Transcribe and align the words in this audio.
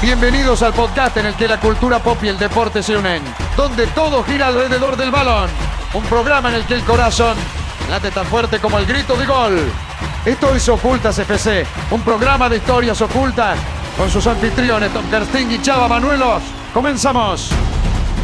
Bienvenidos 0.00 0.62
al 0.62 0.72
podcast 0.74 1.16
en 1.16 1.26
el 1.26 1.34
que 1.34 1.48
la 1.48 1.58
cultura 1.58 2.00
pop 2.00 2.22
y 2.22 2.28
el 2.28 2.38
deporte 2.38 2.84
se 2.84 2.96
unen, 2.96 3.20
donde 3.56 3.84
todo 3.88 4.22
gira 4.22 4.46
alrededor 4.46 4.96
del 4.96 5.10
balón. 5.10 5.50
Un 5.92 6.04
programa 6.04 6.50
en 6.50 6.54
el 6.54 6.64
que 6.66 6.74
el 6.74 6.84
corazón 6.84 7.36
late 7.90 8.12
tan 8.12 8.24
fuerte 8.26 8.60
como 8.60 8.78
el 8.78 8.86
grito 8.86 9.16
de 9.16 9.26
gol. 9.26 9.58
Esto 10.24 10.54
es 10.54 10.68
Ocultas 10.68 11.18
FC, 11.18 11.66
un 11.90 12.00
programa 12.02 12.48
de 12.48 12.58
historias 12.58 13.00
ocultas 13.02 13.58
con 13.96 14.08
sus 14.08 14.24
anfitriones 14.28 14.92
Tom 14.92 15.04
Kersting 15.10 15.50
y 15.50 15.62
Chava 15.62 15.88
Manuelos. 15.88 16.44
¡Comenzamos! 16.72 17.50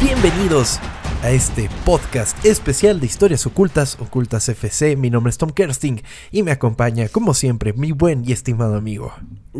Bienvenidos 0.01 0.79
a 1.23 1.31
este 1.31 1.69
podcast 1.83 2.43
especial 2.45 3.01
de 3.01 3.07
historias 3.07 3.45
ocultas, 3.45 3.97
Ocultas 3.99 4.47
FC. 4.47 4.95
Mi 4.95 5.09
nombre 5.09 5.29
es 5.31 5.37
Tom 5.37 5.49
Kersting 5.49 6.01
y 6.31 6.41
me 6.41 6.51
acompaña, 6.51 7.09
como 7.09 7.33
siempre, 7.33 7.73
mi 7.73 7.91
buen 7.91 8.23
y 8.25 8.31
estimado 8.31 8.77
amigo. 8.77 9.13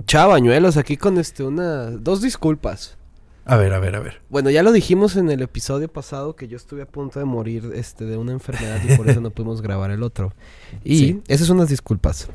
Chavañuelos, 0.05 0.77
aquí 0.77 0.97
con 0.97 1.17
este 1.17 1.43
una 1.43 1.91
dos 1.91 2.21
disculpas. 2.21 2.97
A 3.45 3.57
ver, 3.57 3.73
a 3.73 3.79
ver, 3.79 3.95
a 3.95 3.99
ver. 3.99 4.21
Bueno, 4.29 4.49
ya 4.49 4.63
lo 4.63 4.71
dijimos 4.71 5.15
en 5.17 5.29
el 5.29 5.41
episodio 5.43 5.87
pasado 5.87 6.35
que 6.35 6.47
yo 6.47 6.57
estuve 6.57 6.81
a 6.81 6.87
punto 6.87 7.19
de 7.19 7.25
morir 7.25 7.71
este 7.75 8.05
de 8.05 8.17
una 8.17 8.31
enfermedad 8.31 8.81
y 8.83 8.95
por 8.97 9.07
eso 9.07 9.21
no 9.21 9.29
pudimos 9.29 9.61
grabar 9.61 9.91
el 9.91 10.01
otro. 10.03 10.33
Y 10.83 10.97
Sí. 10.97 11.21
esas 11.27 11.45
son 11.47 11.57
las 11.57 11.69
disculpas. 11.69 12.27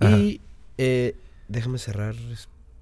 Ajá. 0.00 0.16
Y 0.18 0.40
eh, 0.76 1.16
déjame 1.48 1.78
cerrar 1.78 2.14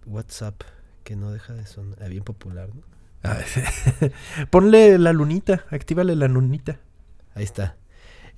WhatsApp 0.06 0.60
que 1.04 1.14
no 1.14 1.30
deja 1.30 1.54
de 1.54 1.66
sonar 1.66 1.98
ah, 2.02 2.08
bien 2.08 2.24
popular, 2.24 2.68
¿no? 2.74 2.82
A 3.30 3.34
ver. 3.34 4.12
Ponle 4.50 4.98
la 4.98 5.12
lunita, 5.12 5.64
actívale 5.70 6.16
la 6.16 6.26
lunita. 6.28 6.80
Ahí 7.34 7.44
está. 7.44 7.76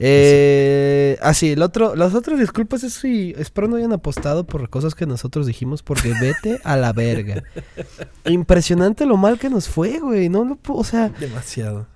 Eh, 0.00 1.18
ah, 1.20 1.34
sí, 1.34 1.50
el 1.50 1.62
otro, 1.62 1.96
las 1.96 2.14
otras 2.14 2.38
disculpas 2.38 2.84
es 2.84 2.94
si 2.94 3.34
espero 3.36 3.66
no 3.68 3.76
hayan 3.76 3.92
apostado 3.92 4.46
por 4.46 4.68
cosas 4.70 4.94
que 4.94 5.06
nosotros 5.06 5.46
dijimos 5.46 5.82
porque 5.82 6.12
vete 6.20 6.60
a 6.64 6.76
la 6.76 6.92
verga. 6.92 7.42
Impresionante 8.24 9.06
lo 9.06 9.16
mal 9.16 9.38
que 9.38 9.50
nos 9.50 9.68
fue, 9.68 9.98
güey. 9.98 10.28
No, 10.28 10.44
no, 10.44 10.58
o 10.68 10.84
sea, 10.84 11.08
Demasiado. 11.08 11.86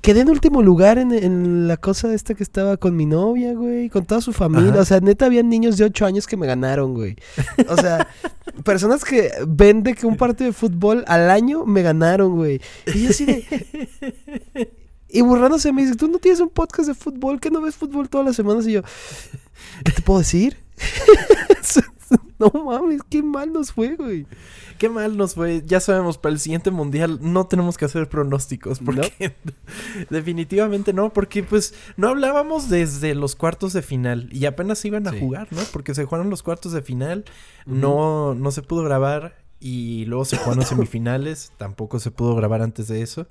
quedé 0.00 0.20
en 0.20 0.30
último 0.30 0.62
lugar 0.62 0.96
en, 0.96 1.12
en 1.12 1.68
la 1.68 1.76
cosa 1.76 2.12
esta 2.14 2.34
que 2.34 2.42
estaba 2.42 2.78
con 2.78 2.96
mi 2.96 3.04
novia, 3.04 3.52
güey, 3.52 3.90
con 3.90 4.06
toda 4.06 4.22
su 4.22 4.32
familia. 4.32 4.70
Ajá. 4.70 4.80
O 4.80 4.84
sea, 4.86 5.00
neta, 5.00 5.26
había 5.26 5.42
niños 5.42 5.76
de 5.76 5.84
8 5.84 6.06
años 6.06 6.26
que 6.26 6.38
me 6.38 6.46
ganaron, 6.46 6.94
güey. 6.94 7.16
O 7.68 7.76
sea, 7.76 8.08
personas 8.64 9.04
que 9.04 9.30
ven 9.46 9.82
de 9.82 9.94
que 9.94 10.06
un 10.06 10.16
partido 10.16 10.48
de 10.48 10.54
fútbol 10.54 11.04
al 11.06 11.30
año 11.30 11.66
me 11.66 11.82
ganaron, 11.82 12.36
güey. 12.36 12.60
Y 12.94 13.02
yo 13.04 13.10
así 13.10 13.26
de... 13.26 13.44
Y 15.14 15.20
burlándose 15.20 15.72
me 15.72 15.82
dice, 15.82 15.94
tú 15.94 16.08
no 16.08 16.18
tienes 16.18 16.40
un 16.40 16.48
podcast 16.48 16.88
de 16.88 16.94
fútbol, 16.94 17.38
que 17.38 17.50
no 17.50 17.60
ves 17.60 17.76
fútbol 17.76 18.08
todas 18.08 18.26
las 18.26 18.34
semanas. 18.36 18.66
Y 18.66 18.72
yo, 18.72 18.82
¿qué 19.84 19.92
te 19.92 20.00
puedo 20.02 20.20
decir? 20.20 20.56
no 22.38 22.50
mames, 22.64 23.00
qué 23.08 23.22
mal 23.22 23.52
nos 23.52 23.72
fue, 23.72 23.96
güey. 23.96 24.26
Qué 24.78 24.88
mal 24.88 25.16
nos 25.16 25.34
fue. 25.34 25.62
Ya 25.66 25.80
sabemos, 25.80 26.18
para 26.18 26.32
el 26.32 26.40
siguiente 26.40 26.70
mundial 26.70 27.18
no 27.20 27.46
tenemos 27.46 27.76
que 27.78 27.84
hacer 27.84 28.08
pronósticos. 28.08 28.80
Porque 28.80 29.34
definitivamente 30.10 30.92
no. 30.92 31.12
Porque 31.12 31.42
pues 31.42 31.74
no 31.96 32.08
hablábamos 32.08 32.68
desde 32.68 33.14
los 33.14 33.36
cuartos 33.36 33.72
de 33.72 33.82
final. 33.82 34.28
Y 34.32 34.46
apenas 34.46 34.84
iban 34.84 35.06
a 35.06 35.12
Sí. 35.12 35.20
jugar, 35.20 35.48
¿no? 35.52 35.60
Porque 35.72 35.94
se 35.94 36.04
jugaron 36.04 36.30
los 36.30 36.42
cuartos 36.42 36.72
de 36.72 36.82
final. 36.82 37.24
No, 37.66 38.34
no 38.34 38.50
se 38.50 38.62
pudo 38.62 38.82
grabar. 38.82 39.36
Y 39.60 40.04
luego 40.06 40.24
se 40.24 40.36
jugaron 40.36 40.64
semifinales. 40.66 41.52
Tampoco 41.58 42.00
se 42.00 42.10
pudo 42.10 42.34
grabar 42.34 42.62
antes 42.62 42.88
de 42.88 43.02
eso. 43.02 43.28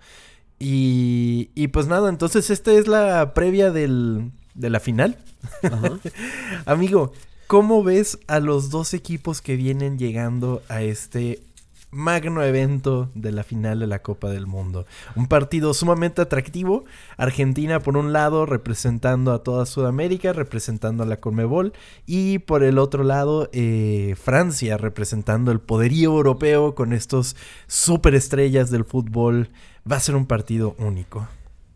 Y, 0.64 1.50
y 1.56 1.70
pues 1.70 1.88
nada, 1.88 2.08
entonces 2.08 2.52
esta 2.52 2.72
es 2.72 2.88
la 2.88 3.34
previa 3.34 3.72
del, 3.72 4.32
de 4.54 4.70
la 4.70 4.80
final. 4.80 5.18
Ajá. 5.64 5.98
Amigo, 6.68 7.14
¿cómo 7.48 7.84
ves 7.84 8.20
a 8.28 8.40
los 8.40 8.70
dos 8.70 8.94
equipos 8.94 9.42
que 9.42 9.56
vienen 9.56 9.98
llegando 9.98 10.62
a 10.70 10.84
este 10.84 11.42
magno 11.90 12.42
evento 12.42 13.10
de 13.16 13.34
la 13.34 13.44
final 13.44 13.80
de 13.80 13.88
la 13.88 14.04
Copa 14.04 14.30
del 14.30 14.46
Mundo? 14.46 14.86
Un 15.16 15.26
partido 15.26 15.74
sumamente 15.74 16.22
atractivo. 16.22 16.86
Argentina 17.18 17.80
por 17.80 17.98
un 17.98 18.14
lado 18.14 18.46
representando 18.46 19.34
a 19.34 19.42
toda 19.42 19.66
Sudamérica, 19.66 20.32
representando 20.32 21.02
a 21.02 21.08
la 21.08 21.20
Conmebol. 21.20 21.74
Y 22.06 22.38
por 22.38 22.64
el 22.64 22.78
otro 22.78 23.04
lado, 23.04 23.50
eh, 23.52 24.14
Francia 24.16 24.78
representando 24.78 25.52
el 25.52 25.60
poderío 25.60 26.12
europeo 26.12 26.76
con 26.76 26.94
estos 26.94 27.36
superestrellas 27.66 28.70
del 28.70 28.86
fútbol. 28.86 29.50
Va 29.90 29.96
a 29.96 30.00
ser 30.00 30.16
un 30.16 30.26
partido 30.26 30.76
único. 30.78 31.28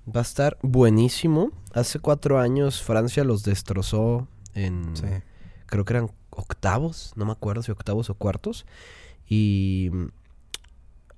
Va 0.07 0.19
a 0.19 0.23
estar 0.23 0.57
buenísimo. 0.61 1.51
Hace 1.73 1.99
cuatro 1.99 2.39
años 2.39 2.81
Francia 2.81 3.23
los 3.23 3.43
destrozó 3.43 4.27
en... 4.53 4.95
Sí. 4.95 5.07
Creo 5.65 5.83
que 5.83 5.93
eran 5.93 6.11
octavos, 6.29 7.13
no 7.15 7.25
me 7.25 7.31
acuerdo 7.31 7.63
si 7.63 7.71
octavos 7.71 8.09
o 8.09 8.13
cuartos. 8.13 8.65
Y 9.27 9.89
mm, 9.91 10.05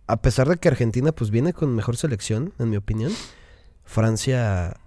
a 0.08 0.22
pesar 0.22 0.48
de 0.48 0.58
que 0.58 0.70
Argentina 0.70 1.12
pues 1.12 1.32
viene 1.32 1.54
con 1.54 1.76
mejor 1.76 1.98
selección, 1.98 2.54
en 2.60 2.70
mi 2.70 2.78
opinión, 2.78 3.12
Francia 3.84 4.78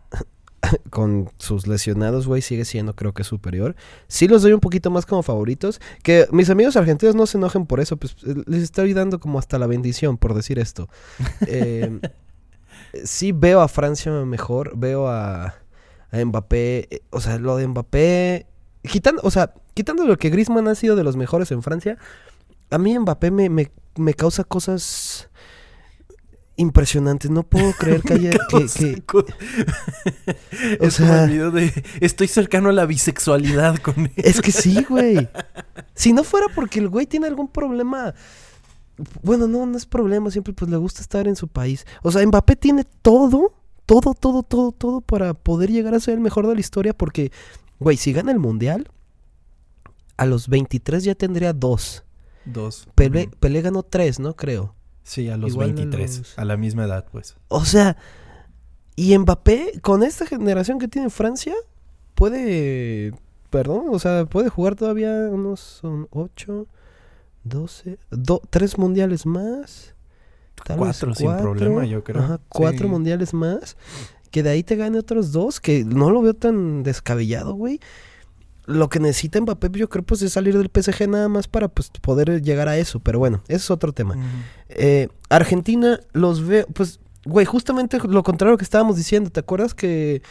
con 0.90 1.30
sus 1.38 1.66
lesionados, 1.66 2.26
güey, 2.26 2.42
sigue 2.42 2.64
siendo 2.64 2.94
creo 2.94 3.12
que 3.12 3.24
superior. 3.24 3.76
Sí 4.08 4.28
los 4.28 4.42
doy 4.42 4.52
un 4.52 4.60
poquito 4.60 4.90
más 4.90 5.06
como 5.06 5.22
favoritos. 5.22 5.80
Que 6.02 6.26
mis 6.32 6.50
amigos 6.50 6.76
argentinos 6.76 7.14
no 7.14 7.26
se 7.26 7.38
enojen 7.38 7.66
por 7.66 7.80
eso, 7.80 7.96
pues 7.96 8.16
eh, 8.26 8.34
les 8.46 8.62
estoy 8.62 8.92
dando 8.92 9.20
como 9.20 9.38
hasta 9.38 9.58
la 9.58 9.66
bendición 9.66 10.18
por 10.18 10.34
decir 10.34 10.58
esto. 10.58 10.88
Eh, 11.46 12.00
sí 13.04 13.32
veo 13.32 13.60
a 13.60 13.68
Francia 13.68 14.12
mejor, 14.24 14.76
veo 14.76 15.08
a, 15.08 15.54
a 16.10 16.24
Mbappé, 16.24 16.88
eh, 16.90 17.02
o 17.10 17.20
sea, 17.20 17.38
lo 17.38 17.56
de 17.56 17.66
Mbappé, 17.66 18.46
quitando, 18.82 19.22
o 19.24 19.30
sea, 19.30 19.54
quitando 19.74 20.06
lo 20.06 20.16
que 20.16 20.30
Griezmann 20.30 20.68
ha 20.68 20.74
sido 20.74 20.96
de 20.96 21.04
los 21.04 21.16
mejores 21.16 21.50
en 21.50 21.62
Francia, 21.62 21.98
a 22.70 22.78
mí 22.78 22.96
Mbappé 22.98 23.30
me, 23.30 23.48
me, 23.48 23.70
me 23.96 24.14
causa 24.14 24.44
cosas 24.44 25.29
impresionantes. 26.60 27.30
No 27.30 27.42
puedo 27.42 27.72
creer 27.78 28.02
que 28.02 28.14
haya 28.14 28.30
que, 28.48 28.66
que- 28.68 29.02
O 30.80 30.84
es 30.86 30.96
como 30.96 31.08
sea- 31.08 31.24
el 31.24 31.30
video 31.30 31.50
de 31.50 31.72
estoy 32.00 32.28
cercano 32.28 32.68
a 32.68 32.72
la 32.72 32.86
bisexualidad 32.86 33.76
con 33.78 34.06
él. 34.06 34.12
Es 34.16 34.40
que 34.40 34.52
sí, 34.52 34.84
güey. 34.88 35.28
Si 35.94 36.12
no 36.12 36.24
fuera 36.24 36.46
porque 36.54 36.78
el 36.78 36.88
güey 36.88 37.06
tiene 37.06 37.26
algún 37.26 37.48
problema. 37.48 38.14
Bueno, 39.22 39.48
no, 39.48 39.64
no 39.66 39.76
es 39.78 39.86
problema. 39.86 40.30
Siempre 40.30 40.52
pues 40.52 40.70
le 40.70 40.76
gusta 40.76 41.00
estar 41.00 41.26
en 41.26 41.36
su 41.36 41.48
país. 41.48 41.86
O 42.02 42.10
sea, 42.12 42.24
Mbappé 42.26 42.56
tiene 42.56 42.84
todo, 43.02 43.54
todo, 43.86 44.14
todo, 44.14 44.42
todo, 44.42 44.72
todo 44.72 45.00
para 45.00 45.34
poder 45.34 45.70
llegar 45.70 45.94
a 45.94 46.00
ser 46.00 46.14
el 46.14 46.20
mejor 46.20 46.46
de 46.46 46.54
la 46.54 46.60
historia. 46.60 46.92
Porque, 46.92 47.32
güey, 47.78 47.96
si 47.96 48.12
gana 48.12 48.30
el 48.32 48.38
mundial, 48.38 48.90
a 50.18 50.26
los 50.26 50.48
23 50.48 51.02
ya 51.04 51.14
tendría 51.14 51.52
dos. 51.54 52.04
Dos. 52.44 52.88
Pelé. 52.94 53.30
Pelé 53.40 53.62
ganó 53.62 53.82
tres, 53.82 54.18
¿no? 54.20 54.34
Creo. 54.36 54.74
Sí, 55.10 55.28
a 55.28 55.36
los 55.36 55.50
Igual 55.50 55.70
a 55.70 55.72
23. 55.74 56.18
los- 56.18 56.38
A 56.38 56.44
la 56.44 56.56
misma 56.56 56.84
edad, 56.84 57.04
pues. 57.10 57.34
O 57.48 57.64
sea, 57.64 57.96
y 58.94 59.18
Mbappé, 59.18 59.80
con 59.82 60.04
esta 60.04 60.24
generación 60.24 60.78
que 60.78 60.86
tiene 60.86 61.10
Francia, 61.10 61.52
puede, 62.14 63.12
perdón, 63.50 63.86
o 63.90 63.98
sea, 63.98 64.26
puede 64.26 64.48
jugar 64.50 64.76
todavía 64.76 65.10
unos 65.30 65.58
son 65.58 66.06
8, 66.12 66.66
12, 67.42 67.98
do- 68.10 68.42
tres 68.50 68.78
mundiales 68.78 69.26
más. 69.26 69.94
tal 70.64 70.76
vez 70.78 70.98
Cuatro 71.00 71.14
sin 71.14 71.36
problema, 71.38 71.86
yo 71.86 72.04
creo. 72.04 72.22
Ajá, 72.22 72.40
cuatro 72.50 72.86
Sí. 72.86 72.90
mundiales 72.92 73.32
más. 73.34 73.76
Que 74.30 74.42
de 74.42 74.50
ahí 74.50 74.62
te 74.62 74.76
gane 74.76 74.98
otros 74.98 75.32
dos, 75.32 75.58
que 75.58 75.84
no 75.84 76.10
lo 76.10 76.20
veo 76.22 76.34
tan 76.34 76.82
descabellado, 76.82 77.54
güey. 77.54 77.80
Lo 78.70 78.88
que 78.88 79.00
necesita 79.00 79.40
Mbappé, 79.40 79.68
yo 79.72 79.88
creo, 79.88 80.04
pues 80.04 80.22
es 80.22 80.32
salir 80.32 80.56
del 80.56 80.70
PSG 80.72 81.08
nada 81.08 81.28
más 81.28 81.48
para 81.48 81.68
pues, 81.68 81.90
poder 82.00 82.40
llegar 82.42 82.68
a 82.68 82.76
eso. 82.78 83.00
Pero 83.00 83.18
bueno, 83.18 83.42
ese 83.48 83.56
es 83.56 83.70
otro 83.70 83.92
tema. 83.92 84.16
Eh, 84.68 85.08
Argentina 85.28 86.00
los 86.12 86.46
veo, 86.46 86.66
pues, 86.72 87.00
güey, 87.24 87.44
justamente 87.46 87.98
lo 87.98 88.22
contrario 88.22 88.56
que 88.56 88.64
estábamos 88.64 88.96
diciendo. 88.96 89.30
¿Te 89.30 89.40
acuerdas 89.40 89.74
que, 89.74 90.22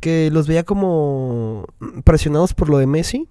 que 0.00 0.30
los 0.30 0.46
veía 0.46 0.64
como 0.64 1.66
presionados 2.04 2.54
por 2.54 2.68
lo 2.68 2.78
de 2.78 2.86
Messi? 2.86 3.28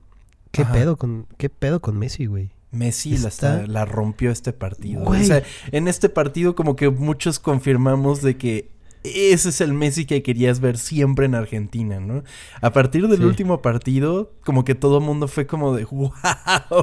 ¿Qué 0.52 0.62
Ajá. 0.64 0.74
pedo 0.74 0.98
con 0.98 1.28
qué 1.38 1.50
pedo 1.50 1.82
con 1.82 1.98
Messi, 1.98 2.26
güey? 2.26 2.52
Messi 2.72 3.14
está- 3.16 3.66
la 3.68 3.86
rompió 3.86 4.32
este 4.32 4.54
partido. 4.54 5.04
Güey. 5.04 5.22
O 5.22 5.26
sea, 5.26 5.44
en 5.72 5.88
este 5.88 6.10
partido 6.10 6.56
como 6.56 6.76
que 6.76 6.90
muchos 6.90 7.40
confirmamos 7.40 8.22
de 8.22 8.38
que 8.38 8.72
ese 9.16 9.50
es 9.50 9.62
el 9.62 9.74
Messi 9.74 10.06
que 10.06 10.24
querías 10.24 10.60
ver 10.60 10.78
siempre 10.78 11.26
en 11.26 11.36
Argentina, 11.36 12.00
¿no? 12.00 12.24
A 12.62 12.72
partir 12.74 13.08
del 13.08 13.20
Sí. 13.20 13.24
último 13.26 13.62
partido, 13.62 14.32
como 14.46 14.64
que 14.66 14.76
todo 14.76 14.98
el 15.00 15.04
mundo 15.04 15.28
fue 15.28 15.46
como 15.48 15.76
de, 15.76 15.86
wow, 15.92 16.12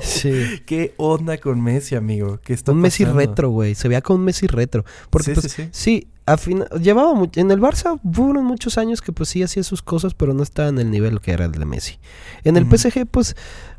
Sí. 0.02 0.60
¿qué 0.66 0.94
onda 0.96 1.38
con 1.38 1.60
Messi, 1.62 1.94
amigo? 1.94 2.40
¿Qué 2.44 2.52
está 2.52 2.72
Un 2.72 2.80
Messi 2.80 3.04
pasando?" 3.04 3.20
retro, 3.20 3.50
güey. 3.50 3.74
Se 3.74 3.88
veía 3.88 4.00
con 4.02 4.16
un 4.20 4.24
Messi 4.24 4.46
retro. 4.46 4.84
Porque 5.10 5.34
Sí, 5.34 5.40
pues, 5.40 5.52
sí, 5.52 5.62
sí. 5.64 5.68
sí, 5.72 6.08
a 6.26 6.36
fina- 6.36 6.68
llevaba 6.80 7.12
en 7.34 7.50
el 7.50 7.60
Barça 7.60 8.00
fueron 8.10 8.44
muchos 8.44 8.78
años 8.78 9.02
que 9.02 9.12
pues 9.12 9.28
sí 9.28 9.42
hacía 9.42 9.62
sus 9.62 9.82
cosas, 9.82 10.14
pero 10.14 10.32
no 10.34 10.42
estaba 10.42 10.68
en 10.68 10.78
el 10.78 10.90
nivel 10.90 11.20
que 11.20 11.32
era 11.32 11.44
el 11.44 11.52
de 11.52 11.64
Messi. 11.66 11.98
En 12.44 12.56
el. 12.56 12.64
PSG, 12.66 13.06
pues, 13.06 13.36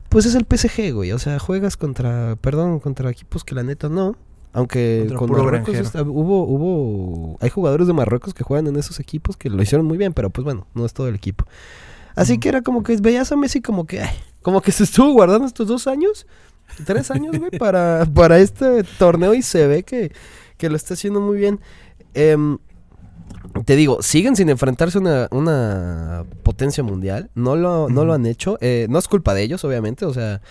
pues 0.09 0.25
es 0.27 0.35
el 0.35 0.45
PSG, 0.45 0.93
güey. 0.93 1.11
O 1.11 1.19
sea, 1.19 1.39
juegas 1.39 1.75
contra, 1.77 2.35
perdón, 2.35 2.79
contra 2.79 3.09
equipos 3.09 3.43
que 3.43 3.55
la 3.55 3.63
neta 3.63 3.89
no. 3.89 4.15
Aunque 4.55 5.05
Contra 5.15 5.17
con 5.37 5.45
Marruecos 5.45 5.75
está- 5.75 6.01
hubo, 6.01 6.43
hubo, 6.45 7.37
hay 7.41 7.49
jugadores 7.49 7.87
de 7.87 7.93
Marruecos 7.93 8.33
que 8.33 8.43
juegan 8.43 8.67
en 8.67 8.77
esos 8.77 8.99
equipos 8.99 9.37
que 9.37 9.49
lo 9.49 9.61
hicieron 9.61 9.85
muy 9.85 9.97
bien, 9.97 10.13
pero 10.13 10.29
pues 10.29 10.43
bueno, 10.45 10.65
no 10.73 10.85
es 10.85 10.93
todo 10.93 11.07
el 11.07 11.15
equipo. 11.15 11.45
Así 12.15 12.37
que 12.39 12.47
era 12.49 12.61
como 12.61 12.81
que 12.81 12.95
veías 12.97 13.31
a 13.31 13.35
Messi 13.35 13.61
como 13.61 13.85
que, 13.85 14.01
ay, 14.01 14.15
como 14.41 14.61
que 14.61 14.71
se 14.71 14.85
estuvo 14.85 15.11
guardando 15.11 15.45
estos 15.45 15.67
dos 15.67 15.87
años 15.87 16.25
Tres 16.85 17.11
años, 17.11 17.37
güey, 17.37 17.51
para, 17.51 18.05
para 18.13 18.39
este 18.39 18.83
torneo 18.97 19.33
y 19.35 19.41
se 19.43 19.67
ve 19.67 19.83
que, 19.83 20.11
que 20.57 20.69
lo 20.69 20.75
está 20.75 20.95
haciendo 20.95 21.21
muy 21.21 21.37
bien. 21.37 21.59
Em, 22.15 22.57
te 23.65 23.75
digo, 23.75 24.01
siguen 24.01 24.35
sin 24.35 24.49
enfrentarse 24.49 24.97
a 24.97 25.01
una, 25.01 25.27
una 25.31 26.25
potencia 26.43 26.83
mundial. 26.83 27.29
No 27.35 27.55
lo, 27.55 27.87
no 27.87 28.03
lo 28.03 28.13
han 28.13 28.25
hecho. 28.25 28.57
Eh, 28.61 28.87
no 28.89 28.97
es 28.99 29.07
culpa 29.07 29.33
de 29.35 29.43
ellos, 29.43 29.63
obviamente. 29.63 30.05
O 30.05 30.13
sea, 30.13 30.41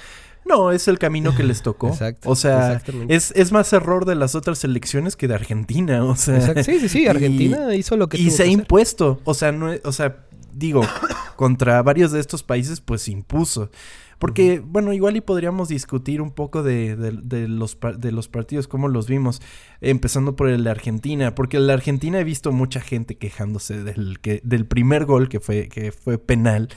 No, 0.46 0.72
es 0.72 0.88
el 0.88 0.98
camino 0.98 1.34
que 1.34 1.42
les 1.42 1.62
tocó. 1.62 1.88
Exacto, 1.92 2.28
O 2.30 2.36
sea, 2.36 2.80
es, 3.08 3.32
es 3.36 3.52
más 3.52 3.72
error 3.72 4.04
de 4.04 4.14
las 4.14 4.34
otras 4.34 4.58
selecciones 4.58 5.16
que 5.16 5.26
de 5.28 5.34
Argentina. 5.34 6.04
O 6.04 6.16
sea, 6.16 6.36
exacto. 6.36 6.62
sí, 6.64 6.80
sí, 6.80 6.88
sí. 6.88 7.02
y- 7.04 7.06
Argentina 7.06 7.74
hizo 7.74 7.96
lo 7.96 8.08
que 8.08 8.18
y 8.18 8.26
tuvo 8.26 8.30
se 8.36 8.42
ha 8.42 8.44
que 8.46 8.50
hacer. 8.50 8.60
impuesto. 8.60 9.20
O 9.24 9.34
sea, 9.34 9.52
no, 9.52 9.72
es- 9.72 9.80
o 9.84 9.92
sea, 9.92 10.16
digo, 10.54 10.82
contra 11.36 11.82
varios 11.82 12.12
de 12.12 12.20
estos 12.20 12.42
países, 12.42 12.80
pues 12.80 13.02
se 13.02 13.10
impuso. 13.12 13.70
Porque, 14.18 14.60
bueno, 14.64 14.92
igual 14.94 15.16
y 15.16 15.20
podríamos 15.20 15.68
discutir 15.68 16.22
un 16.22 16.30
poco 16.30 16.62
de, 16.62 16.96
de- 16.96 17.10
de 17.22 17.48
los, 17.48 17.76
de 17.98 18.12
los 18.12 18.28
partidos, 18.28 18.68
cómo 18.68 18.88
los 18.88 19.06
vimos, 19.08 19.42
empezando 19.82 20.34
por 20.36 20.48
el 20.48 20.64
de 20.64 20.70
Argentina, 20.70 21.34
porque 21.34 21.56
el 21.58 21.66
de 21.66 21.72
Argentina 21.74 22.20
he 22.20 22.24
visto 22.24 22.50
mucha 22.52 22.80
gente 22.80 23.16
quejándose 23.18 23.82
del, 23.82 24.20
que, 24.20 24.40
del 24.44 24.66
primer 24.66 25.04
gol 25.04 25.28
que 25.28 25.40
fue, 25.40 25.68
que 25.68 25.92
fue 25.92 26.18
penal, 26.18 26.68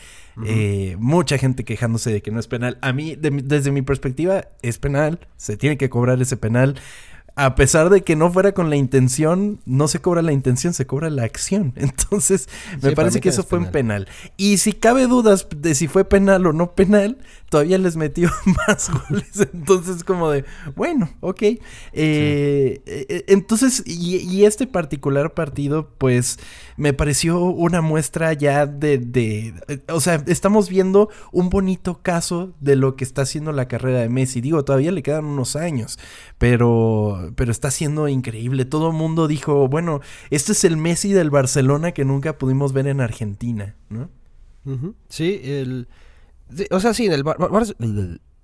Eh, 0.45 0.97
mucha 0.99 1.37
gente 1.39 1.63
quejándose 1.63 2.11
de 2.11 2.21
que 2.21 2.29
no 2.29 2.39
es 2.39 2.47
penal. 2.47 2.77
A 2.81 2.93
mí, 2.93 3.15
de 3.15 3.31
desde 3.31 3.71
mi 3.71 3.81
perspectiva, 3.81 4.45
es 4.61 4.77
penal, 4.77 5.19
se 5.35 5.57
tiene 5.57 5.77
que 5.77 5.89
cobrar 5.89 6.21
ese 6.21 6.37
penal. 6.37 6.75
A 7.39 7.53
pesar 7.53 7.91
de 7.91 8.01
que 8.01 8.15
no 8.15 8.31
fuera 8.31 8.53
con 8.53 8.71
la 8.71 8.75
intención, 8.75 9.59
no 9.65 9.87
se 9.87 10.01
cobra 10.01 10.23
la 10.23 10.31
intención, 10.31 10.73
se 10.73 10.87
cobra 10.87 11.11
la 11.11 11.23
acción. 11.23 11.71
Entonces, 11.77 12.49
me 12.81 12.93
parece 12.93 13.21
que 13.21 13.29
eso 13.29 13.41
es 13.41 13.47
fue 13.47 13.59
penal. 13.59 13.71
penal. 13.71 14.07
Y 14.37 14.57
si 14.57 14.73
cabe 14.73 15.05
dudas 15.05 15.47
de 15.55 15.75
si 15.75 15.87
fue 15.87 16.03
penal 16.03 16.47
o 16.47 16.53
no 16.53 16.71
penal, 16.73 17.19
todavía 17.49 17.77
les 17.77 17.95
metió 17.95 18.29
más 18.67 18.89
goles. 18.89 19.47
Entonces, 19.53 20.03
como 20.03 20.29
de, 20.29 20.45
bueno, 20.75 21.09
ok. 21.21 21.41
Eh, 21.41 21.59
eh, 21.93 23.23
entonces, 23.27 23.83
y, 23.85 24.17
y 24.17 24.45
este 24.45 24.67
particular 24.67 25.33
partido, 25.33 25.89
pues, 25.97 26.39
me 26.75 26.93
pareció 26.93 27.41
una 27.41 27.81
muestra 27.81 28.33
ya 28.33 28.65
de, 28.65 28.97
de, 28.97 29.53
eh, 29.67 29.79
o 29.89 29.99
sea, 29.99 30.23
estamos 30.27 30.69
viendo 30.69 31.09
un 31.31 31.49
bonito 31.49 32.01
caso 32.01 32.53
de 32.59 32.75
lo 32.75 32.95
que 32.95 33.03
está 33.03 33.23
haciendo 33.23 33.51
la 33.51 33.67
carrera 33.67 33.99
de 33.99 34.09
Messi. 34.09 34.41
Digo, 34.41 34.63
todavía 34.63 34.91
le 34.91 35.03
quedan 35.03 35.25
unos 35.25 35.55
años, 35.55 35.97
pero, 36.37 37.31
pero 37.35 37.51
está 37.51 37.71
siendo 37.71 38.07
increíble. 38.07 38.65
Todo 38.65 38.89
el 38.89 38.93
mundo 38.93 39.27
dijo, 39.27 39.67
bueno, 39.67 40.01
este 40.29 40.51
es 40.51 40.63
el 40.63 40.77
Messi 40.77 41.13
del 41.13 41.29
Barcelona 41.29 41.91
que 41.91 42.05
nunca 42.05 42.37
pudimos 42.37 42.73
ver 42.73 42.87
en 42.87 43.01
Argentina, 43.01 43.75
¿no? 43.89 44.09
Sí, 45.07 45.39
el... 45.45 45.87
o 46.71 46.79
sea, 46.79 46.93
sí, 46.93 47.05
el 47.07 47.23
Bar- 47.23 47.37
Bar- 47.37 47.63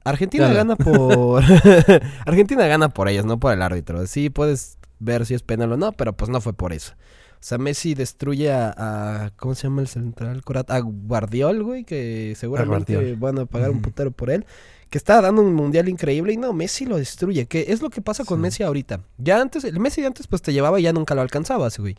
Argentina 0.06 0.52
gana 0.54 0.76
por... 0.76 1.44
Argentina 2.26 2.66
gana 2.68 2.90
por 2.90 3.08
ellos, 3.10 3.26
no 3.26 3.40
por 3.40 3.54
el 3.54 3.62
árbitro. 3.62 4.06
Sí, 4.08 4.30
puedes 4.30 4.78
ver 5.00 5.26
si 5.26 5.34
es 5.34 5.44
penal 5.44 5.72
o 5.72 5.78
no, 5.78 5.92
pero 5.94 6.14
pues 6.14 6.30
no 6.30 6.42
fue 6.42 6.54
por 6.54 6.74
eso. 6.74 6.94
O 7.34 7.46
sea, 7.46 7.58
Messi 7.58 7.94
destruye 7.94 8.52
a... 8.52 8.74
a- 8.78 9.30
¿Cómo 9.38 9.56
se 9.56 9.64
llama 9.64 9.82
el 9.82 9.88
central? 9.88 10.42
A 10.68 10.80
Guardiol, 10.80 11.64
güey, 11.64 11.84
que 11.84 12.34
seguramente 12.38 13.16
van 13.16 13.40
a 13.40 13.46
pagar 13.46 13.72
un 13.72 13.82
putero 13.82 14.12
por 14.12 14.30
él. 14.30 14.46
Que 14.90 14.98
está 15.00 15.22
dando 15.22 15.42
un 15.42 15.54
mundial 15.56 15.90
increíble 15.90 16.34
y 16.34 16.38
no, 16.38 16.54
Messi 16.54 16.86
lo 16.86 16.98
destruye. 16.98 17.48
Que 17.48 17.66
es 17.70 17.82
lo 17.82 17.90
que 17.90 18.02
pasa 18.02 18.24
con 18.26 18.38
Sí. 18.38 18.42
Messi 18.44 18.64
ahorita. 18.64 19.02
Ya 19.18 19.42
antes, 19.42 19.64
el 19.64 19.80
Messi 19.80 20.02
de 20.02 20.08
antes 20.08 20.28
pues 20.28 20.42
te 20.42 20.54
llevaba 20.54 20.80
y 20.80 20.84
ya 20.84 20.94
nunca 20.94 21.16
lo 21.16 21.22
alcanzabas, 21.22 21.80
güey. 21.80 21.96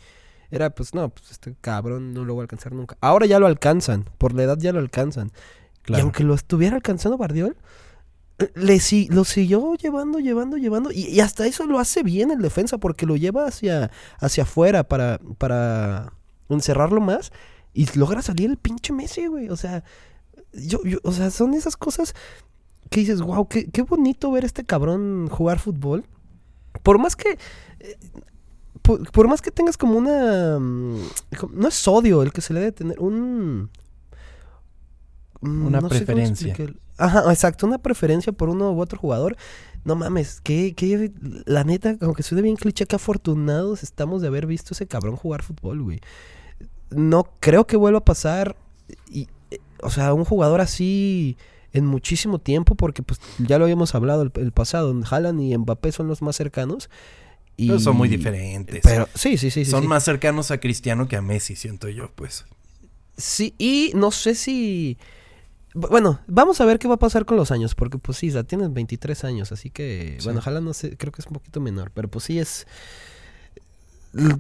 Era 0.50 0.70
pues 0.70 0.94
no, 0.94 1.08
pues 1.08 1.32
este 1.32 1.56
cabrón 1.60 2.14
no 2.14 2.24
lo 2.24 2.36
va 2.36 2.42
a 2.42 2.44
alcanzar 2.44 2.72
nunca. 2.72 2.96
Ahora 3.00 3.26
ya 3.26 3.40
lo 3.40 3.46
alcanzan, 3.48 4.04
por 4.18 4.32
la 4.34 4.44
edad 4.44 4.58
ya 4.58 4.72
lo 4.72 4.78
alcanzan. 4.78 5.32
Y 5.88 6.00
aunque 6.00 6.24
lo 6.24 6.34
estuviera 6.34 6.76
alcanzando 6.76 7.18
Bardiol, 7.18 7.56
le 8.54 8.80
si- 8.80 9.08
lo 9.08 9.24
siguió 9.24 9.74
llevando, 9.74 10.18
llevando, 10.18 10.56
llevando. 10.56 10.90
Y, 10.90 11.06
y 11.06 11.20
hasta 11.20 11.46
eso 11.46 11.66
lo 11.66 11.78
hace 11.78 12.02
bien 12.02 12.30
el 12.30 12.40
defensa, 12.42 12.78
porque 12.78 13.06
lo 13.06 13.16
lleva 13.16 13.46
hacia, 13.46 13.90
hacia 14.18 14.42
afuera 14.44 14.84
para, 14.88 15.20
para 15.38 16.12
encerrarlo 16.48 17.00
más. 17.00 17.32
Y 17.72 17.86
logra 17.98 18.22
salir 18.22 18.50
el 18.50 18.56
pinche 18.56 18.92
Messi, 18.92 19.26
güey. 19.26 19.48
O 19.50 19.56
sea, 19.56 19.84
yo, 20.52 20.80
yo- 20.84 20.98
o 21.02 21.12
sea, 21.12 21.30
son 21.30 21.54
esas 21.54 21.76
cosas 21.76 22.14
que 22.90 23.00
dices, 23.00 23.20
wow, 23.20 23.46
qué, 23.48 23.70
qué 23.70 23.82
bonito 23.82 24.30
ver 24.30 24.44
a 24.44 24.46
este 24.46 24.64
cabrón 24.64 25.28
jugar 25.30 25.58
fútbol. 25.58 26.04
Por 26.82 26.98
más 26.98 27.14
que. 27.16 27.38
eh, 27.80 27.98
por, 28.82 29.10
por 29.12 29.28
más 29.28 29.40
que 29.42 29.50
tengas 29.50 29.76
como 29.76 29.96
una. 29.96 30.58
mm, 30.58 30.98
No 31.52 31.68
es 31.68 31.88
odio 31.88 32.22
el 32.22 32.32
que 32.32 32.40
se 32.40 32.52
le 32.52 32.60
debe 32.60 32.72
tener. 32.72 32.98
Un. 33.00 33.70
Mm, 35.48 35.66
Una 35.66 35.80
no 35.80 35.88
sé 35.88 36.04
cómo 36.04 36.16
preferencia. 36.16 36.56
Ajá, 36.96 37.24
exacto, 37.30 37.66
una 37.66 37.78
preferencia 37.78 38.32
por 38.32 38.48
uno 38.48 38.72
u 38.72 38.80
otro 38.80 38.98
jugador. 38.98 39.36
No 39.84 39.96
mames, 39.96 40.40
que, 40.40 40.74
que 40.74 41.12
la 41.44 41.64
neta, 41.64 41.96
aunque 42.00 42.22
suene 42.22 42.42
bien 42.42 42.56
cliché, 42.56 42.86
que 42.86 42.96
afortunados 42.96 43.82
estamos 43.82 44.22
de 44.22 44.28
haber 44.28 44.46
visto 44.46 44.72
ese 44.72 44.86
cabrón 44.86 45.16
jugar 45.16 45.42
fútbol, 45.42 45.82
güey. 45.82 46.00
No 46.90 47.28
creo 47.40 47.66
que 47.66 47.76
vuelva 47.76 47.98
a 47.98 48.04
pasar. 48.04 48.56
Y, 49.10 49.28
eh, 49.50 49.58
o 49.82 49.90
sea, 49.90 50.14
un 50.14 50.24
jugador 50.24 50.60
así 50.60 51.36
en 51.72 51.84
muchísimo 51.84 52.38
tiempo, 52.38 52.76
porque 52.76 53.02
pues 53.02 53.20
ya 53.38 53.58
lo 53.58 53.64
habíamos 53.64 53.94
hablado 53.94 54.22
el, 54.22 54.32
el 54.36 54.52
pasado. 54.52 54.94
Haaland 55.10 55.40
y 55.42 55.58
Mbappé 55.58 55.92
son 55.92 56.06
los 56.08 56.22
más 56.22 56.36
cercanos. 56.36 56.88
Y... 57.56 57.68
Pero 57.68 57.80
son 57.80 57.96
muy 57.96 58.08
diferentes. 58.08 58.80
Pero 58.82 59.08
sí, 59.14 59.36
sí, 59.36 59.50
sí. 59.50 59.64
son 59.64 59.82
sí. 59.82 59.88
más 59.88 60.04
cercanos 60.04 60.50
a 60.50 60.58
Cristiano 60.58 61.08
que 61.08 61.16
a 61.16 61.22
Messi, 61.22 61.56
siento 61.56 61.88
yo, 61.88 62.10
pues. 62.14 62.46
Sí, 63.16 63.54
y 63.58 63.92
no 63.94 64.10
sé 64.10 64.34
si... 64.34 64.98
bu- 65.74 65.88
Bueno, 65.90 66.20
vamos 66.26 66.60
a 66.60 66.64
ver 66.64 66.78
qué 66.78 66.88
va 66.88 66.94
a 66.94 66.98
pasar 66.98 67.24
con 67.24 67.36
los 67.36 67.50
años, 67.50 67.74
porque 67.74 67.98
pues 67.98 68.18
sí, 68.18 68.30
ya 68.30 68.42
tienen 68.44 68.72
23 68.74 69.24
años, 69.24 69.52
así 69.52 69.70
que, 69.70 70.16
Sí. 70.18 70.24
bueno, 70.24 70.38
ojalá 70.40 70.60
no 70.60 70.72
sé, 70.72 70.96
creo 70.96 71.12
que 71.12 71.20
es 71.20 71.26
un 71.26 71.32
poquito 71.34 71.60
menor, 71.60 71.90
pero 71.94 72.08
pues 72.08 72.24
sí 72.24 72.38
es... 72.38 72.66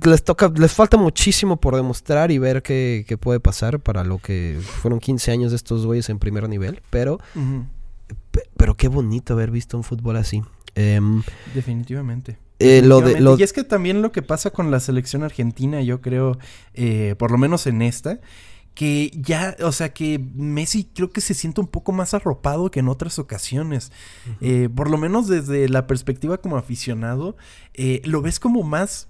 Les 0.04 0.22
toca, 0.22 0.52
les 0.56 0.72
falta 0.72 0.96
muchísimo 0.96 1.56
por 1.56 1.74
demostrar 1.74 2.30
y 2.30 2.38
ver 2.38 2.62
qué, 2.62 3.04
qué 3.08 3.18
puede 3.18 3.40
pasar 3.40 3.80
para 3.80 4.04
lo 4.04 4.18
que 4.18 4.60
fueron 4.62 5.00
15 5.00 5.32
años 5.32 5.50
de 5.50 5.56
estos 5.56 5.84
güeyes 5.84 6.08
en 6.10 6.20
primer 6.20 6.48
nivel, 6.48 6.80
pero, 6.90 7.18
pe- 8.30 8.48
pero 8.56 8.76
qué 8.76 8.86
bonito 8.86 9.32
haber 9.32 9.50
visto 9.50 9.76
un 9.76 9.82
fútbol 9.82 10.16
así. 10.16 10.42
Em, 10.76 11.24
Definitivamente. 11.56 12.38
eh, 12.60 12.82
lo 12.82 12.98
de... 13.00 13.06
Definitivamente. 13.06 13.20
Lo, 13.20 13.36
Y 13.36 13.42
es 13.42 13.52
que 13.52 13.64
también 13.64 14.00
lo 14.00 14.12
que 14.12 14.22
pasa 14.22 14.50
con 14.50 14.70
la 14.70 14.78
selección 14.78 15.24
argentina, 15.24 15.82
yo 15.82 16.00
creo, 16.00 16.38
eh, 16.74 17.16
por 17.18 17.32
lo 17.32 17.38
menos 17.38 17.66
en 17.66 17.82
esta, 17.82 18.20
que 18.74 19.12
ya, 19.14 19.56
o 19.62 19.70
sea, 19.70 19.92
que 19.92 20.18
Messi 20.18 20.84
creo 20.92 21.10
que 21.10 21.20
se 21.20 21.34
siente 21.34 21.60
un 21.60 21.68
poco 21.68 21.92
más 21.92 22.12
arropado 22.12 22.70
que 22.70 22.80
en 22.80 22.88
otras 22.88 23.18
ocasiones. 23.18 23.92
Eh, 24.40 24.68
por 24.74 24.90
lo 24.90 24.98
menos 24.98 25.28
desde 25.28 25.68
la 25.68 25.86
perspectiva 25.86 26.38
como 26.38 26.56
aficionado, 26.56 27.36
eh, 27.74 28.02
lo 28.04 28.20
ves 28.20 28.40
como 28.40 28.64
más, 28.64 29.08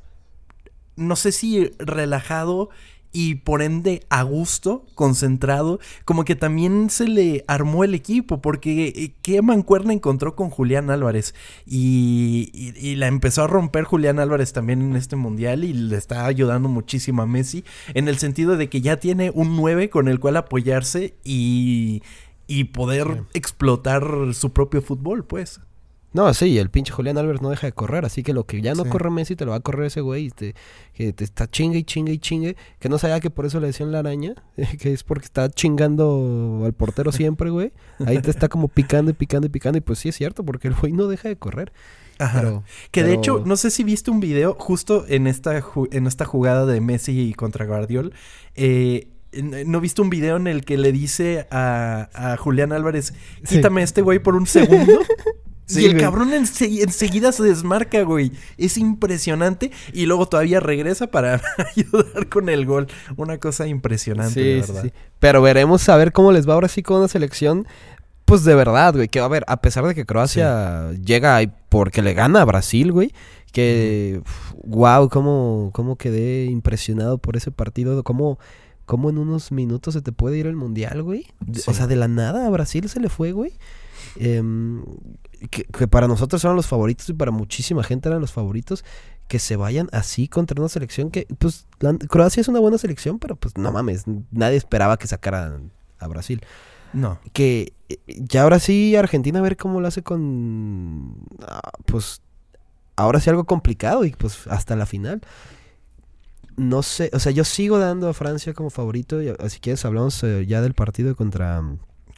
no 0.96 1.16
sé 1.16 1.32
si 1.32 1.70
relajado 1.78 2.68
y 3.14 3.36
por 3.36 3.62
ende 3.62 4.02
a 4.10 4.22
gusto, 4.24 4.84
concentrado, 4.94 5.78
como 6.04 6.24
que 6.26 6.34
también 6.34 6.90
se 6.90 7.08
le 7.08 7.44
armó 7.48 7.84
el 7.84 7.94
equipo, 7.94 8.42
porque 8.42 8.88
eh, 8.88 9.14
qué 9.22 9.40
mancuerna 9.40 9.92
encontró 9.94 10.34
con 10.36 10.50
Julián 10.50 10.90
Álvarez 10.90 11.34
y, 11.64 12.50
y- 12.52 12.74
y 12.88 12.96
la 12.96 13.06
empezó 13.06 13.44
a 13.44 13.46
romper 13.46 13.84
Julián 13.84 14.18
Álvarez 14.18 14.52
también 14.52 14.82
en 14.82 14.96
este 14.96 15.16
mundial 15.16 15.64
y 15.64 15.72
le 15.72 15.96
está 15.96 16.26
ayudando 16.26 16.68
muchísimo 16.68 17.22
a 17.22 17.26
Messi 17.26 17.64
en 17.94 18.08
el 18.08 18.18
sentido 18.18 18.56
de 18.56 18.68
que 18.68 18.80
ya 18.80 18.98
tiene 18.98 19.30
un 19.32 19.56
9 19.56 19.88
con 19.90 20.08
el 20.08 20.18
cual 20.20 20.36
apoyarse 20.36 21.14
y, 21.24 22.02
y 22.46 22.64
poder 22.64 23.06
Sí. 23.06 23.20
explotar 23.34 24.04
su 24.34 24.52
propio 24.52 24.82
fútbol, 24.82 25.24
pues. 25.24 25.60
No, 26.14 26.32
sí, 26.32 26.56
el 26.58 26.70
pinche 26.70 26.92
Julián 26.92 27.18
Álvarez 27.18 27.42
no 27.42 27.50
deja 27.50 27.66
de 27.66 27.72
correr, 27.72 28.04
así 28.06 28.22
que 28.22 28.32
lo 28.32 28.44
que 28.46 28.62
ya 28.62 28.72
no 28.74 28.84
Sí. 28.84 28.88
corre 28.90 29.10
Messi 29.10 29.34
te 29.36 29.44
lo 29.44 29.50
va 29.50 29.58
a 29.58 29.60
correr 29.60 29.86
ese 29.88 30.00
güey 30.00 30.26
y 30.26 30.30
te, 30.30 30.54
que 30.94 31.12
te 31.12 31.24
está 31.24 31.46
chingue 31.48 31.78
y 31.80 31.84
chingue 31.84 32.12
y 32.12 32.18
chingue, 32.18 32.56
que 32.78 32.88
no 32.88 32.98
sabía 32.98 33.18
que 33.20 33.30
por 33.30 33.44
eso 33.46 33.58
le 33.60 33.66
decían 33.66 33.90
la 33.92 33.98
araña, 33.98 34.34
que 34.80 34.92
es 34.92 35.02
porque 35.04 35.24
está 35.26 35.50
chingando 35.50 36.62
al 36.64 36.72
portero 36.72 37.10
siempre, 37.12 37.50
güey. 37.50 37.72
Ahí 38.06 38.20
te 38.20 38.30
está 38.30 38.48
como 38.48 38.68
picando 38.68 39.10
y 39.10 39.14
picando 39.14 39.46
y 39.48 39.50
picando 39.50 39.76
y 39.78 39.80
pues 39.80 39.98
sí 39.98 40.08
es 40.08 40.14
cierto, 40.16 40.44
porque 40.44 40.68
el 40.68 40.74
güey 40.74 40.92
no 40.92 41.08
deja 41.08 41.28
de 41.28 41.36
correr. 41.36 41.72
Ajá. 42.20 42.38
Pero, 42.40 42.62
Que 42.92 43.02
de 43.02 43.14
hecho, 43.14 43.42
no 43.44 43.56
sé 43.56 43.72
si 43.72 43.82
viste 43.82 44.12
un 44.12 44.20
video 44.20 44.54
justo 44.56 45.04
en 45.08 45.26
esta, 45.26 45.60
ju- 45.60 45.88
en 45.90 46.06
esta 46.06 46.24
jugada 46.24 46.64
de 46.64 46.80
Messi 46.80 47.34
contra 47.34 47.66
Guardiol. 47.66 48.12
eh, 48.54 49.08
¿No 49.66 49.80
viste 49.80 50.00
un 50.00 50.10
video 50.10 50.36
en 50.36 50.46
el 50.46 50.64
que 50.64 50.78
le 50.78 50.92
dice 50.92 51.48
a, 51.50 52.08
a 52.14 52.36
Julián 52.36 52.70
Álvarez, 52.72 53.14
Sí. 53.42 53.56
quítame 53.56 53.80
a 53.80 53.84
este 53.84 54.00
güey 54.00 54.20
por 54.20 54.36
un 54.36 54.46
segundo? 54.46 55.00
Sí, 55.66 55.82
y 55.82 55.84
el 55.86 55.92
güey. 55.92 56.02
cabrón 56.04 56.30
ense- 56.32 56.82
enseguida 56.82 57.32
se 57.32 57.42
desmarca, 57.42 58.02
güey. 58.02 58.32
Es 58.58 58.76
impresionante. 58.76 59.70
Y 59.92 60.06
luego 60.06 60.26
todavía 60.26 60.60
regresa 60.60 61.06
para 61.06 61.40
ayudar 61.76 62.28
con 62.28 62.48
el 62.48 62.66
gol. 62.66 62.86
Una 63.16 63.38
cosa 63.38 63.66
impresionante, 63.66 64.62
Sí, 64.64 64.72
verdad. 64.72 64.82
sí. 64.84 64.92
Pero 65.20 65.40
veremos 65.42 65.88
a 65.88 65.96
ver 65.96 66.12
cómo 66.12 66.32
les 66.32 66.48
va 66.48 66.54
ahora 66.54 66.68
sí 66.68 66.82
con 66.82 66.98
una 66.98 67.08
selección. 67.08 67.66
Pues 68.26 68.44
de 68.44 68.54
verdad, 68.54 68.94
güey. 68.94 69.08
Que 69.08 69.20
a 69.20 69.28
ver, 69.28 69.44
a 69.48 69.60
pesar 69.60 69.86
de 69.86 69.94
que 69.94 70.04
Croacia 70.06 70.92
llega 71.02 71.36
ahí 71.36 71.50
porque 71.68 72.02
le 72.02 72.14
gana 72.14 72.42
a 72.42 72.44
Brasil, 72.44 72.92
güey. 72.92 73.12
Que, 73.52 74.20
wow, 74.64 75.08
cómo, 75.08 75.70
cómo 75.72 75.96
quedé 75.96 76.46
impresionado 76.46 77.18
por 77.18 77.36
ese 77.36 77.50
partido. 77.50 78.02
Cómo, 78.02 78.38
cómo 78.84 79.10
en 79.10 79.18
unos 79.18 79.52
minutos 79.52 79.94
se 79.94 80.02
te 80.02 80.10
puede 80.12 80.38
ir 80.38 80.46
el 80.46 80.56
mundial, 80.56 81.02
güey. 81.02 81.26
O 81.66 81.72
sea, 81.72 81.86
de 81.86 81.96
la 81.96 82.08
nada 82.08 82.46
a 82.46 82.50
Brasil 82.50 82.88
se 82.88 82.98
le 83.00 83.08
fue, 83.08 83.32
güey. 83.32 83.52
Em, 84.16 84.84
que, 85.50 85.64
que 85.64 85.88
para 85.88 86.08
nosotros 86.08 86.42
eran 86.44 86.56
los 86.56 86.66
favoritos 86.66 87.08
y 87.08 87.12
para 87.14 87.30
muchísima 87.30 87.82
gente 87.82 88.08
eran 88.08 88.20
los 88.20 88.32
favoritos, 88.32 88.84
que 89.28 89.38
se 89.38 89.56
vayan 89.56 89.88
así 89.92 90.28
contra 90.28 90.60
una 90.60 90.68
selección 90.68 91.10
que, 91.10 91.26
pues, 91.38 91.66
la- 91.80 91.96
Croacia 91.96 92.40
es 92.40 92.48
una 92.48 92.60
buena 92.60 92.78
selección, 92.78 93.18
pero 93.18 93.36
pues 93.36 93.56
no 93.56 93.72
mames, 93.72 94.04
nadie 94.30 94.56
esperaba 94.56 94.96
que 94.98 95.06
sacaran 95.06 95.70
a 95.98 96.06
Brasil. 96.08 96.42
No. 96.92 97.18
Que 97.32 97.72
ya 98.06 98.42
ahora 98.42 98.58
sí 98.60 98.94
Argentina 98.96 99.38
a 99.40 99.42
ver 99.42 99.56
cómo 99.56 99.80
lo 99.80 99.88
hace 99.88 100.02
con, 100.02 101.16
ah, 101.46 101.60
pues, 101.86 102.22
ahora 102.96 103.18
sí 103.20 103.30
algo 103.30 103.44
complicado 103.44 104.04
y 104.04 104.10
pues 104.12 104.46
hasta 104.46 104.76
la 104.76 104.86
final. 104.86 105.20
No 106.56 106.82
sé, 106.84 107.10
o 107.12 107.18
sea, 107.18 107.32
yo 107.32 107.42
sigo 107.42 107.78
dando 107.78 108.08
a 108.08 108.14
Francia 108.14 108.54
como 108.54 108.70
favorito. 108.70 109.20
Y, 109.20 109.32
si 109.48 109.58
quieres, 109.58 109.84
hablamos 109.84 110.22
eh, 110.22 110.46
ya 110.46 110.60
del 110.62 110.74
partido 110.74 111.16
contra, 111.16 111.60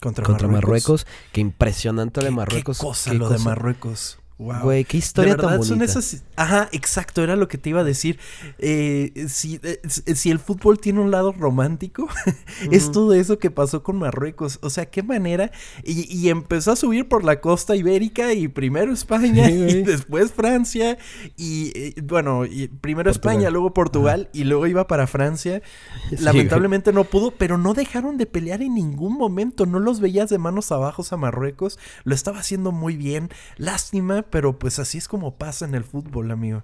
Contra, 0.01 0.25
contra 0.25 0.49
Marruecos. 0.49 1.05
Marruecos. 1.05 1.07
Qué 1.33 1.41
impresionante 1.41 2.21
¿Qué, 2.21 2.27
de 2.27 2.33
Marruecos. 2.33 2.79
Qué 2.79 2.85
cosa 2.85 3.11
qué 3.11 3.17
lo 3.19 3.29
de. 3.29 3.39
Marruecos. 3.39 4.19
Wow. 4.39 4.65
Güey, 4.65 4.85
qué 4.85 4.99
De 4.99 4.99
historia 4.99 5.35
verdad 5.35 5.49
tan 5.49 5.63
son 5.65 5.79
bonita. 5.79 5.85
esas. 5.85 6.25
Ajá, 6.37 6.69
exacto, 6.73 7.23
era 7.23 7.37
lo 7.37 7.49
que 7.49 7.57
te 7.57 7.71
iba 7.71 7.81
a 7.81 7.85
decir. 7.85 8.19
Eh, 8.59 9.27
si, 9.29 9.59
eh, 9.63 9.81
si 9.89 10.31
el 10.31 10.39
fútbol 10.39 10.79
tiene 10.79 11.01
un 11.01 11.11
lado 11.11 11.33
romántico, 11.33 12.07
es 12.71 12.93
todo 12.93 13.15
eso 13.15 13.39
que 13.39 13.51
pasó 13.51 13.83
con 13.83 13.99
Marruecos. 13.99 14.59
O 14.61 14.69
sea, 14.69 14.87
qué 14.91 15.03
manera. 15.03 15.53
Y, 15.85 16.03
y 16.15 16.29
empezó 16.29 16.73
a 16.73 16.77
subir 16.77 17.09
por 17.09 17.25
la 17.25 17.41
costa 17.41 17.77
ibérica 17.77 18.35
y 18.35 18.49
primero 18.49 18.93
España 18.93 19.47
Sí, 19.47 19.53
y 19.69 19.83
después 19.83 20.33
Francia. 20.35 20.99
Y 21.39 21.73
eh, 21.75 21.95
bueno, 22.03 22.45
y 22.45 22.69
primero 22.69 23.11
Portugal. 23.11 23.37
España, 23.37 23.51
luego 23.51 23.73
Portugal 23.73 24.29
y 24.35 24.45
luego 24.45 24.67
iba 24.67 24.87
para 24.87 25.07
Francia. 25.07 25.63
Sí, 26.11 26.17
Lamentablemente 26.23 26.93
no 26.93 27.05
pudo, 27.05 27.31
pero 27.31 27.57
no 27.57 27.73
dejaron 27.73 28.19
de 28.19 28.27
pelear 28.27 28.61
en 28.61 28.75
ningún 28.75 29.15
momento. 29.15 29.65
No 29.65 29.79
los 29.81 30.01
veías 30.01 30.29
de 30.29 30.37
manos 30.37 30.71
abajo 30.73 31.05
a 31.11 31.17
Marruecos. 31.17 31.79
Lo 32.05 32.15
estaba 32.15 32.41
haciendo 32.41 32.71
muy 32.71 32.97
bien. 32.97 33.31
Lástima, 33.57 34.26
pero 34.31 34.59
pues 34.59 34.79
así 34.79 34.99
es 34.99 35.09
como 35.09 35.37
pasa 35.37 35.65
en 35.65 35.75
el 35.75 35.85
fútbol, 35.85 36.31
amigo. 36.31 36.63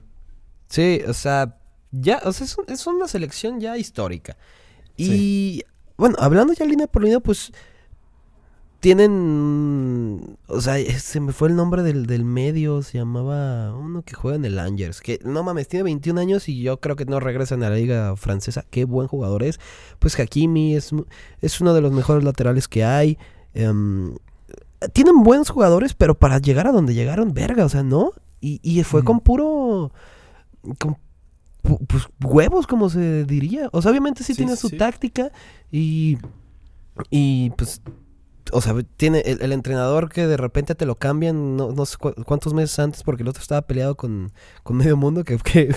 Sí, 0.69 1.01
o 1.07 1.13
sea, 1.15 1.59
ya, 1.91 2.21
o 2.25 2.33
sea, 2.33 2.45
es, 2.47 2.57
un- 2.59 2.65
es 2.69 2.87
una 2.87 3.07
selección 3.09 3.61
ya 3.61 3.77
histórica. 3.77 4.37
Y 4.97 5.63
bueno, 5.97 6.17
hablando 6.19 6.53
ya 6.53 6.65
línea 6.65 6.87
por 6.87 7.03
línea, 7.03 7.21
pues 7.21 7.53
tienen, 8.81 10.37
o 10.49 10.61
sea, 10.61 10.79
eh, 10.79 10.99
se 10.99 11.21
me 11.21 11.33
fue 11.33 11.49
el 11.49 11.55
nombre 11.57 11.83
del, 11.83 12.07
del 12.07 12.25
medio, 12.25 12.83
se 12.83 12.99
llamaba 12.99 13.75
uno 13.77 14.03
que 14.03 14.15
juega 14.15 14.37
en 14.37 14.45
el 14.45 14.59
Angers, 14.59 15.01
que 15.01 15.21
no 15.25 15.45
mames, 15.45 15.69
tiene 15.69 15.85
21 15.85 16.19
años 16.21 16.49
y 16.49 16.61
yo 16.63 16.81
creo 16.81 16.97
que 16.97 17.05
no 17.05 17.21
regresa 17.21 17.55
a 17.55 17.59
la 17.59 17.71
liga 17.71 18.17
francesa, 18.17 18.65
qué 18.71 18.85
buen 18.85 19.07
jugador 19.07 19.45
es. 19.45 19.61
Pues 20.01 20.19
Hakimi 20.19 20.75
es, 20.75 20.91
es 21.41 21.61
uno 21.61 21.75
de 21.75 21.81
los 21.81 21.93
mejores 21.93 22.25
laterales 22.25 22.67
que 22.67 22.85
hay. 22.85 23.19
em, 23.55 24.17
tienen 24.89 25.23
buenos 25.23 25.51
jugadores, 25.51 25.95
pero 25.95 26.15
para 26.19 26.39
llegar 26.39 26.67
a 26.67 26.73
donde 26.73 26.95
llegaron, 26.95 27.33
verga, 27.35 27.65
o 27.65 27.69
sea, 27.69 27.83
¿no? 27.83 28.13
Y, 28.41 28.61
y 28.63 28.83
fue 28.83 29.05
con 29.05 29.21
puro 29.21 29.93
con 30.79 30.97
pu- 31.63 31.79
pues, 31.87 32.09
huevos, 32.25 32.67
como 32.67 32.89
se 32.91 33.25
diría. 33.25 33.69
O 33.73 33.83
sea, 33.83 33.91
obviamente 33.91 34.25
sí, 34.25 34.35
Sí, 34.35 34.39
tiene 34.39 34.57
su 34.57 34.69
sí. 34.69 34.77
táctica 34.77 35.31
y, 35.71 36.19
y 37.11 37.51
pues, 37.51 37.81
o 38.51 38.61
sea, 38.61 38.75
tiene 38.97 39.21
el, 39.21 39.41
el 39.43 39.53
entrenador 39.53 40.09
que 40.09 40.27
de 40.27 40.37
repente 40.37 40.75
te 40.75 40.85
lo 40.87 40.97
cambian, 40.97 41.57
no, 41.57 41.71
no 41.73 41.87
sé 41.87 41.97
cu- 41.97 42.15
cuántos 42.27 42.53
meses 42.55 42.79
antes, 42.81 43.03
porque 43.05 43.23
el 43.23 43.29
otro 43.29 43.41
estaba 43.41 43.63
peleado 43.63 43.97
con, 43.97 44.33
con 44.65 44.77
medio 44.77 44.97
mundo, 44.97 45.23
que, 45.25 45.39
que, 45.45 45.75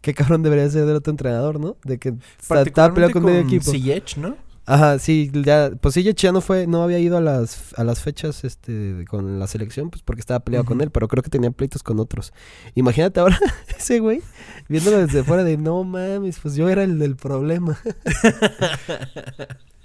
que 0.00 0.14
cabrón 0.14 0.42
debería 0.42 0.68
ser 0.70 0.86
del 0.86 0.96
otro 0.96 1.10
entrenador, 1.10 1.60
¿no? 1.60 1.76
De 1.84 1.98
que 1.98 2.08
estaba 2.40 2.64
peleado 2.64 2.64
Particularmente 2.64 3.12
con 3.12 3.24
medio 3.24 3.40
con 3.42 3.48
equipo. 3.54 3.70
Ziyech, 3.70 4.16
¿no? 4.16 4.36
Ajá, 4.68 4.98
sí, 4.98 5.30
ya, 5.32 5.70
pues 5.80 5.94
sí, 5.94 6.02
ya 6.02 6.32
no 6.32 6.40
fue, 6.40 6.66
no 6.66 6.82
había 6.82 6.98
ido 6.98 7.16
a 7.16 7.20
las, 7.20 7.72
a 7.78 7.84
las 7.84 8.00
fechas, 8.00 8.42
este, 8.42 9.04
con 9.08 9.38
la 9.38 9.46
selección, 9.46 9.90
pues 9.90 10.02
porque 10.02 10.18
estaba 10.18 10.40
peleado 10.40 10.64
con 10.64 10.80
él, 10.80 10.90
pero 10.90 11.06
creo 11.06 11.22
que 11.22 11.30
tenía 11.30 11.52
pleitos 11.52 11.84
con 11.84 12.00
otros. 12.00 12.32
Imagínate 12.74 13.20
ahora 13.20 13.38
ese 13.78 14.00
güey, 14.00 14.22
viéndolo 14.68 14.98
desde 14.98 15.22
fuera 15.22 15.44
de, 15.44 15.56
no 15.56 15.84
mames, 15.84 16.40
pues 16.40 16.56
yo 16.56 16.68
era 16.68 16.82
el 16.82 16.98
del 16.98 17.14
problema. 17.14 17.78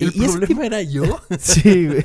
El 0.00 0.08
Y- 0.14 0.20
problema 0.20 0.46
tipo- 0.46 0.62
era 0.62 0.82
yo. 0.82 1.02
Sí, 1.38 1.86
güey. 1.86 2.04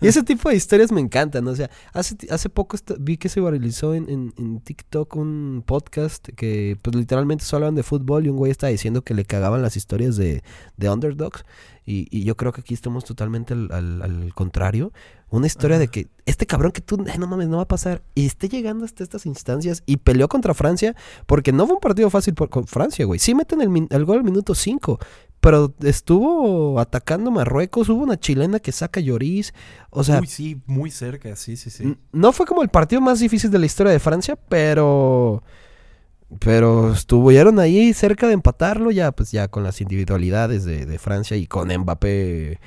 Y 0.00 0.08
ese 0.08 0.22
tipo 0.24 0.48
de 0.48 0.56
historias 0.56 0.90
me 0.90 1.00
encantan. 1.00 1.46
O 1.46 1.54
sea, 1.54 1.70
hace, 1.92 2.16
hace 2.30 2.48
poco 2.48 2.76
vi 2.98 3.16
que 3.18 3.28
se 3.28 3.40
viralizó 3.40 3.94
en, 3.94 4.08
en, 4.10 4.34
en 4.36 4.60
TikTok 4.60 5.14
un 5.16 5.62
podcast 5.64 6.28
que, 6.36 6.76
pues, 6.82 6.96
literalmente 6.96 7.44
solo 7.44 7.66
hablan 7.66 7.76
de 7.76 7.82
fútbol 7.84 8.26
y 8.26 8.28
un 8.28 8.36
güey 8.36 8.50
estaba 8.50 8.70
diciendo 8.70 9.02
que 9.02 9.14
le 9.14 9.24
cagaban 9.24 9.62
las 9.62 9.76
historias 9.76 10.16
de, 10.16 10.42
de 10.76 10.90
underdogs. 10.90 11.44
Y, 11.84 12.06
y 12.16 12.24
yo 12.24 12.36
creo 12.36 12.52
que 12.52 12.60
aquí 12.60 12.74
estamos 12.74 13.04
totalmente 13.04 13.54
al, 13.54 13.70
al- 13.72 14.02
al 14.02 14.34
contrario. 14.34 14.92
Una 15.30 15.46
historia 15.46 15.78
de 15.78 15.88
que 15.88 16.08
este 16.26 16.46
cabrón 16.46 16.72
que 16.72 16.80
tú, 16.82 17.02
"Ay, 17.10 17.18
no 17.18 17.26
mames, 17.26 17.48
no 17.48 17.56
va 17.56 17.62
a 17.62 17.68
pasar. 17.68 18.02
Y 18.14 18.26
esté 18.26 18.48
llegando 18.48 18.84
hasta 18.84 19.02
estas 19.02 19.24
instancias 19.26 19.82
y 19.86 19.96
peleó 19.96 20.28
contra 20.28 20.52
Francia. 20.54 20.94
Porque 21.26 21.52
no 21.52 21.64
fue 21.66 21.74
un 21.76 21.80
partido 21.80 22.10
fácil 22.10 22.34
por, 22.34 22.50
con 22.50 22.66
Francia, 22.66 23.04
güey. 23.06 23.18
Sí 23.18 23.34
meten 23.34 23.60
el, 23.62 23.68
min- 23.68 23.88
el 23.90 24.04
gol 24.04 24.18
al 24.18 24.24
minuto 24.24 24.54
5. 24.54 24.98
Pero 25.42 25.74
estuvo 25.82 26.78
atacando 26.78 27.32
Marruecos. 27.32 27.88
Hubo 27.88 28.04
una 28.04 28.16
chilena 28.16 28.60
que 28.60 28.70
saca 28.70 29.00
Lloris. 29.00 29.52
O 29.90 30.04
sea, 30.04 30.20
Uy, 30.20 30.28
sí, 30.28 30.62
muy 30.66 30.92
cerca, 30.92 31.34
sí, 31.34 31.56
sí, 31.56 31.68
sí. 31.68 31.96
no 32.12 32.30
fue 32.32 32.46
como 32.46 32.62
el 32.62 32.68
partido 32.68 33.00
más 33.00 33.18
difícil 33.18 33.50
de 33.50 33.58
la 33.58 33.66
historia 33.66 33.92
de 33.92 33.98
Francia, 33.98 34.36
pero. 34.48 35.42
Pero 36.38 36.92
estuvieron 36.92 37.58
ahí 37.58 37.92
cerca 37.92 38.28
de 38.28 38.34
empatarlo 38.34 38.92
ya, 38.92 39.10
pues 39.10 39.32
ya 39.32 39.48
con 39.48 39.64
las 39.64 39.80
individualidades 39.80 40.64
de, 40.64 40.86
de 40.86 40.98
Francia 41.00 41.36
y 41.36 41.48
con 41.48 41.76
Mbappé 41.76 42.60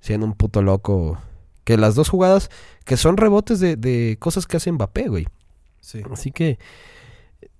siendo 0.00 0.24
un 0.26 0.32
puto 0.32 0.62
loco. 0.62 1.18
Que 1.64 1.76
las 1.76 1.94
dos 1.94 2.08
jugadas 2.08 2.48
que 2.86 2.96
son 2.96 3.18
rebotes 3.18 3.60
de, 3.60 3.76
de 3.76 4.16
cosas 4.18 4.46
que 4.46 4.56
hace 4.56 4.72
Mbappé, 4.72 5.08
güey. 5.08 5.26
sí. 5.80 6.00
Así 6.10 6.32
que 6.32 6.58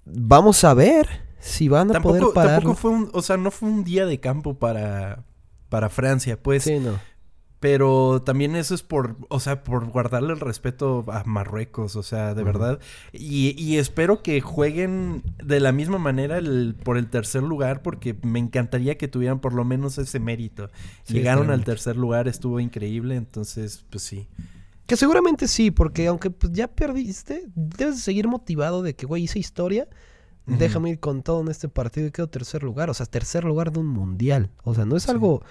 vamos 0.06 0.64
a 0.64 0.72
ver 0.72 1.06
si 1.44 1.68
van 1.68 1.90
a 1.90 1.94
Tampoco, 1.94 2.18
poder 2.18 2.34
parar. 2.34 2.54
tampoco 2.60 2.76
fue 2.76 2.90
un, 2.92 3.10
o 3.12 3.20
sea, 3.20 3.36
no 3.36 3.50
fue 3.50 3.68
un 3.68 3.84
día 3.84 4.06
de 4.06 4.20
campo 4.20 4.54
para, 4.58 5.24
para 5.68 5.88
Francia, 5.88 6.40
pues. 6.42 6.62
Sí, 6.64 6.78
no. 6.78 6.98
Pero 7.60 8.22
también 8.26 8.56
eso 8.56 8.74
es 8.74 8.82
por, 8.82 9.16
o 9.28 9.38
sea, 9.38 9.62
por 9.62 9.86
guardarle 9.88 10.32
el 10.32 10.40
respeto 10.40 11.04
a 11.06 11.22
Marruecos, 11.24 11.94
o 11.94 12.02
sea, 12.02 12.34
de 12.34 12.42
verdad. 12.42 12.80
Y, 13.12 13.54
y 13.56 13.78
espero 13.78 14.20
que 14.20 14.40
jueguen 14.40 15.22
de 15.44 15.60
la 15.60 15.70
misma 15.70 15.98
manera 15.98 16.38
el- 16.38 16.74
por 16.82 16.96
el 16.98 17.08
tercer 17.08 17.44
lugar, 17.44 17.82
porque 17.82 18.16
me 18.22 18.40
encantaría 18.40 18.98
que 18.98 19.06
tuvieran 19.06 19.38
por 19.38 19.52
lo 19.54 19.64
menos 19.64 19.96
ese 19.98 20.18
mérito. 20.18 20.70
Sí, 21.04 21.14
Llegaron 21.14 21.50
al 21.52 21.62
tercer 21.62 21.96
lugar, 21.96 22.26
estuvo 22.26 22.58
increíble, 22.58 23.14
entonces, 23.14 23.84
pues 23.90 24.02
sí. 24.02 24.26
Que 24.86 24.96
seguramente 24.96 25.46
sí, 25.46 25.70
porque 25.70 26.08
aunque 26.08 26.30
pues, 26.30 26.52
ya 26.52 26.66
perdiste, 26.66 27.44
debes 27.54 27.94
de 27.94 28.00
seguir 28.02 28.26
motivado 28.26 28.82
de 28.82 28.96
que, 28.96 29.06
güey, 29.06 29.22
hice 29.22 29.38
historia. 29.38 29.86
Déjame 30.46 30.90
ir 30.90 30.98
con 31.00 31.22
todo 31.22 31.40
en 31.40 31.48
este 31.48 31.68
partido 31.68 32.06
y 32.08 32.10
quedo 32.10 32.28
tercer 32.28 32.62
lugar. 32.62 32.90
O 32.90 32.94
sea, 32.94 33.06
tercer 33.06 33.44
lugar 33.44 33.70
de 33.72 33.78
un 33.80 33.86
mundial. 33.86 34.50
O 34.64 34.74
sea, 34.74 34.84
no 34.84 34.96
es 34.96 35.04
Sí. 35.04 35.10
algo. 35.10 35.42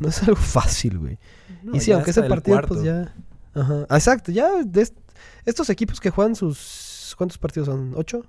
No 0.00 0.08
es 0.08 0.22
algo 0.22 0.36
fácil, 0.36 0.98
güey. 0.98 1.18
No, 1.62 1.74
y 1.74 1.80
sí, 1.80 1.92
aunque 1.92 2.10
ese 2.10 2.22
partido, 2.24 2.56
cuarto. 2.56 2.74
pues 2.74 2.84
ya. 2.84 3.14
Ajá. 3.54 3.82
Exacto, 3.90 4.30
ya. 4.30 4.62
de 4.64 4.82
est- 4.82 4.96
estos 5.46 5.70
equipos 5.70 5.98
que 6.00 6.10
juegan 6.10 6.36
sus. 6.36 7.14
¿Cuántos 7.16 7.38
partidos 7.38 7.66
son? 7.66 7.94
¿Ocho? 7.96 8.24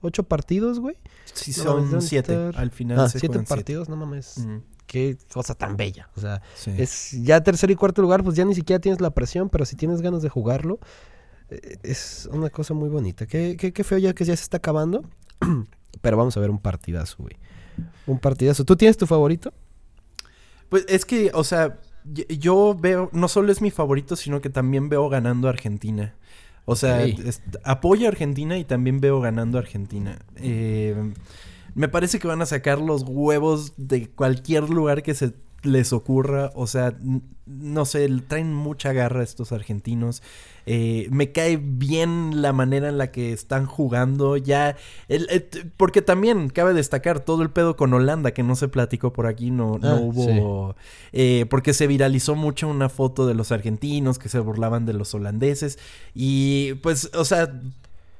¿Ocho 0.00 0.22
partidos, 0.22 0.78
güey? 0.78 0.96
Sí, 1.32 1.52
No, 1.64 1.64
son 1.90 2.02
siete. 2.02 2.34
estar- 2.34 2.56
Al 2.60 2.70
final 2.70 3.00
Ah, 3.00 3.08
se 3.08 3.18
siete 3.18 3.28
juegan 3.28 3.46
siete. 3.46 3.56
partidos, 3.56 3.88
no 3.88 3.96
mames. 3.96 4.46
Qué 4.86 5.18
cosa 5.32 5.54
tan 5.54 5.76
bella. 5.76 6.08
O 6.16 6.20
sea, 6.20 6.40
sí. 6.54 6.72
es 6.78 7.10
ya 7.22 7.42
tercer 7.42 7.70
y 7.70 7.74
cuarto 7.74 8.00
lugar, 8.00 8.22
pues 8.22 8.36
ya 8.36 8.44
ni 8.44 8.54
siquiera 8.54 8.80
tienes 8.80 9.00
la 9.00 9.10
presión, 9.10 9.48
pero 9.48 9.64
si 9.64 9.74
tienes 9.76 10.00
ganas 10.02 10.22
de 10.22 10.28
jugarlo, 10.28 10.78
eh, 11.50 11.78
es 11.82 12.28
una 12.32 12.48
cosa 12.50 12.74
muy 12.74 12.88
bonita. 12.88 13.26
Qué, 13.26 13.56
qué, 13.58 13.72
qué 13.72 13.82
feo 13.84 13.98
ya 13.98 14.12
que 14.14 14.24
ya 14.24 14.36
se 14.36 14.42
está 14.42 14.58
acabando. 14.58 15.02
pero 16.00 16.16
vamos 16.16 16.36
a 16.36 16.40
ver 16.40 16.50
un 16.50 16.58
partidazo, 16.58 17.16
güey. 17.18 17.36
Un 18.06 18.18
partidazo. 18.18 18.64
¿Tú 18.64 18.76
tienes 18.76 18.96
tu 18.96 19.06
favorito? 19.06 19.52
Pues 20.68 20.84
es 20.88 21.04
que, 21.04 21.30
o 21.34 21.44
sea, 21.44 21.78
yo 22.04 22.76
veo, 22.78 23.10
no 23.12 23.28
solo 23.28 23.52
es 23.52 23.60
mi 23.62 23.70
favorito, 23.70 24.16
sino 24.16 24.40
que 24.40 24.50
también 24.50 24.88
veo 24.88 25.08
ganando 25.08 25.48
a 25.48 25.50
Argentina. 25.50 26.14
O 26.64 26.76
sea, 26.76 26.96
Ok. 27.04 27.20
es- 27.24 27.42
apoyo 27.64 28.06
a 28.06 28.10
Argentina 28.10 28.58
y 28.58 28.64
también 28.64 29.00
veo 29.00 29.20
ganando 29.20 29.58
a 29.58 29.62
Argentina. 29.62 30.18
Eh, 30.36 31.12
me 31.74 31.88
parece 31.88 32.18
que 32.18 32.28
van 32.28 32.42
a 32.42 32.46
sacar 32.46 32.78
los 32.80 33.04
huevos 33.06 33.72
de 33.76 34.08
cualquier 34.10 34.68
lugar 34.68 35.02
que 35.02 35.14
se 35.14 35.32
les 35.62 35.92
ocurra. 35.92 36.50
O 36.54 36.66
sea, 36.66 36.94
no 37.46 37.84
sé, 37.84 38.08
traen 38.28 38.52
mucha 38.54 38.92
garra 38.92 39.22
estos 39.22 39.52
argentinos. 39.52 40.22
Eh, 40.66 41.08
me 41.10 41.32
cae 41.32 41.56
bien 41.56 42.42
la 42.42 42.52
manera 42.52 42.90
en 42.90 42.98
la 42.98 43.10
que 43.10 43.32
están 43.32 43.64
jugando. 43.64 44.36
Ya, 44.36 44.76
el- 45.08 45.26
eh, 45.30 45.48
porque 45.78 46.02
también 46.02 46.50
cabe 46.50 46.74
destacar 46.74 47.20
todo 47.20 47.42
el 47.42 47.50
pedo 47.50 47.74
con 47.76 47.94
Holanda 47.94 48.32
que 48.32 48.42
no 48.42 48.54
se 48.54 48.68
platicó 48.68 49.12
por 49.14 49.26
aquí, 49.26 49.50
no, 49.50 49.78
no 49.78 49.88
Ah, 49.88 49.94
hubo. 50.00 50.76
eh, 51.12 51.46
porque 51.48 51.72
se 51.72 51.86
viralizó 51.86 52.34
mucho 52.34 52.68
una 52.68 52.90
foto 52.90 53.26
de 53.26 53.34
los 53.34 53.50
argentinos 53.50 54.18
que 54.18 54.28
se 54.28 54.40
burlaban 54.40 54.84
de 54.84 54.92
los 54.92 55.14
holandeses. 55.14 55.78
Y 56.14 56.74
pues, 56.82 57.10
o 57.14 57.24
sea. 57.24 57.60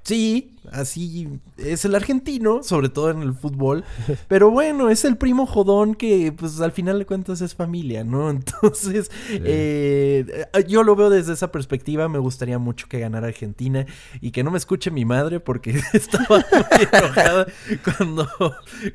Sí, 0.04 0.56
así 0.72 1.28
es 1.58 1.84
el 1.84 1.94
argentino, 1.94 2.62
sobre 2.62 2.88
todo 2.88 3.10
en 3.10 3.20
el 3.20 3.34
fútbol. 3.34 3.84
Pero 4.26 4.50
bueno, 4.50 4.88
es 4.88 5.04
el 5.04 5.18
primo 5.18 5.44
jodón 5.44 5.94
que, 5.94 6.32
pues 6.32 6.58
al 6.62 6.72
final 6.72 6.98
de 6.98 7.04
cuentas 7.04 7.42
es 7.42 7.54
familia, 7.54 8.04
¿no? 8.04 8.30
Entonces, 8.30 9.10
eh, 9.28 10.46
yo 10.66 10.82
lo 10.82 10.96
veo 10.96 11.10
desde 11.10 11.34
esa 11.34 11.52
perspectiva. 11.52 12.08
Me 12.08 12.18
gustaría 12.18 12.58
mucho 12.58 12.86
que 12.88 13.00
ganara 13.00 13.26
Argentina 13.26 13.84
y 14.22 14.30
que 14.30 14.42
no 14.42 14.50
me 14.50 14.56
escuche 14.56 14.90
mi 14.90 15.04
madre 15.04 15.40
porque 15.40 15.78
estaba 15.92 16.38
muy 16.52 16.88
enojada 16.90 17.46
cuando, 17.84 18.28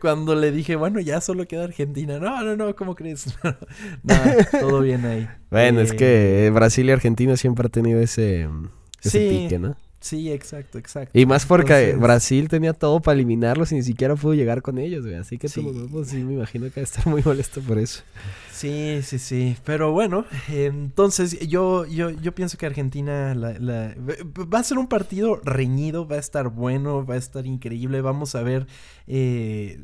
cuando 0.02 0.34
le 0.36 0.52
dije, 0.52 0.76
bueno, 0.76 1.00
ya 1.00 1.22
solo 1.22 1.48
queda 1.48 1.66
Argentina. 1.66 2.18
No, 2.18 2.42
no, 2.42 2.56
no, 2.56 2.76
¿cómo 2.76 2.96
crees? 2.96 3.28
no, 4.04 4.16
todo 4.60 4.80
bien 4.82 5.06
ahí. 5.06 5.28
Bueno, 5.52 5.82
es 5.82 5.92
Eh, 5.92 5.96
que 5.96 6.52
Brasil 6.52 6.88
y 6.88 6.92
Argentina 6.92 7.38
siempre 7.38 7.68
ha 7.68 7.70
tenido 7.70 8.00
ese, 8.00 8.50
ese 9.04 9.10
Sí. 9.30 9.30
pique, 9.44 9.60
¿no? 9.60 9.76
Sí, 10.04 10.30
exacto, 10.34 10.78
exacto. 10.78 11.18
Y 11.18 11.26
más 11.26 11.46
porque 11.46 11.72
Entonces- 11.92 12.00
Brasil 12.02 12.50
tenía 12.50 12.74
todo 12.74 13.00
para 13.00 13.16
eliminarlos 13.16 13.72
y 13.72 13.76
ni 13.76 13.84
siquiera 13.84 14.18
pudo 14.18 14.34
llegar 14.34 14.62
con 14.62 14.78
ellos, 14.78 15.06
güey. 15.06 15.16
Así 15.16 15.38
que 15.38 15.48
Sí. 15.48 15.62
tú, 15.62 15.88
pues 15.90 16.10
sí, 16.10 16.18
me 16.18 16.34
imagino 16.34 16.66
que 16.66 16.82
va 16.82 16.82
a 16.82 16.84
estar 16.84 17.08
muy 17.08 17.22
molesto 17.24 17.62
por 17.62 17.78
eso. 17.78 18.04
Sí, 18.56 19.00
sí, 19.02 19.18
sí. 19.18 19.58
Pero 19.66 19.92
bueno, 19.94 20.26
entonces 20.48 21.40
yo, 21.48 21.86
yo, 21.88 22.12
yo 22.12 22.36
pienso 22.36 22.56
que 22.56 22.68
Argentina 22.68 23.34
la- 23.34 23.58
la- 23.58 23.96
va 23.98 24.60
a 24.60 24.64
ser 24.64 24.78
un 24.78 24.88
partido 24.88 25.38
reñido, 25.44 26.08
va 26.08 26.18
a 26.18 26.20
estar 26.20 26.50
bueno, 26.50 27.04
va 27.04 27.16
a 27.16 27.18
estar 27.18 27.48
increíble. 27.48 28.02
Vamos 28.02 28.36
a 28.36 28.44
ver, 28.44 28.68
eh, 29.08 29.82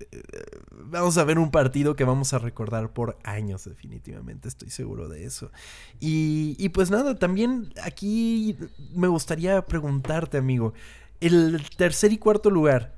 vamos 0.72 1.18
a 1.18 1.24
ver 1.24 1.40
un 1.40 1.50
partido 1.50 1.96
que 1.96 2.04
vamos 2.04 2.32
a 2.34 2.38
recordar 2.38 2.94
por 2.94 3.18
años, 3.24 3.66
definitivamente. 3.66 4.48
Estoy 4.48 4.70
seguro 4.70 5.10
de 5.10 5.26
eso. 5.26 5.52
Y, 6.00 6.56
y 6.60 6.70
pues 6.70 6.92
nada, 6.92 7.18
también 7.18 7.74
aquí 7.84 8.56
me 8.94 9.08
gustaría 9.08 9.66
preguntarte, 9.66 10.38
amigo, 10.38 10.74
el 11.22 11.60
tercer 11.76 12.14
y 12.14 12.20
cuarto 12.20 12.52
lugar, 12.52 12.96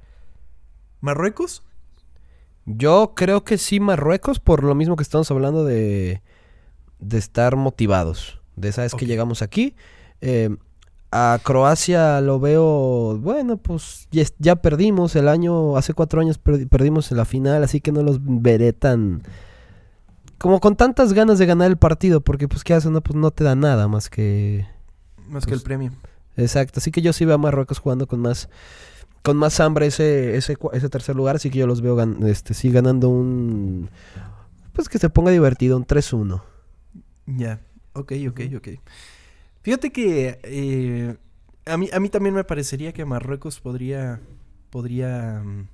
Marruecos. 1.00 1.64
Yo 2.66 3.14
creo 3.16 3.44
que 3.44 3.58
sí 3.58 3.80
Marruecos, 3.80 4.40
por 4.40 4.64
lo 4.64 4.76
mismo 4.76 4.96
que 4.96 5.04
estamos 5.04 5.30
hablando 5.32 5.66
de, 5.66 6.22
de 7.00 7.18
estar 7.18 7.56
motivados. 7.56 8.40
De 8.56 8.70
esa 8.70 8.84
vez 8.84 8.94
que 8.94 9.06
llegamos 9.06 9.42
aquí. 9.42 9.76
Eh, 10.22 10.56
a 11.12 11.40
Croacia 11.44 12.22
lo 12.22 12.40
veo, 12.40 13.18
bueno, 13.18 13.58
pues 13.58 14.08
ya, 14.40 14.56
perdimos 14.56 15.16
el 15.18 15.28
año, 15.28 15.76
hace 15.76 15.94
cuatro 15.94 16.22
años 16.22 16.40
perdi- 16.42 16.70
perdimos 16.70 17.12
en 17.12 17.18
la 17.18 17.26
final, 17.26 17.64
así 17.64 17.82
que 17.82 17.92
no 17.92 18.02
los 18.02 18.20
veré 18.22 18.72
tan... 18.72 19.22
Como 20.38 20.60
con 20.60 20.76
tantas 20.76 21.12
ganas 21.14 21.38
de 21.38 21.46
ganar 21.46 21.70
el 21.70 21.78
partido, 21.78 22.22
porque 22.22 22.48
pues 22.48 22.64
qué 22.64 22.74
hacen, 22.74 22.94
no, 22.94 23.02
pues 23.02 23.16
no 23.16 23.32
te 23.32 23.44
da 23.44 23.56
nada 23.56 23.88
más 23.90 24.10
que... 24.10 24.66
Más 25.28 25.46
que 25.46 25.50
Pues, 25.50 25.60
el 25.62 25.64
premio. 25.66 25.92
Exacto, 26.38 26.80
así 26.80 26.92
que 26.92 27.02
yo 27.02 27.12
sí 27.12 27.26
veo 27.26 27.36
a 27.36 27.38
Marruecos 27.38 27.80
jugando 27.80 28.08
con 28.08 28.22
más 28.22 28.48
con 29.24 29.38
más 29.38 29.60
hambre 29.60 29.88
ese, 29.88 30.36
ese, 30.36 30.58
ese 30.74 30.90
tercer 30.90 31.16
lugar, 31.16 31.36
así 31.36 31.50
que 31.50 31.60
yo 31.60 31.68
los 31.68 31.82
veo 31.82 31.96
gan- 31.96 32.26
este, 32.28 32.54
sí 32.54 32.72
ganando 32.72 33.10
un... 33.10 33.90
Pues 34.74 34.90
que 34.90 34.98
se 35.00 35.10
ponga 35.10 35.32
divertido, 35.32 35.78
un 35.78 35.86
3-1. 35.86 36.42
Ya, 37.26 37.60
ok, 37.94 38.14
ok, 38.30 38.42
ok. 38.58 38.68
Fíjate 39.62 39.92
que 39.92 40.40
eh, 40.44 41.18
a, 41.66 41.78
mí, 41.78 41.90
a 41.94 42.00
mí 42.00 42.10
también 42.10 42.34
me 42.36 42.44
parecería 42.44 42.94
que 42.94 43.06
Marruecos 43.06 43.60
podría, 43.60 44.20
podría 44.70 45.42
mm, 45.44 45.68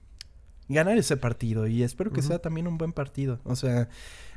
ganar 0.70 0.98
ese 0.98 1.16
partido 1.16 1.68
y 1.68 1.84
espero 1.84 2.12
que 2.12 2.22
sea 2.22 2.40
también 2.40 2.68
un 2.68 2.78
buen 2.78 2.92
partido. 2.92 3.40
O 3.46 3.56
sea, 3.56 3.88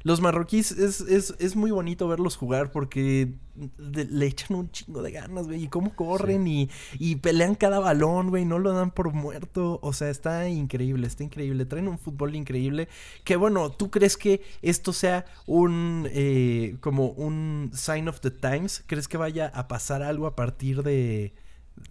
los 0.03 0.21
marroquíes 0.21 0.73
es, 0.73 1.01
es, 1.03 1.35
es 1.39 1.57
muy 1.57 1.71
bonito 1.71 2.09
verlos 2.09 2.37
jugar 2.37 2.71
porque 2.73 3.35
de- 3.77 4.07
le 4.07 4.27
echan 4.27 4.57
un 4.57 4.71
chingo 4.71 5.03
de 5.03 5.11
ganas, 5.13 5.47
güey, 5.47 5.65
y 5.65 5.69
cómo 5.69 5.95
corren 5.95 6.47
y, 6.49 6.71
y 6.99 7.17
pelean 7.17 7.55
cada 7.55 7.79
balón, 7.81 8.31
güey, 8.31 8.47
no 8.47 8.59
lo 8.59 8.73
dan 8.73 8.93
por 8.93 9.13
muerto. 9.13 9.79
O 9.83 9.93
sea, 9.93 10.09
está 10.09 10.49
increíble, 10.49 11.07
está 11.07 11.23
increíble. 11.25 11.67
Traen 11.67 11.89
un 11.89 11.99
fútbol 11.99 12.35
increíble. 12.35 12.89
Que 13.25 13.37
bueno, 13.37 13.71
¿tú 13.71 13.91
crees 13.91 14.17
que 14.17 14.41
esto 14.63 14.93
sea 14.95 15.27
un 15.47 16.09
eh, 16.11 16.77
como 16.81 17.09
un 17.09 17.71
sign 17.75 18.09
of 18.09 18.21
the 18.21 18.31
times? 18.31 18.83
¿Crees 18.87 19.07
que 19.09 19.19
vaya 19.19 19.49
a 19.55 19.69
pasar 19.69 20.03
algo 20.03 20.27
a 20.27 20.35
partir 20.37 20.83
de, 20.83 21.35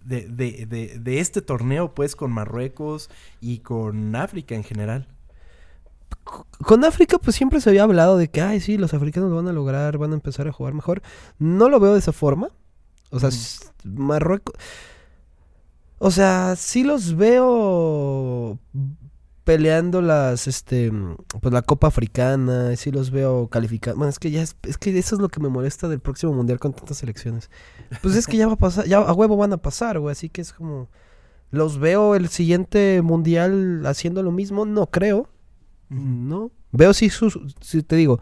de, 0.04 0.28
de, 0.28 0.66
de- 0.66 1.00
de 1.00 1.20
este 1.20 1.42
torneo, 1.42 1.94
pues, 1.94 2.16
con 2.16 2.32
Marruecos 2.32 3.10
y 3.42 3.60
con 3.60 4.16
África 4.16 4.56
en 4.56 4.64
general? 4.64 5.08
Con 6.66 6.84
África 6.84 7.18
pues 7.18 7.36
siempre 7.36 7.62
se 7.62 7.70
había 7.70 7.84
hablado 7.84 8.18
de 8.18 8.30
que, 8.30 8.42
ay, 8.42 8.60
sí, 8.60 8.78
los 8.78 8.94
africanos 8.94 9.30
lo 9.30 9.38
van 9.38 9.48
a 9.48 9.54
lograr, 9.54 9.98
van 9.98 10.12
a 10.12 10.16
empezar 10.16 10.48
a 10.48 10.52
jugar 10.52 10.74
mejor. 10.74 11.02
No 11.38 11.70
lo 11.70 11.80
veo 11.80 11.94
de 11.94 12.00
esa 12.00 12.12
forma. 12.14 12.50
O 13.12 13.20
sea, 13.20 13.30
s- 13.30 13.66
Marruecos... 13.84 14.54
O 15.98 16.12
sea, 16.12 16.56
sí 16.56 16.84
los 16.84 17.16
veo 17.18 18.58
peleando 19.44 20.02
las, 20.02 20.48
este, 20.48 20.92
pues 21.42 21.54
la 21.54 21.62
Copa 21.62 21.88
Africana, 21.88 22.74
sí 22.76 22.92
los 22.92 23.10
veo 23.12 23.48
calificando. 23.50 23.98
Bueno, 23.98 24.10
es 24.10 24.20
que 24.20 24.32
ya 24.32 24.42
es, 24.42 24.56
es 24.64 24.78
que 24.78 24.98
eso 24.98 25.16
es 25.16 25.22
lo 25.22 25.28
que 25.30 25.40
me 25.42 25.50
molesta 25.50 25.90
del 25.90 26.00
próximo 26.00 26.34
mundial 26.34 26.60
con 26.60 26.72
tantas 26.74 26.98
selecciones. 26.98 27.50
Pues 28.02 28.16
es 28.16 28.28
que 28.28 28.38
ya 28.38 28.48
va 28.48 28.54
a 28.54 28.58
pasar, 28.58 28.86
ya 28.86 29.00
a 29.00 29.12
huevo 29.14 29.36
van 29.38 29.52
a 29.54 29.58
pasar, 29.58 30.00
güey, 30.00 30.12
así 30.14 30.30
que 30.30 30.42
es 30.42 30.54
como 30.54 30.88
los 31.52 31.80
veo 31.80 32.16
el 32.16 32.30
siguiente 32.30 33.02
mundial 33.02 33.84
haciendo 33.86 34.22
lo 34.24 34.32
mismo, 34.32 34.66
no 34.66 34.88
creo. 34.88 35.28
No. 35.90 36.52
Veo 36.72 36.94
si 36.94 37.10
sus, 37.10 37.40
si 37.62 37.82
te 37.84 37.96
digo, 37.96 38.20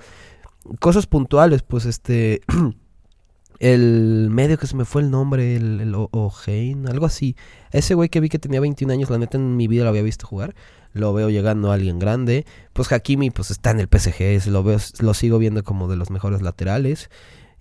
cosas 0.79 1.05
puntuales, 1.07 1.63
pues 1.63 1.85
este, 1.85 2.41
el 3.59 4.29
medio 4.31 4.57
que 4.57 4.67
se 4.67 4.75
me 4.75 4.85
fue 4.85 5.01
el 5.01 5.09
nombre, 5.11 5.55
el, 5.55 5.81
el 5.81 5.95
O'Hain, 5.95 6.87
algo 6.87 7.05
así. 7.05 7.35
Ese 7.71 7.95
güey 7.95 8.09
que 8.09 8.19
vi 8.19 8.29
que 8.29 8.39
tenía 8.39 8.59
21 8.61 8.93
años, 8.93 9.09
la 9.09 9.17
neta 9.17 9.37
en 9.37 9.55
mi 9.57 9.67
vida 9.67 9.83
lo 9.83 9.89
había 9.89 10.03
visto 10.03 10.27
jugar. 10.27 10.55
Lo 10.93 11.13
veo 11.13 11.29
llegando 11.29 11.71
a 11.71 11.75
alguien 11.75 11.99
grande. 11.99 12.45
Pues 12.73 12.91
Hakimi, 12.91 13.29
pues 13.31 13.51
está 13.51 13.71
en 13.71 13.79
el 13.79 13.87
PSG, 13.87 14.49
lo 14.49 14.63
veo, 14.63 14.77
lo 14.99 15.13
sigo 15.13 15.37
viendo 15.39 15.63
como 15.63 15.87
de 15.87 15.95
los 15.97 16.09
mejores 16.11 16.41
laterales. 16.41 17.09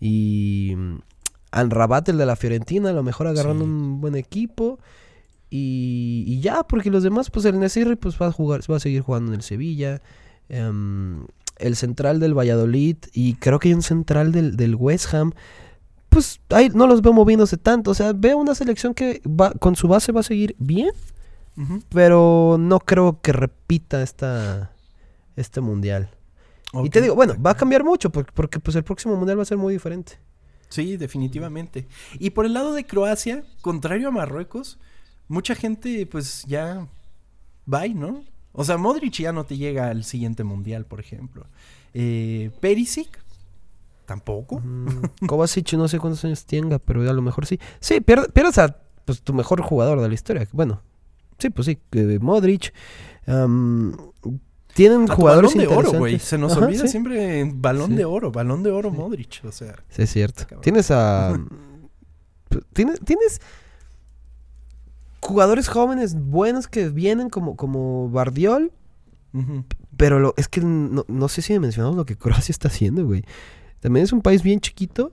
Y 0.00 0.74
mm, 0.76 0.96
Anrabat, 1.50 2.08
el 2.10 2.18
de 2.18 2.26
la 2.26 2.36
Fiorentina, 2.36 2.90
a 2.90 2.92
lo 2.92 3.02
mejor 3.02 3.26
agarrando 3.26 3.64
Sí. 3.64 3.70
un 3.70 4.00
buen 4.00 4.14
equipo. 4.16 4.78
Y, 5.48 6.24
y 6.26 6.40
ya, 6.40 6.64
porque 6.64 6.90
los 6.90 7.02
demás, 7.02 7.30
pues 7.30 7.44
el 7.44 7.58
Nesirri 7.58 7.96
pues 7.96 8.20
va 8.20 8.26
a 8.26 8.32
jugar, 8.32 8.60
va 8.70 8.76
a 8.76 8.80
seguir 8.80 9.02
jugando 9.02 9.32
en 9.32 9.36
el 9.36 9.42
Sevilla. 9.42 10.02
Em, 10.48 11.26
el 11.58 11.76
central 11.76 12.20
del 12.20 12.34
Valladolid 12.34 12.96
y 13.12 13.34
creo 13.34 13.58
que 13.58 13.68
hay 13.68 13.74
un 13.74 13.82
central 13.82 14.32
del, 14.32 14.56
del 14.56 14.74
West 14.74 15.12
Ham. 15.14 15.32
Pues 16.08 16.40
ahí 16.50 16.70
no 16.72 16.86
los 16.86 17.02
veo 17.02 17.12
moviéndose 17.12 17.56
tanto. 17.56 17.90
O 17.90 17.94
sea, 17.94 18.12
veo 18.12 18.38
una 18.38 18.54
selección 18.54 18.94
que 18.94 19.20
va, 19.26 19.52
con 19.52 19.76
su 19.76 19.88
base 19.88 20.12
va 20.12 20.20
a 20.20 20.24
seguir 20.24 20.54
bien, 20.58 20.90
pero 21.88 22.56
no 22.58 22.80
creo 22.80 23.20
que 23.20 23.32
repita 23.32 24.02
esta, 24.02 24.72
este 25.36 25.60
mundial. 25.60 26.10
Y 26.84 26.90
te 26.90 27.00
digo, 27.00 27.14
bueno, 27.14 27.34
va 27.40 27.52
a 27.52 27.56
cambiar 27.56 27.84
mucho 27.84 28.10
porque, 28.10 28.32
porque 28.34 28.60
pues 28.60 28.76
el 28.76 28.84
próximo 28.84 29.16
mundial 29.16 29.38
va 29.38 29.42
a 29.42 29.46
ser 29.46 29.56
muy 29.56 29.72
diferente. 29.72 30.18
Sí, 30.68 30.96
definitivamente. 30.96 31.86
Y 32.18 32.30
por 32.30 32.44
el 32.44 32.54
lado 32.54 32.74
de 32.74 32.84
Croacia, 32.84 33.44
contrario 33.62 34.08
a 34.08 34.10
Marruecos, 34.10 34.78
mucha 35.28 35.54
gente 35.54 36.06
pues 36.06 36.44
ya 36.46 36.86
va, 37.72 37.86
¿no? 37.88 38.24
O 38.52 38.64
sea, 38.64 38.76
Modric 38.78 39.14
ya 39.14 39.32
no 39.32 39.44
te 39.44 39.56
llega 39.56 39.88
al 39.90 40.04
siguiente 40.04 40.42
mundial, 40.44 40.86
por 40.86 40.98
ejemplo. 41.00 41.46
Eh, 41.94 42.50
Perisic, 42.60 43.18
tampoco. 44.06 44.60
Mm, 44.60 44.86
Kovacic 45.26 45.72
no 45.74 45.88
sé 45.88 45.98
cuántos 45.98 46.24
años 46.24 46.44
tenga, 46.46 46.78
pero 46.78 47.02
a 47.08 47.12
lo 47.12 47.22
mejor 47.22 47.44
sí. 47.46 47.58
Sí, 47.80 47.96
pier- 48.00 48.32
pierdes 48.32 48.58
a 48.58 48.76
pues, 49.04 49.20
tu 49.22 49.34
mejor 49.34 49.60
jugador 49.62 50.00
de 50.00 50.08
la 50.08 50.14
historia. 50.14 50.46
Bueno, 50.52 50.80
sí, 51.38 51.50
pues 51.50 51.66
sí, 51.66 51.78
Modric. 52.20 52.72
am, 53.26 53.94
tienen 54.74 55.10
A 55.10 55.14
jugadores 55.14 55.54
balón 55.54 55.68
de 55.68 55.74
oro, 55.74 55.92
güey. 55.98 56.18
Se 56.18 56.36
nos 56.38 56.52
Ajá, 56.52 56.66
olvida 56.66 56.82
sí. 56.82 56.88
siempre 56.88 57.50
balón 57.54 57.90
Sí. 57.90 57.96
de 57.96 58.04
oro, 58.04 58.30
balón 58.30 58.62
de 58.62 58.70
oro 58.70 58.90
Sí. 58.90 58.96
Modric, 58.96 59.40
o 59.44 59.52
sea. 59.52 59.74
Sí, 59.88 60.02
es 60.02 60.10
cierto. 60.10 60.42
Cabrón. 60.42 60.60
Tienes 60.62 60.90
a. 60.90 61.38
tienes, 62.72 63.00
tienes 63.00 63.40
jugadores 65.26 65.68
jóvenes 65.68 66.14
buenos 66.14 66.68
que 66.68 66.88
vienen 66.88 67.28
como, 67.30 67.56
como 67.56 68.08
Bardiol, 68.10 68.72
pero 69.98 70.18
lo, 70.18 70.32
es 70.38 70.48
que 70.48 70.60
no, 70.62 71.04
no 71.08 71.28
sé 71.28 71.42
si 71.42 71.58
mencionamos 71.58 71.96
lo 71.96 72.06
que 72.06 72.16
Croacia 72.16 72.52
está 72.52 72.68
haciendo, 72.68 73.04
güey. 73.04 73.22
También 73.80 74.04
es 74.04 74.12
un 74.12 74.22
país 74.22 74.42
bien 74.42 74.60
chiquito 74.60 75.12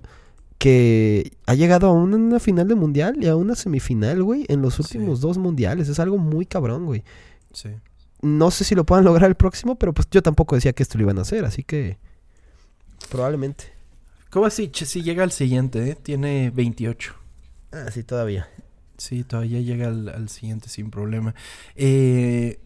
que 0.57 1.33
ha 1.45 1.55
llegado 1.55 1.87
a 1.87 1.91
una, 1.91 2.15
una 2.15 2.39
final 2.39 2.67
de 2.69 2.75
mundial 2.75 3.17
y 3.21 3.27
a 3.27 3.35
una 3.35 3.55
semifinal, 3.55 4.23
güey, 4.23 4.45
en 4.47 4.61
los 4.61 4.75
Sí. 4.75 4.81
últimos 4.83 5.19
dos 5.19 5.37
mundiales. 5.37 5.89
Es 5.89 5.99
algo 5.99 6.17
muy 6.17 6.45
cabrón, 6.45 6.85
güey. 6.85 7.03
Sí. 7.51 7.69
No 8.21 8.49
sé 8.51 8.63
si 8.63 8.75
lo 8.75 8.85
puedan 8.85 9.03
lograr 9.03 9.29
el 9.29 9.35
próximo, 9.35 9.75
pero 9.75 9.93
pues 9.93 10.07
yo 10.09 10.21
tampoco 10.23 10.55
decía 10.55 10.71
que 10.71 10.83
esto 10.83 10.97
lo 10.97 11.03
iban 11.03 11.17
a 11.17 11.23
hacer, 11.23 11.43
así 11.43 11.63
que 11.63 11.97
probablemente. 13.09 13.65
Kovacic 14.29 14.73
sí 14.85 15.03
llega 15.03 15.23
al 15.23 15.31
siguiente, 15.31 15.89
¿eh? 15.89 15.95
Tiene 16.01 16.49
28. 16.51 17.13
Ah, 17.73 17.91
sí, 17.91 18.03
todavía. 18.03 18.47
Sí, 19.03 19.25
todavía 19.25 19.59
llega 19.59 19.87
al, 19.89 20.07
al 20.07 20.29
siguiente 20.29 20.69
sin 20.69 20.89
problema. 20.89 21.35
Eh, 21.75 22.59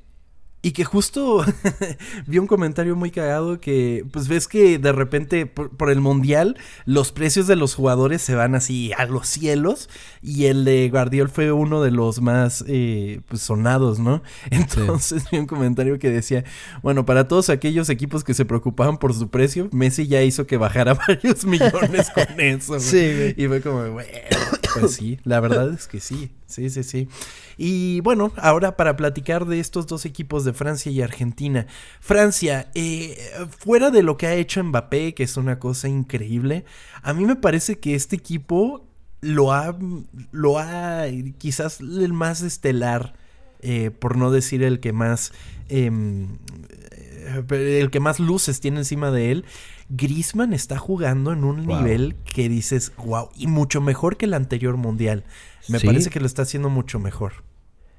Y 0.64 0.72
que 0.72 0.84
justo 0.84 1.46
vi 2.28 2.40
un 2.40 2.48
comentario 2.48 2.96
muy 2.96 3.12
cagado 3.12 3.62
que, 3.62 4.06
pues 4.12 4.28
ves 4.28 4.48
que 4.48 4.80
de 4.80 4.92
repente 4.92 5.46
por, 5.46 5.70
por, 5.70 5.92
el 5.92 6.02
mundial 6.02 6.58
los 6.86 7.12
precios 7.12 7.46
de 7.46 7.56
los 7.56 7.76
jugadores 7.76 8.24
se 8.24 8.34
van 8.34 8.56
así 8.56 8.92
a 8.98 9.06
los 9.06 9.28
cielos 9.28 9.88
y 10.22 10.46
el 10.46 10.66
de 10.66 10.90
Guardiol 10.90 11.30
fue 11.30 11.52
uno 11.52 11.82
de 11.84 11.92
los 11.92 12.22
más 12.22 12.66
eh, 12.68 13.22
pues, 13.28 13.44
sonados, 13.44 14.00
¿no? 14.00 14.24
Entonces 14.50 15.24
sí. 15.24 15.30
vi 15.32 15.38
un 15.38 15.46
comentario 15.46 16.00
que 16.00 16.10
decía, 16.10 16.44
bueno, 16.82 17.06
para 17.06 17.28
todos 17.28 17.50
aquellos 17.50 17.90
equipos 17.90 18.24
que 18.24 18.34
se 18.34 18.44
preocupaban 18.44 18.98
por 18.98 19.14
su 19.14 19.30
precio, 19.30 19.70
Messi 19.72 20.08
ya 20.08 20.24
hizo 20.24 20.48
que 20.48 20.58
bajara 20.58 20.94
varios 21.08 21.46
millones 21.46 22.10
con 22.10 22.40
eso. 22.40 22.80
Sí, 22.80 23.14
güey. 23.16 23.36
Y 23.38 23.48
fue 23.48 23.62
como, 23.62 23.90
bueno, 23.92 24.10
pues 24.74 24.96
sí, 24.96 25.20
la 25.24 25.40
verdad 25.40 25.72
es 25.72 25.88
que 25.88 26.00
sí, 26.00 26.32
sí, 26.48 26.70
sí, 26.70 26.84
sí. 26.84 27.08
Y 27.58 28.02
bueno, 28.02 28.32
ahora 28.38 28.76
para 28.78 28.96
platicar 28.96 29.46
de 29.46 29.60
estos 29.60 29.88
dos 29.88 30.06
equipos 30.06 30.46
de 30.46 30.54
Francia 30.54 30.92
y 30.92 31.02
Argentina. 31.02 31.68
Francia, 32.00 32.72
eh, 32.74 33.18
fuera 33.60 33.92
de 33.92 34.04
lo 34.04 34.18
que 34.18 34.28
ha 34.28 34.36
hecho 34.36 34.64
Mbappé, 34.64 35.14
que 35.14 35.24
es 35.24 35.38
una 35.38 35.60
cosa 35.60 35.88
increíble, 35.88 36.66
a 37.02 37.14
mí 37.14 37.26
me 37.26 37.36
parece 37.36 37.80
que 37.80 37.96
este 37.96 38.16
equipo 38.16 38.88
lo 39.22 39.52
ha, 39.52 39.78
lo 40.32 40.60
ha 40.60 41.06
quizás 41.38 41.80
el 41.80 42.14
más 42.14 42.42
estelar, 42.42 43.14
eh, 43.60 43.92
por 43.92 44.18
no 44.18 44.32
decir 44.32 44.64
el 44.64 44.80
que 44.80 44.94
más, 44.94 45.34
eh, 45.70 45.92
el 47.50 47.90
que 47.92 48.00
más 48.00 48.20
luces 48.20 48.60
tiene 48.60 48.80
encima 48.80 49.12
de 49.12 49.32
él. 49.32 49.46
Grisman 49.90 50.54
está 50.54 50.78
jugando 50.78 51.32
en 51.32 51.44
un 51.44 51.66
wow. 51.66 51.78
nivel 51.78 52.16
que 52.34 52.50
dices, 52.50 52.92
wow, 52.98 53.30
y 53.36 53.48
mucho 53.48 53.82
mejor 53.82 54.18
que 54.18 54.26
el 54.26 54.34
anterior 54.34 54.78
mundial. 54.78 55.24
Me 55.68 55.80
¿Sí? 55.80 55.88
parece 55.88 56.10
que 56.10 56.20
lo 56.20 56.26
está 56.26 56.42
haciendo 56.42 56.70
mucho 56.70 57.00
mejor. 57.00 57.44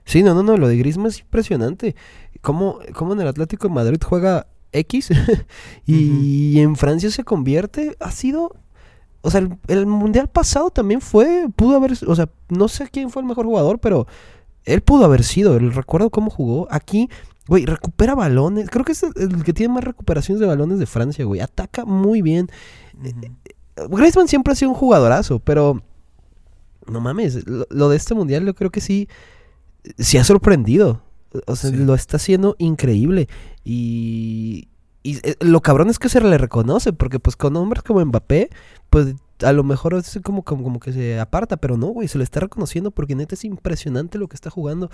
Sí, 0.04 0.22
no, 0.22 0.34
no, 0.34 0.42
no, 0.42 0.56
lo 0.56 0.68
de 0.68 0.76
Griezmann 0.76 1.08
es 1.08 1.20
impresionante. 1.20 1.94
Cómo, 2.40 2.78
cómo 2.94 3.12
en 3.12 3.20
el 3.20 3.28
Atlético 3.28 3.68
de 3.68 3.74
Madrid 3.74 4.00
juega 4.04 4.46
X 4.72 5.10
y 5.86 5.94
uh 5.94 6.58
-huh. 6.58 6.62
en 6.62 6.76
Francia 6.76 7.10
se 7.10 7.24
convierte, 7.24 7.96
ha 8.00 8.10
sido... 8.10 8.56
O 9.20 9.30
sea, 9.30 9.40
el, 9.40 9.58
el, 9.66 9.84
mundial 9.84 10.28
pasado 10.28 10.70
también 10.70 11.00
fue, 11.00 11.48
pudo 11.56 11.76
haber, 11.76 11.92
o 12.06 12.14
sea, 12.14 12.28
no 12.48 12.68
sé 12.68 12.88
quién 12.88 13.10
fue 13.10 13.20
el 13.20 13.28
mejor 13.28 13.46
jugador, 13.46 13.80
pero 13.80 14.06
él 14.64 14.80
pudo 14.82 15.04
haber 15.04 15.24
sido, 15.24 15.56
el 15.56 15.72
recuerdo 15.72 16.10
cómo 16.10 16.30
jugó. 16.30 16.68
Aquí, 16.70 17.08
güey, 17.46 17.66
recupera 17.66 18.14
balones, 18.14 18.68
creo 18.70 18.84
que 18.84 18.92
es 18.92 19.02
el, 19.02 19.42
que 19.44 19.52
tiene 19.52 19.74
más 19.74 19.84
recuperaciones 19.84 20.40
de 20.40 20.46
balones 20.46 20.78
de 20.78 20.86
Francia, 20.86 21.24
güey, 21.24 21.40
ataca 21.40 21.84
muy 21.84 22.22
bien. 22.22 22.50
Griezmann 23.90 24.28
siempre 24.28 24.52
ha 24.52 24.56
sido 24.56 24.70
un 24.70 24.76
jugadorazo, 24.76 25.38
pero 25.38 25.82
no 26.86 27.00
mames, 27.00 27.46
lo, 27.46 27.66
lo 27.70 27.88
de 27.88 27.96
este 27.96 28.14
mundial 28.14 28.44
yo 28.44 28.54
creo 28.54 28.70
que 28.70 28.80
sí 28.80 29.08
se 29.98 30.18
ha 30.18 30.24
sorprendido. 30.24 31.02
O 31.46 31.56
sea, 31.56 31.70
sí. 31.70 31.76
lo 31.76 31.94
está 31.94 32.16
haciendo 32.16 32.56
increíble. 32.58 33.28
Y, 33.64 34.68
y 35.02 35.16
eh, 35.28 35.36
lo 35.40 35.60
cabrón 35.60 35.90
es 35.90 35.98
que 35.98 36.08
se 36.08 36.20
le 36.20 36.38
reconoce, 36.38 36.92
porque 36.92 37.20
pues 37.20 37.36
con 37.36 37.56
hombres 37.56 37.82
como 37.82 38.04
Mbappé, 38.04 38.50
pues 38.90 39.14
a 39.42 39.52
lo 39.52 39.64
mejor 39.64 39.94
es 39.94 40.18
como, 40.22 40.42
como, 40.42 40.62
como 40.62 40.80
que 40.80 40.92
se 40.92 41.18
aparta, 41.20 41.56
pero 41.56 41.76
no, 41.76 41.88
güey, 41.88 42.08
se 42.08 42.18
le 42.18 42.24
está 42.24 42.40
reconociendo 42.40 42.90
porque 42.90 43.14
neta 43.14 43.34
es 43.34 43.44
impresionante 43.44 44.18
lo 44.18 44.28
que 44.28 44.34
está 44.34 44.50
jugando. 44.50 44.90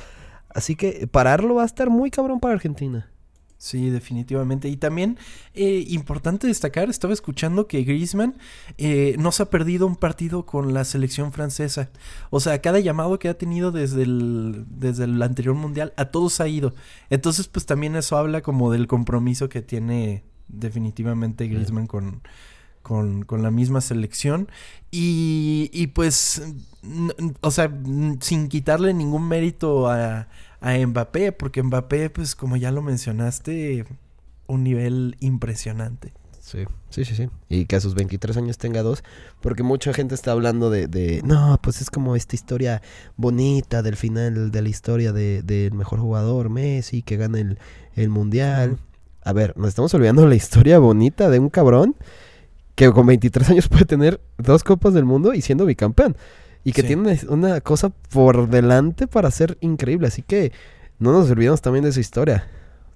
Así 0.48 0.76
que 0.76 1.06
pararlo 1.06 1.56
va 1.56 1.62
a 1.62 1.66
estar 1.66 1.90
muy 1.90 2.10
cabrón 2.10 2.40
para 2.40 2.54
Argentina. 2.54 3.10
Sí, 3.56 3.88
definitivamente. 3.88 4.68
Y 4.68 4.76
también, 4.76 5.16
eh, 5.54 5.84
importante 5.88 6.46
destacar, 6.46 6.90
estaba 6.90 7.14
escuchando 7.14 7.66
que 7.66 7.82
Griezmann 7.82 8.36
eh, 8.76 9.16
no 9.18 9.32
se 9.32 9.42
ha 9.42 9.50
perdido 9.50 9.86
un 9.86 9.96
partido 9.96 10.44
con 10.44 10.74
la 10.74 10.84
selección 10.84 11.32
francesa. 11.32 11.88
O 12.28 12.40
sea, 12.40 12.60
cada 12.60 12.78
llamado 12.80 13.18
que 13.18 13.30
ha 13.30 13.38
tenido 13.38 13.72
desde 13.72 14.02
el, 14.02 14.66
desde 14.68 15.04
el 15.04 15.22
anterior 15.22 15.54
mundial, 15.54 15.94
a 15.96 16.06
todos 16.06 16.40
ha 16.40 16.48
ido. 16.48 16.74
Entonces, 17.08 17.48
pues 17.48 17.64
también 17.64 17.96
eso 17.96 18.18
habla 18.18 18.42
como 18.42 18.70
del 18.70 18.86
compromiso 18.86 19.48
que 19.48 19.62
tiene 19.62 20.24
definitivamente 20.48 21.48
Griezmann 21.48 21.86
con, 21.86 22.20
con, 22.84 23.24
con, 23.24 23.42
la 23.42 23.50
misma 23.50 23.80
selección. 23.80 24.48
Y, 24.92 25.70
y 25.72 25.88
pues, 25.88 26.40
o 27.40 27.50
sea, 27.50 27.76
sin 28.20 28.46
quitarle 28.46 28.94
ningún 28.94 29.26
mérito 29.26 29.88
a 29.88 30.28
a 30.64 30.78
Mbappé, 30.78 31.32
porque 31.32 31.62
Mbappé, 31.62 32.08
pues 32.08 32.34
como 32.34 32.56
ya 32.56 32.72
lo 32.72 32.80
mencionaste, 32.80 33.84
un 34.46 34.64
nivel 34.64 35.14
impresionante. 35.20 36.14
Sí, 36.40 36.64
sí, 36.88 37.04
sí, 37.04 37.14
sí. 37.14 37.28
Y 37.50 37.66
que 37.66 37.76
a 37.76 37.80
sus 37.80 37.94
23 37.94 38.38
años 38.38 38.56
tenga 38.56 38.82
dos, 38.82 39.04
porque 39.42 39.62
mucha 39.62 39.92
gente 39.92 40.14
está 40.14 40.32
hablando 40.32 40.70
de, 40.70 40.86
de 40.88 41.20
no, 41.22 41.60
pues 41.62 41.82
es 41.82 41.90
como 41.90 42.16
esta 42.16 42.34
historia 42.34 42.80
bonita 43.16 43.82
del 43.82 43.96
final 43.96 44.50
de 44.50 44.62
la 44.62 44.68
historia 44.70 45.12
del 45.12 45.44
de, 45.44 45.64
de 45.64 45.70
mejor 45.70 46.00
jugador, 46.00 46.48
Messi, 46.48 47.02
que 47.02 47.18
gana 47.18 47.40
el, 47.40 47.58
el 47.94 48.08
mundial. 48.08 48.78
A 49.22 49.34
ver, 49.34 49.54
nos 49.58 49.68
estamos 49.68 49.92
olvidando 49.92 50.26
la 50.26 50.34
historia 50.34 50.78
bonita 50.78 51.28
de 51.28 51.40
un 51.40 51.50
cabrón 51.50 51.94
que 52.74 52.90
con 52.92 53.06
23 53.06 53.50
años 53.50 53.68
puede 53.70 53.84
tener 53.84 54.20
dos 54.38 54.64
copas 54.64 54.94
del 54.94 55.04
mundo 55.04 55.34
y 55.34 55.40
siendo 55.40 55.66
bicampeón. 55.66 56.16
Y 56.64 56.72
que 56.72 56.80
sí. 56.82 56.88
tiene 56.88 57.20
una, 57.28 57.60
cosa 57.60 57.90
por 57.90 58.48
delante 58.48 59.06
para 59.06 59.30
ser 59.30 59.58
increíble. 59.60 60.08
Así 60.08 60.22
que 60.22 60.52
no 60.98 61.12
nos 61.12 61.30
olvidemos 61.30 61.60
también 61.60 61.84
de 61.84 61.90
esa 61.90 62.00
historia. 62.00 62.48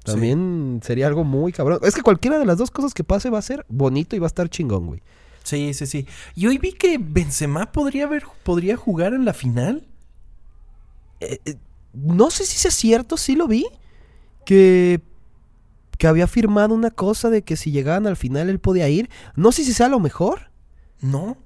También 0.04 0.78
sí. 0.80 0.86
sería 0.86 1.06
algo 1.06 1.22
muy 1.22 1.52
cabrón. 1.52 1.80
Es 1.82 1.94
que 1.94 2.00
cualquiera 2.00 2.38
de 2.38 2.46
las 2.46 2.56
dos 2.56 2.70
cosas 2.70 2.94
que 2.94 3.04
pase 3.04 3.28
va 3.28 3.38
a 3.38 3.42
ser 3.42 3.66
bonito 3.68 4.16
y 4.16 4.18
va 4.18 4.26
a 4.26 4.28
estar 4.28 4.48
chingón, 4.48 4.86
güey. 4.86 5.02
Sí, 5.44 5.74
sí, 5.74 5.86
sí. 5.86 6.06
Y 6.34 6.46
hoy 6.46 6.58
vi 6.58 6.72
que 6.72 6.98
Benzema 6.98 7.72
podría, 7.72 8.04
haber, 8.04 8.24
podría 8.42 8.76
jugar 8.76 9.12
en 9.12 9.24
la 9.24 9.34
final. 9.34 9.86
Eh, 11.20 11.38
eh, 11.44 11.54
no 11.92 12.30
sé 12.30 12.46
si 12.46 12.66
es 12.66 12.74
cierto, 12.74 13.16
sí 13.16 13.34
lo 13.34 13.48
vi. 13.48 13.66
Que, 14.46 15.00
que 15.98 16.06
había 16.06 16.26
firmado 16.26 16.74
una 16.74 16.90
cosa 16.90 17.28
de 17.28 17.42
que 17.42 17.56
si 17.56 17.72
llegaban 17.72 18.06
al 18.06 18.16
final 18.16 18.48
él 18.48 18.60
podía 18.60 18.88
ir. 18.88 19.10
No 19.34 19.52
sé 19.52 19.64
si 19.64 19.74
sea 19.74 19.88
lo 19.88 20.00
mejor. 20.00 20.50
No. 21.00 21.36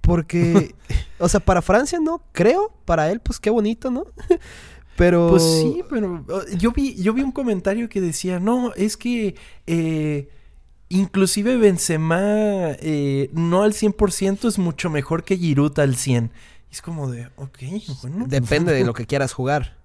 Porque, 0.00 0.74
o 1.18 1.28
sea, 1.28 1.40
para 1.40 1.62
Francia 1.62 2.00
no, 2.00 2.24
creo, 2.32 2.74
para 2.84 3.10
él, 3.12 3.20
pues 3.20 3.38
qué 3.38 3.50
bonito, 3.50 3.90
¿no? 3.90 4.06
pero... 4.96 5.28
Pues 5.30 5.42
sí, 5.42 5.82
pero 5.88 6.24
yo 6.56 6.72
vi, 6.72 6.94
yo 6.96 7.12
vi 7.12 7.22
un 7.22 7.32
comentario 7.32 7.88
que 7.88 8.00
decía, 8.00 8.40
no, 8.40 8.72
es 8.74 8.96
que 8.96 9.36
eh, 9.66 10.28
inclusive 10.88 11.56
Benzema 11.58 12.72
eh, 12.80 13.30
no 13.34 13.62
al 13.62 13.74
100% 13.74 14.48
es 14.48 14.58
mucho 14.58 14.88
mejor 14.90 15.22
que 15.22 15.36
Giroud 15.36 15.78
al 15.78 15.96
100%. 15.96 16.30
Y 16.70 16.74
es 16.74 16.80
como 16.80 17.10
de, 17.10 17.26
ok, 17.36 17.58
bueno. 18.00 18.24
Depende 18.26 18.72
de 18.72 18.84
lo 18.84 18.94
que 18.94 19.04
quieras 19.04 19.34
jugar. 19.34 19.76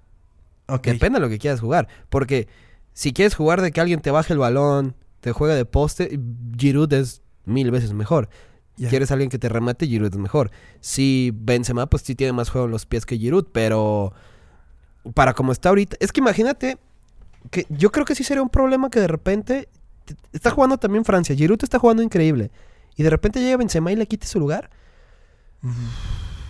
Okay. 0.68 0.94
Depende 0.94 1.20
de 1.20 1.26
lo 1.26 1.30
que 1.30 1.38
quieras 1.38 1.60
jugar. 1.60 1.90
Porque 2.10 2.48
si 2.98 3.14
quieres 3.14 3.36
jugar 3.36 3.62
de 3.62 3.72
que 3.72 3.80
alguien 3.80 4.02
te 4.02 4.10
baje 4.10 4.34
el 4.34 4.40
balón, 4.40 4.96
te 5.20 5.32
juegue 5.32 5.54
de 5.54 5.66
poste, 5.66 6.20
Giroud 6.58 6.92
es 6.94 7.22
mil 7.46 7.70
veces 7.70 7.94
mejor. 7.94 8.28
Yeah. 8.76 8.90
Quieres 8.90 9.12
alguien 9.12 9.30
que 9.30 9.38
te 9.38 9.50
remate, 9.50 9.86
Giroud 9.86 10.12
es 10.12 10.18
mejor. 10.18 10.50
Si 10.80 11.32
Benzema, 11.36 11.86
pues 11.86 12.02
sí 12.02 12.16
tiene 12.16 12.34
más 12.34 12.50
juego 12.50 12.66
en 12.66 12.72
los 12.72 12.88
pies 12.88 13.06
que 13.06 13.16
Giroud, 13.16 13.50
pero 13.52 14.14
para 15.14 15.36
como 15.36 15.52
está 15.52 15.70
ahorita, 15.70 15.96
es 16.00 16.12
que 16.12 16.22
imagínate 16.22 16.80
que 17.52 17.68
yo 17.70 17.92
creo 17.92 18.04
que 18.04 18.16
sí 18.16 18.24
sería 18.24 18.42
un 18.42 18.50
problema 18.50 18.90
que 18.90 19.00
de 19.00 19.08
repente 19.08 19.70
está 20.34 20.50
jugando 20.50 20.80
también 20.80 21.06
Francia, 21.06 21.36
Giroud 21.36 21.60
está 21.62 21.78
jugando 21.78 22.02
increíble 22.02 22.50
y 22.96 23.04
de 23.04 23.12
repente 23.12 23.40
llega 23.40 23.58
Benzema 23.58 23.92
y 23.92 23.96
le 23.96 24.08
quite 24.08 24.26
su 24.26 24.40
lugar. 24.40 24.72
Mm. 25.62 25.70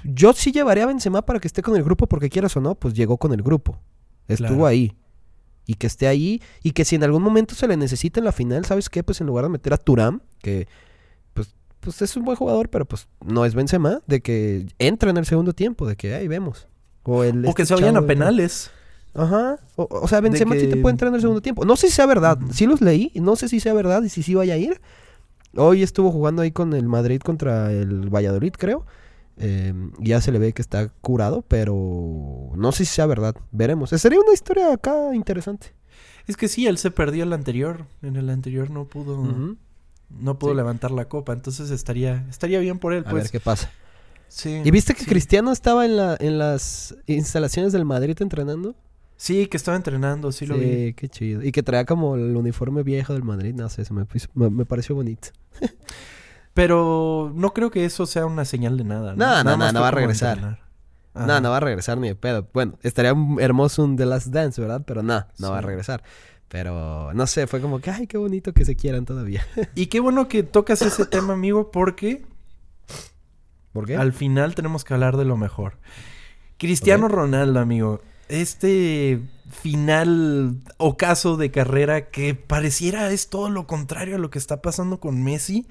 Yo 0.05 0.31
sí 0.31 0.53
llevaría 0.53 0.85
a 0.85 0.87
Benzema 0.87 1.23
para 1.23 1.41
que 1.41 1.47
esté 1.49 1.61
con 1.61 1.75
el 1.75 1.83
grupo 1.83 2.07
porque 2.07 2.29
quieras 2.29 2.55
o 2.55 2.61
no, 2.61 2.75
pues 2.75 2.93
llegó 2.93 3.17
con 3.17 3.33
el 3.33 3.43
grupo. 3.43 3.77
Estuvo 4.29 4.47
claro. 4.47 4.65
ahí. 4.67 4.95
Y 5.67 5.75
que 5.75 5.85
esté 5.85 6.07
ahí 6.07 6.41
y 6.63 6.71
que 6.71 6.85
si 6.85 6.95
en 6.95 7.03
algún 7.03 7.21
momento 7.21 7.53
se 7.53 7.67
le 7.67 7.77
necesita 7.77 8.19
en 8.19 8.25
la 8.25 8.31
final, 8.31 8.65
¿sabes 8.65 8.89
qué? 8.89 9.03
Pues 9.03 9.21
en 9.21 9.27
lugar 9.27 9.43
de 9.43 9.49
meter 9.49 9.73
a 9.73 9.77
Turam, 9.77 10.21
que 10.41 10.67
pues 11.79 12.01
es 12.01 12.17
un 12.17 12.25
buen 12.25 12.35
jugador, 12.35 12.69
pero 12.69 12.83
pues 12.85 13.07
no 13.25 13.45
es 13.45 13.55
Benzema, 13.55 14.01
de 14.07 14.21
que 14.21 14.67
entra 14.77 15.09
en 15.09 15.15
el 15.15 15.25
segundo 15.25 15.53
tiempo, 15.53 15.87
de 15.87 15.95
que 15.95 16.13
ahí 16.15 16.27
vemos. 16.27 16.67
O, 17.03 17.23
el, 17.23 17.45
o 17.45 17.53
que 17.53 17.65
se 17.65 17.73
vayan 17.75 17.95
a 17.95 18.05
penales. 18.05 18.71
Ajá. 19.13 19.57
O, 19.77 19.87
o 19.89 20.07
sea, 20.07 20.19
Benzema 20.19 20.55
que... 20.55 20.61
sí 20.61 20.67
te 20.67 20.75
puede 20.75 20.91
entrar 20.91 21.09
en 21.09 21.15
el 21.15 21.21
segundo 21.21 21.41
tiempo. 21.41 21.63
No 21.63 21.77
sé 21.77 21.87
si 21.87 21.93
sea 21.93 22.05
verdad. 22.05 22.37
Sí 22.51 22.65
los 22.65 22.81
leí. 22.81 23.11
No 23.15 23.37
sé 23.37 23.47
si 23.47 23.61
sea 23.61 23.73
verdad 23.73 24.03
y 24.03 24.09
si 24.09 24.21
sí 24.21 24.35
vaya 24.35 24.55
a 24.55 24.57
ir. 24.57 24.81
Hoy 25.55 25.81
estuvo 25.81 26.11
jugando 26.11 26.41
ahí 26.41 26.51
con 26.51 26.73
el 26.73 26.87
Madrid 26.87 27.21
contra 27.21 27.71
el 27.71 28.13
Valladolid, 28.13 28.51
creo. 28.57 28.85
Eh, 29.39 29.73
ya 29.99 30.19
se 30.21 30.31
le 30.31 30.39
ve 30.39 30.53
que 30.53 30.61
está 30.61 30.89
curado, 31.01 31.43
pero 31.47 32.51
no 32.55 32.71
sé 32.71 32.85
si 32.85 32.95
sea 32.95 33.05
verdad. 33.05 33.35
Veremos. 33.51 33.91
Sería 33.91 34.19
una 34.19 34.33
historia 34.33 34.73
acá 34.73 35.13
interesante. 35.13 35.73
Es 36.27 36.35
que 36.37 36.47
sí, 36.47 36.67
él 36.67 36.77
se 36.77 36.91
perdió 36.91 37.23
el 37.23 37.33
anterior. 37.33 37.85
En 38.01 38.15
el 38.15 38.29
anterior 38.29 38.69
no 38.69 38.85
pudo. 38.85 39.21
Uh 39.21 39.27
-huh 39.27 39.57
no 40.09 40.39
pudo 40.39 40.51
sí. 40.51 40.57
levantar 40.57 40.91
la 40.91 41.05
copa, 41.05 41.33
entonces 41.33 41.69
estaría 41.69 42.25
estaría 42.29 42.59
bien 42.59 42.79
por 42.79 42.93
él, 42.93 43.03
pues. 43.03 43.13
A 43.13 43.17
ver 43.23 43.29
qué 43.29 43.39
pasa. 43.39 43.71
Sí. 44.27 44.61
¿Y 44.63 44.71
viste 44.71 44.93
que 44.93 45.01
sí. 45.01 45.09
Cristiano 45.09 45.51
estaba 45.51 45.85
en 45.85 45.97
la 45.97 46.17
en 46.19 46.37
las 46.37 46.95
instalaciones 47.05 47.73
del 47.73 47.85
Madrid 47.85 48.15
entrenando? 48.19 48.75
Sí, 49.15 49.47
que 49.47 49.57
estaba 49.57 49.75
entrenando, 49.75 50.31
sí, 50.31 50.39
sí 50.39 50.45
lo 50.45 50.57
vi. 50.57 50.65
Sí, 50.65 50.93
qué 50.93 51.09
chido. 51.09 51.43
Y 51.43 51.51
que 51.51 51.63
traía 51.63 51.85
como 51.85 52.15
el 52.15 52.35
uniforme 52.35 52.83
viejo 52.83 53.13
del 53.13 53.23
Madrid, 53.23 53.55
no 53.55 53.67
sé, 53.67 53.83
me, 53.91 54.05
me, 54.35 54.49
me 54.49 54.65
pareció 54.65 54.95
bonito. 54.95 55.29
Pero 56.57 57.31
no 57.35 57.53
creo 57.53 57.69
que 57.69 57.85
eso 57.85 58.07
sea 58.07 58.25
una 58.25 58.43
señal 58.43 58.77
de 58.77 58.83
nada. 58.83 59.13
No, 59.15 59.43
no, 59.43 59.51
no, 59.51 59.57
no, 59.57 59.71
no 59.73 59.81
va 59.81 59.89
a 59.89 59.91
regresar. 59.91 60.57
No, 61.13 61.39
no 61.39 61.49
va 61.51 61.57
a 61.57 61.59
regresar 61.59 61.99
ni 61.99 62.07
de 62.07 62.15
pedo. 62.15 62.47
Bueno, 62.51 62.79
estaría 62.81 63.13
un- 63.13 63.39
hermoso 63.39 63.83
un 63.83 63.95
The 63.95 64.07
Last 64.07 64.27
Dance, 64.29 64.59
¿verdad? 64.59 64.81
Pero 64.85 65.03
no, 65.03 65.23
no 65.37 65.51
va 65.51 65.59
a 65.59 65.61
regresar. 65.61 66.01
Pero 66.47 67.13
no 67.13 67.27
sé, 67.27 67.45
fue 67.45 67.61
como 67.61 67.79
que, 67.79 67.91
ay, 67.91 68.07
qué 68.07 68.17
bonito 68.17 68.53
que 68.53 68.65
se 68.65 68.75
quieran 68.75 69.05
todavía. 69.05 69.45
Y 69.75 69.85
qué 69.85 69.99
bueno 69.99 70.27
que 70.27 70.41
tocas 70.41 70.81
ese 70.81 71.05
tema, 71.05 71.33
amigo, 71.33 71.69
porque 71.69 72.25
¿Por 73.71 73.85
qué? 73.85 73.95
al 73.95 74.11
final 74.13 74.55
tenemos 74.55 74.83
que 74.83 74.95
hablar 74.95 75.15
de 75.17 75.25
lo 75.25 75.37
mejor. 75.37 75.77
Cristiano. 76.57 77.07
Ronaldo, 77.07 77.59
amigo. 77.59 78.01
Este 78.29 79.21
final 79.51 80.55
ocaso 80.77 81.37
de 81.37 81.51
carrera 81.51 82.09
que 82.09 82.33
pareciera 82.33 83.11
es 83.11 83.29
todo 83.29 83.49
lo 83.51 83.67
contrario 83.67 84.15
a 84.15 84.19
lo 84.19 84.31
que 84.31 84.39
está 84.39 84.61
pasando 84.63 84.99
con 84.99 85.23
Messi. 85.23 85.67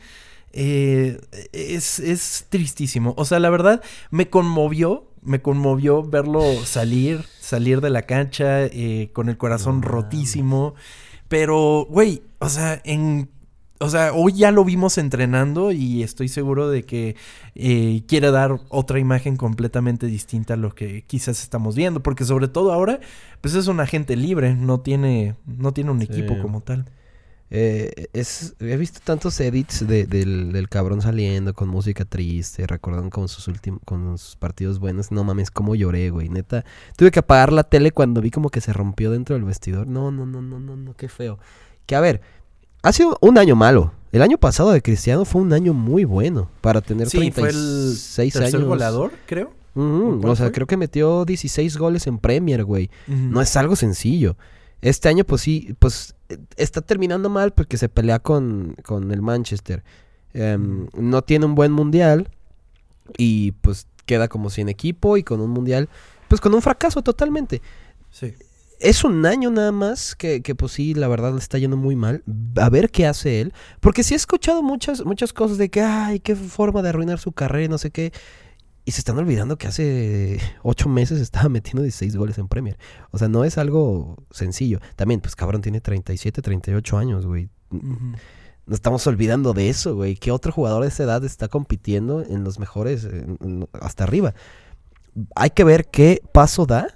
Eh, 0.53 1.21
es, 1.53 1.99
es 1.99 2.47
tristísimo. 2.49 3.15
O 3.17 3.25
sea, 3.25 3.39
la 3.41 3.51
verdad, 3.51 3.83
me 4.11 4.29
conmovió. 4.29 5.09
Me 5.23 5.43
conmovió 5.43 6.05
verlo 6.05 6.41
salir, 6.65 7.25
salir 7.41 7.81
de 7.81 7.91
la 7.91 8.03
cancha 8.03 8.65
eh, 8.67 9.11
con 9.13 9.29
el 9.29 9.37
corazón 9.37 9.81
No 9.81 9.89
rotísimo. 9.89 10.75
Pero, 11.27 11.85
güey, 11.91 12.23
o 12.39 12.49
sea, 12.49 12.81
en 12.85 13.29
o 13.79 13.91
sea, 13.91 14.15
hoy 14.15 14.33
ya 14.33 14.53
lo 14.53 14.65
vimos 14.65 14.97
entrenando 14.97 15.71
y 15.71 16.03
estoy 16.03 16.29
seguro 16.29 16.71
de 16.71 16.85
que 16.85 17.15
eh, 17.55 18.05
quiere 18.09 18.31
dar 18.31 18.59
otra 18.71 18.99
imagen 19.01 19.37
completamente 19.37 20.07
distinta 20.07 20.55
a 20.55 20.57
lo 20.57 20.75
que 20.75 21.03
quizás 21.03 21.43
estamos 21.43 21.75
viendo. 21.75 22.03
Porque 22.03 22.25
sobre 22.25 22.49
todo 22.49 22.73
ahora, 22.73 23.01
pues 23.43 23.55
es 23.55 23.67
un 23.67 23.81
agente 23.81 24.17
libre, 24.17 24.55
no 24.55 24.81
tiene, 24.81 25.35
no 25.45 25.73
tiene 25.73 25.91
un 25.91 25.99
Sí. 25.99 26.05
equipo 26.05 26.41
como 26.41 26.61
tal. 26.63 26.87
Eh, 27.49 28.07
es, 28.13 28.55
he 28.59 28.77
visto 28.77 28.99
tantos 29.05 29.39
edits 29.41 29.87
de- 29.87 30.07
del, 30.07 30.53
del 30.53 30.69
cabrón 30.69 31.01
saliendo 31.01 31.55
con 31.55 31.69
música 31.69 32.05
triste, 32.05 32.67
recordando 32.67 33.09
con 33.11 33.29
sus 33.29 33.47
últimos, 33.47 33.81
con 33.85 34.19
sus 34.19 34.35
partidos 34.37 34.81
buenos. 34.81 35.13
No 35.13 35.23
mames, 35.23 35.51
cómo 35.53 35.75
lloré, 35.77 36.11
güey. 36.11 36.29
Neta, 36.29 36.65
tuve 36.97 37.11
que 37.13 37.21
apagar 37.21 37.53
la 37.53 37.63
tele 37.65 37.93
cuando 37.93 38.21
vi 38.21 38.31
como 38.33 38.51
que 38.51 38.61
se 38.61 38.73
rompió 38.73 39.11
dentro 39.13 39.37
del 39.37 39.45
vestidor. 39.45 39.87
No, 39.87 40.11
no, 40.11 40.27
no, 40.27 40.43
no, 40.43 40.59
no, 40.59 40.77
no, 40.77 40.95
qué 40.95 41.09
feo. 41.09 41.39
Que 41.87 41.95
a 41.95 42.01
ver, 42.01 42.21
ha 42.83 42.93
sido 42.93 43.17
un 43.21 43.39
año 43.39 43.55
malo. 43.55 43.93
El 44.11 44.23
año 44.23 44.39
pasado 44.39 44.73
de 44.73 44.83
Cristiano 44.83 45.25
fue 45.25 45.43
un 45.43 45.53
año 45.53 45.73
muy 45.73 46.05
bueno 46.05 46.49
para 46.63 46.81
tener 46.81 47.09
Sí, 47.09 47.31
fue 47.31 47.51
el 47.51 47.55
36 47.55 48.37
años. 48.37 48.65
goleador, 48.65 49.13
creo. 49.27 49.53
¿O 49.75 50.19
cuál 50.21 50.33
o 50.33 50.37
sea, 50.37 50.47
fue? 50.47 50.53
creo 50.53 50.67
que 50.67 50.77
metió 50.79 51.25
16 51.25 51.77
goles 51.77 52.07
en 52.09 52.19
Premier, 52.19 52.65
güey. 52.65 52.91
No 53.07 53.41
es 53.41 53.55
algo 53.57 53.77
sencillo. 53.77 54.37
Este 54.81 55.09
año, 55.09 55.23
pues 55.25 55.43
sí, 55.43 55.75
pues 55.79 56.15
está 56.57 56.81
terminando 56.81 57.31
mal 57.31 57.53
porque 57.53 57.77
se 57.77 57.89
pelea 57.89 58.19
con, 58.19 58.77
con 58.85 59.13
el 59.13 59.23
Manchester. 59.23 59.85
Em, 60.33 60.89
no 60.97 61.23
tiene 61.23 61.47
un 61.47 61.55
buen 61.55 61.73
mundial 61.73 62.29
y 63.17 63.53
pues 63.53 63.87
queda 64.05 64.29
como 64.29 64.51
sin 64.51 64.69
equipo 64.69 65.17
y 65.17 65.23
con 65.23 65.41
un 65.41 65.51
mundial, 65.51 65.89
pues 66.29 66.41
con 66.41 66.55
un 66.55 66.63
fracaso 66.63 67.03
totalmente. 67.03 67.63
Sí. 68.11 68.35
Es 68.79 69.05
un 69.05 69.25
año 69.25 69.51
nada 69.51 69.73
más 69.73 70.15
que, 70.15 70.43
que 70.43 70.55
pues 70.55 70.73
sí, 70.73 70.93
la 70.93 71.09
verdad 71.09 71.33
le 71.33 71.39
está 71.39 71.57
yendo 71.59 71.79
muy 71.79 71.97
mal. 71.97 72.23
A 72.57 72.69
ver 72.69 72.91
qué 72.91 73.07
hace 73.07 73.41
él. 73.41 73.55
Porque 73.81 74.03
sí 74.03 74.13
he 74.13 74.17
escuchado 74.17 74.63
muchas, 74.63 75.05
muchas 75.05 75.33
cosas 75.33 75.57
de 75.57 75.71
que, 75.71 75.81
ay, 75.81 76.21
qué 76.21 76.37
forma 76.37 76.83
de 76.83 76.91
arruinar 76.91 77.19
su 77.19 77.33
carrera 77.33 77.65
y 77.65 77.69
no 77.69 77.79
sé 77.79 77.91
qué. 77.91 78.13
Y 78.89 78.93
se 78.93 79.01
están 79.01 79.19
olvidando 79.19 79.59
que 79.59 79.67
hace 79.67 80.39
ocho 80.63 80.89
meses 80.89 81.21
estaba 81.21 81.49
metiendo 81.51 81.83
16 81.83 82.17
goles 82.17 82.39
en 82.39 82.47
Premier. 82.49 82.79
O 83.11 83.19
sea, 83.19 83.29
no 83.29 83.45
es 83.45 83.59
algo 83.59 84.17
sencillo. 84.31 84.79
También, 84.95 85.21
pues 85.21 85.35
cabrón, 85.37 85.61
tiene 85.61 85.81
37, 85.81 86.41
38 86.41 86.97
años, 86.97 87.27
güey. 87.27 87.51
Ujú. 87.71 88.13
Nos 88.67 88.75
estamos 88.77 89.07
olvidando 89.07 89.53
de 89.53 89.69
eso, 89.69 89.95
güey. 89.97 90.15
¿Qué 90.17 90.31
otro 90.31 90.53
jugador 90.53 90.83
de 90.83 90.89
esa 90.89 91.03
edad 91.05 91.25
está 91.25 91.49
compitiendo 91.49 92.23
en 92.23 92.43
los 92.45 92.59
mejores 92.59 93.05
en- 93.05 93.37
en- 93.41 93.69
hasta 93.73 94.05
arriba? 94.05 94.35
Hay 95.35 95.51
que 95.51 95.65
ver 95.65 95.87
qué 95.89 96.21
paso 96.33 96.65
da 96.67 96.87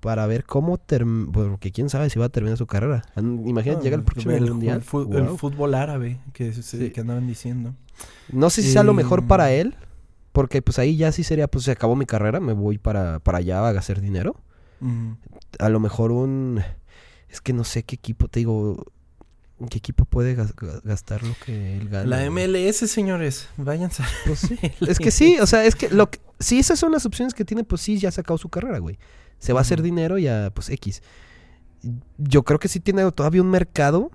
para 0.00 0.26
ver 0.26 0.44
cómo 0.44 0.78
termina. 0.78 1.30
Porque 1.32 1.70
quién 1.70 1.88
sabe 1.88 2.10
si 2.10 2.18
va 2.18 2.26
a 2.26 2.28
terminar 2.30 2.56
su 2.58 2.66
carrera. 2.66 3.02
Imagínate, 3.16 3.80
Ah, 3.80 3.82
llega 3.84 3.96
el 3.96 4.02
próximo 4.02 4.32
el, 4.34 4.48
mundial. 4.50 4.82
el 4.92 5.16
el 5.16 5.28
fútbol 5.38 5.74
árabe 5.74 6.18
que, 6.32 6.52
se- 6.52 6.62
Sí. 6.62 6.90
que 6.90 7.00
andaban 7.00 7.26
diciendo. 7.28 7.74
No 8.32 8.50
sé 8.50 8.62
si 8.62 8.72
sea 8.72 8.82
lo 8.82 8.92
mejor 8.94 9.20
Em, 9.20 9.28
para 9.28 9.52
él. 9.52 9.76
Porque 10.32 10.62
pues 10.62 10.78
ahí 10.78 10.96
ya 10.96 11.12
sí 11.12 11.24
sería, 11.24 11.46
pues 11.48 11.64
se 11.64 11.70
acabó 11.72 11.94
mi 11.94 12.06
carrera, 12.06 12.40
me 12.40 12.52
voy 12.54 12.78
para, 12.78 13.18
para 13.20 13.38
allá 13.38 13.60
a 13.60 13.70
hacer 13.70 14.00
dinero. 14.00 14.36
A 15.58 15.68
lo 15.68 15.78
mejor 15.78 16.10
un... 16.10 16.60
Es 17.28 17.40
que 17.40 17.52
no 17.52 17.64
sé 17.64 17.82
qué 17.84 17.94
equipo, 17.96 18.28
te 18.28 18.40
digo... 18.40 18.84
¿Qué 19.70 19.78
equipo 19.78 20.04
puede 20.06 20.34
gas- 20.34 20.56
ga- 20.56 20.80
gastar 20.82 21.22
lo 21.22 21.34
que 21.44 21.76
él 21.76 21.88
gana? 21.88 22.04
La? 22.24 22.30
MLS, 22.30 22.78
señores, 22.90 23.48
váyanse. 23.56 24.02
Pues 24.26 24.40
sí. 24.40 24.58
Es 24.80 24.98
que 24.98 25.12
sí, 25.12 25.38
o 25.40 25.46
sea, 25.46 25.64
es 25.64 25.76
que 25.76 25.88
lo 25.88 26.10
que, 26.10 26.18
si 26.40 26.58
esas 26.58 26.80
son 26.80 26.90
las 26.90 27.06
opciones 27.06 27.32
que 27.32 27.44
tiene, 27.44 27.62
pues 27.62 27.80
sí, 27.80 27.96
ya 27.98 28.08
ha 28.08 28.12
sacado 28.12 28.38
su 28.38 28.48
carrera, 28.48 28.78
güey. 28.80 28.98
Se 29.38 29.52
va 29.52 29.60
a 29.60 29.62
hacer 29.62 29.80
dinero 29.80 30.18
y 30.18 30.26
a, 30.26 30.50
pues, 30.52 30.68
X. 30.68 31.00
Yo 32.18 32.42
creo 32.42 32.58
que 32.58 32.66
sí 32.66 32.80
tiene 32.80 33.08
todavía 33.12 33.40
un 33.40 33.50
mercado 33.50 34.10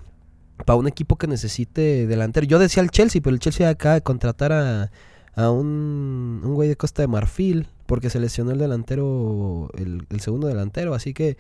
para 0.66 0.76
un 0.76 0.88
equipo 0.88 1.16
que 1.18 1.28
necesite 1.28 2.08
delantero. 2.08 2.46
Yo 2.46 2.60
decía 2.60 2.84
el 2.84 2.92
Chelsea, 2.92 3.22
pero 3.22 3.34
el 3.34 3.40
Chelsea 3.40 3.70
acaba 3.70 3.96
de 3.96 4.02
contratar 4.02 4.52
a, 4.52 4.92
a 5.38 5.52
un, 5.52 6.42
un 6.44 6.56
güey 6.56 6.70
de 6.70 6.78
Costa 6.78 7.04
de 7.04 7.08
Marfil 7.10 7.70
porque 7.88 8.10
se 8.12 8.20
lesionó 8.20 8.52
el 8.52 8.60
delantero, 8.60 9.70
el, 9.78 10.08
el 10.10 10.22
segundo 10.22 10.48
delantero, 10.48 10.96
así 10.96 11.14
que... 11.14 11.38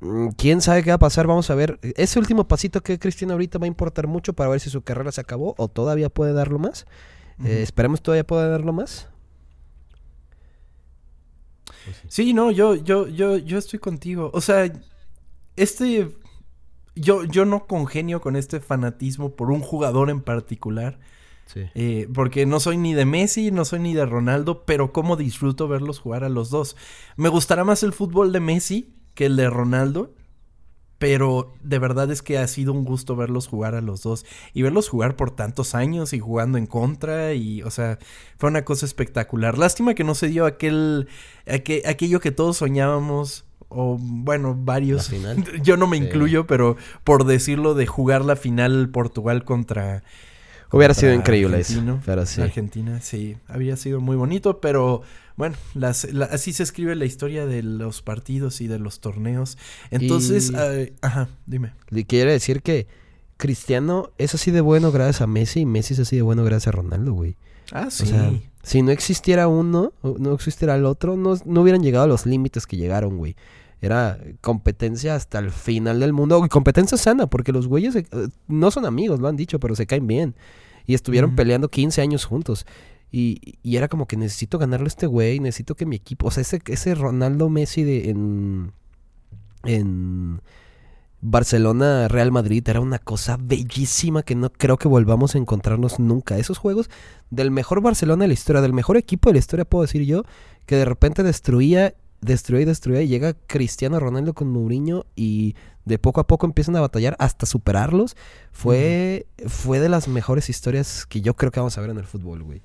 mm, 0.00 0.28
¿Quién 0.36 0.60
sabe 0.60 0.82
qué 0.82 0.90
va 0.90 0.96
a 0.96 0.98
pasar? 0.98 1.26
Vamos 1.26 1.50
a 1.50 1.54
ver. 1.54 1.78
Ese 1.96 2.18
último 2.18 2.46
pasito 2.48 2.82
que 2.82 2.98
Cristiano 2.98 3.34
ahorita 3.34 3.58
va 3.58 3.64
a 3.66 3.68
importar 3.68 4.06
mucho 4.06 4.32
para 4.32 4.50
ver 4.50 4.60
si 4.60 4.70
su 4.70 4.82
carrera 4.82 5.12
se 5.12 5.20
acabó 5.20 5.54
o 5.58 5.68
todavía 5.68 6.08
puede 6.08 6.32
darlo 6.32 6.58
más. 6.58 6.86
Ujú. 7.38 7.48
Eh, 7.48 7.62
esperemos 7.62 8.02
todavía 8.02 8.26
pueda 8.26 8.48
darlo 8.48 8.72
más. 8.72 9.08
Sí, 12.08 12.34
no, 12.34 12.50
yo, 12.50 12.74
yo, 12.74 13.06
yo, 13.08 13.36
yo 13.38 13.58
estoy 13.58 13.78
contigo. 13.78 14.30
O 14.34 14.40
sea, 14.40 14.70
este. 15.56 16.10
Yo, 16.96 17.24
yo 17.24 17.44
no 17.46 17.66
congenio 17.66 18.20
con 18.20 18.36
este 18.36 18.60
fanatismo 18.60 19.30
por 19.36 19.50
un 19.52 19.60
jugador 19.60 20.10
en 20.10 20.22
particular. 20.22 20.98
Sí. 21.52 21.62
eh, 21.74 22.08
porque 22.14 22.46
no 22.46 22.60
soy 22.60 22.76
ni 22.76 22.94
de 22.94 23.04
Messi, 23.04 23.50
no 23.50 23.64
soy 23.64 23.80
ni 23.80 23.94
de 23.94 24.06
Ronaldo, 24.06 24.64
pero 24.64 24.92
cómo 24.92 25.16
disfruto 25.16 25.66
verlos 25.68 25.98
jugar 25.98 26.22
a 26.24 26.28
los 26.28 26.50
dos. 26.50 26.76
Me 27.16 27.28
gustará 27.28 27.64
más 27.64 27.82
el 27.82 27.92
fútbol 27.92 28.32
de 28.32 28.40
Messi 28.40 28.94
que 29.14 29.26
el 29.26 29.36
de 29.36 29.48
Ronaldo. 29.50 30.12
Pero 30.98 31.54
de 31.62 31.78
verdad 31.78 32.10
es 32.10 32.22
que 32.22 32.38
ha 32.38 32.46
sido 32.48 32.72
un 32.72 32.84
gusto 32.84 33.14
verlos 33.14 33.46
jugar 33.46 33.76
a 33.76 33.80
los 33.80 34.02
dos. 34.02 34.26
Y 34.52 34.62
verlos 34.62 34.88
jugar 34.88 35.14
por 35.14 35.30
tantos 35.30 35.76
años 35.76 36.12
y 36.12 36.18
jugando 36.18 36.58
en 36.58 36.66
contra. 36.66 37.34
Y, 37.34 37.62
o 37.62 37.70
sea, 37.70 38.00
fue 38.36 38.50
una 38.50 38.64
cosa 38.64 38.84
espectacular. 38.84 39.58
Lástima 39.58 39.94
que 39.94 40.02
no 40.02 40.16
se 40.16 40.26
dio 40.26 40.44
aquel. 40.44 41.06
aque- 41.46 41.84
aquello 41.86 42.18
que 42.18 42.32
todos 42.32 42.56
soñábamos. 42.56 43.44
O 43.68 43.96
bueno, 44.00 44.56
varios. 44.58 45.08
Yo 45.62 45.76
no 45.76 45.86
me 45.86 45.98
Sí. 45.98 46.04
incluyo, 46.04 46.48
pero 46.48 46.76
por 47.04 47.24
decirlo 47.26 47.74
de 47.74 47.86
jugar 47.86 48.24
la 48.24 48.34
final 48.34 48.88
Portugal 48.90 49.44
contra. 49.44 50.02
Hubiera 50.70 50.92
sido 50.94 51.12
increíble 51.14 51.60
eso. 51.60 51.72
Argentino. 51.74 52.02
Pero 52.04 52.26
sí. 52.26 52.40
Argentina, 52.42 53.00
sí. 53.00 53.36
Había 53.46 53.76
sido 53.76 54.00
muy 54.00 54.16
bonito, 54.16 54.60
pero 54.60 55.02
bueno, 55.36 55.56
las- 55.74 56.12
la- 56.12 56.26
así 56.26 56.52
se 56.52 56.62
escribe 56.62 56.94
la 56.94 57.04
historia 57.06 57.46
de 57.46 57.62
los 57.62 58.02
partidos 58.02 58.60
y 58.60 58.66
de 58.68 58.78
los 58.78 59.00
torneos. 59.00 59.56
Entonces, 59.90 60.50
Y- 60.50 60.54
eh, 60.58 60.92
ajá, 61.00 61.28
dime. 61.46 61.72
Le 61.90 62.04
quiere 62.04 62.32
decir 62.32 62.60
que 62.62 62.86
Cristiano 63.36 64.10
es 64.18 64.34
así 64.34 64.50
de 64.50 64.60
bueno 64.60 64.90
gracias 64.90 65.20
a 65.22 65.26
Messi 65.26 65.60
y 65.60 65.66
Messi 65.66 65.94
es 65.94 66.00
así 66.00 66.16
de 66.16 66.22
bueno 66.22 66.44
gracias 66.44 66.68
a 66.68 66.72
Ronaldo, 66.76 67.12
güey. 67.12 67.36
Ah, 67.72 67.84
O 67.86 67.90
sí. 67.90 68.06
sea, 68.06 68.32
si 68.62 68.82
no 68.82 68.90
existiera 68.90 69.46
uno, 69.46 69.92
o 70.02 70.16
no 70.18 70.32
existiera 70.34 70.74
el 70.74 70.84
otro, 70.86 71.16
no, 71.16 71.36
no 71.44 71.62
hubieran 71.62 71.82
llegado 71.82 72.04
a 72.04 72.08
los 72.08 72.26
límites 72.26 72.66
que 72.66 72.76
llegaron, 72.76 73.16
güey. 73.16 73.36
Era 73.80 74.18
competencia 74.40 75.14
hasta 75.14 75.38
el 75.38 75.50
final 75.50 76.00
del 76.00 76.12
mundo. 76.12 76.44
Y 76.44 76.48
competencia 76.48 76.98
sana, 76.98 77.28
porque 77.28 77.52
los 77.52 77.68
güeyes 77.68 77.96
eh, 77.96 78.06
no 78.48 78.70
son 78.70 78.86
amigos, 78.86 79.20
lo 79.20 79.28
han 79.28 79.36
dicho, 79.36 79.60
pero 79.60 79.76
se 79.76 79.86
caen 79.86 80.06
bien. 80.06 80.34
Y 80.86 80.94
estuvieron 80.94 81.36
peleando 81.36 81.68
15 81.68 82.00
años 82.00 82.24
juntos. 82.24 82.66
Y, 83.10 83.58
y 83.62 83.76
era 83.76 83.88
como 83.88 84.06
que 84.06 84.16
necesito 84.16 84.58
ganarle 84.58 84.86
a 84.86 84.88
este 84.88 85.06
güey, 85.06 85.40
necesito 85.40 85.74
que 85.74 85.86
mi 85.86 85.96
equipo. 85.96 86.26
O 86.26 86.30
sea, 86.30 86.40
ese, 86.40 86.60
ese 86.66 86.94
Ronaldo 86.94 87.48
Messi 87.48 87.84
de 87.84 88.10
en. 88.10 88.72
En. 89.64 90.40
Barcelona, 91.20 92.06
Real 92.06 92.30
Madrid, 92.30 92.62
era 92.68 92.80
una 92.80 93.00
cosa 93.00 93.38
bellísima 93.40 94.22
que 94.22 94.36
no 94.36 94.50
creo 94.52 94.76
que 94.76 94.86
volvamos 94.86 95.34
a 95.34 95.38
encontrarnos 95.38 95.98
nunca. 95.98 96.38
Esos 96.38 96.58
juegos 96.58 96.90
del 97.30 97.50
mejor 97.50 97.80
Barcelona 97.80 98.22
de 98.22 98.28
la 98.28 98.34
historia, 98.34 98.62
del 98.62 98.72
mejor 98.72 98.96
equipo 98.96 99.28
de 99.28 99.34
la 99.34 99.40
historia, 99.40 99.64
puedo 99.64 99.82
decir 99.82 100.02
yo, 100.04 100.22
que 100.64 100.76
de 100.76 100.84
repente 100.84 101.24
destruía, 101.24 101.94
destruía 102.20 102.62
y 102.62 102.66
destruía, 102.66 103.02
y 103.02 103.08
llega 103.08 103.34
Cristiano 103.46 104.00
Ronaldo 104.00 104.34
con 104.34 104.48
Mourinho 104.50 105.06
y 105.16 105.54
de 105.84 105.98
poco 105.98 106.20
a 106.20 106.26
poco 106.26 106.46
empiezan 106.46 106.76
a 106.76 106.80
batallar 106.80 107.16
hasta 107.18 107.46
superarlos. 107.46 108.16
Fue, 108.52 109.26
fue 109.46 109.80
de 109.80 109.88
las 109.88 110.08
mejores 110.08 110.50
historias 110.50 111.06
que 111.06 111.20
yo 111.20 111.34
creo 111.34 111.50
que 111.50 111.60
vamos 111.60 111.78
a 111.78 111.80
ver 111.80 111.90
en 111.90 111.98
el 111.98 112.04
fútbol, 112.04 112.42
güey. 112.42 112.62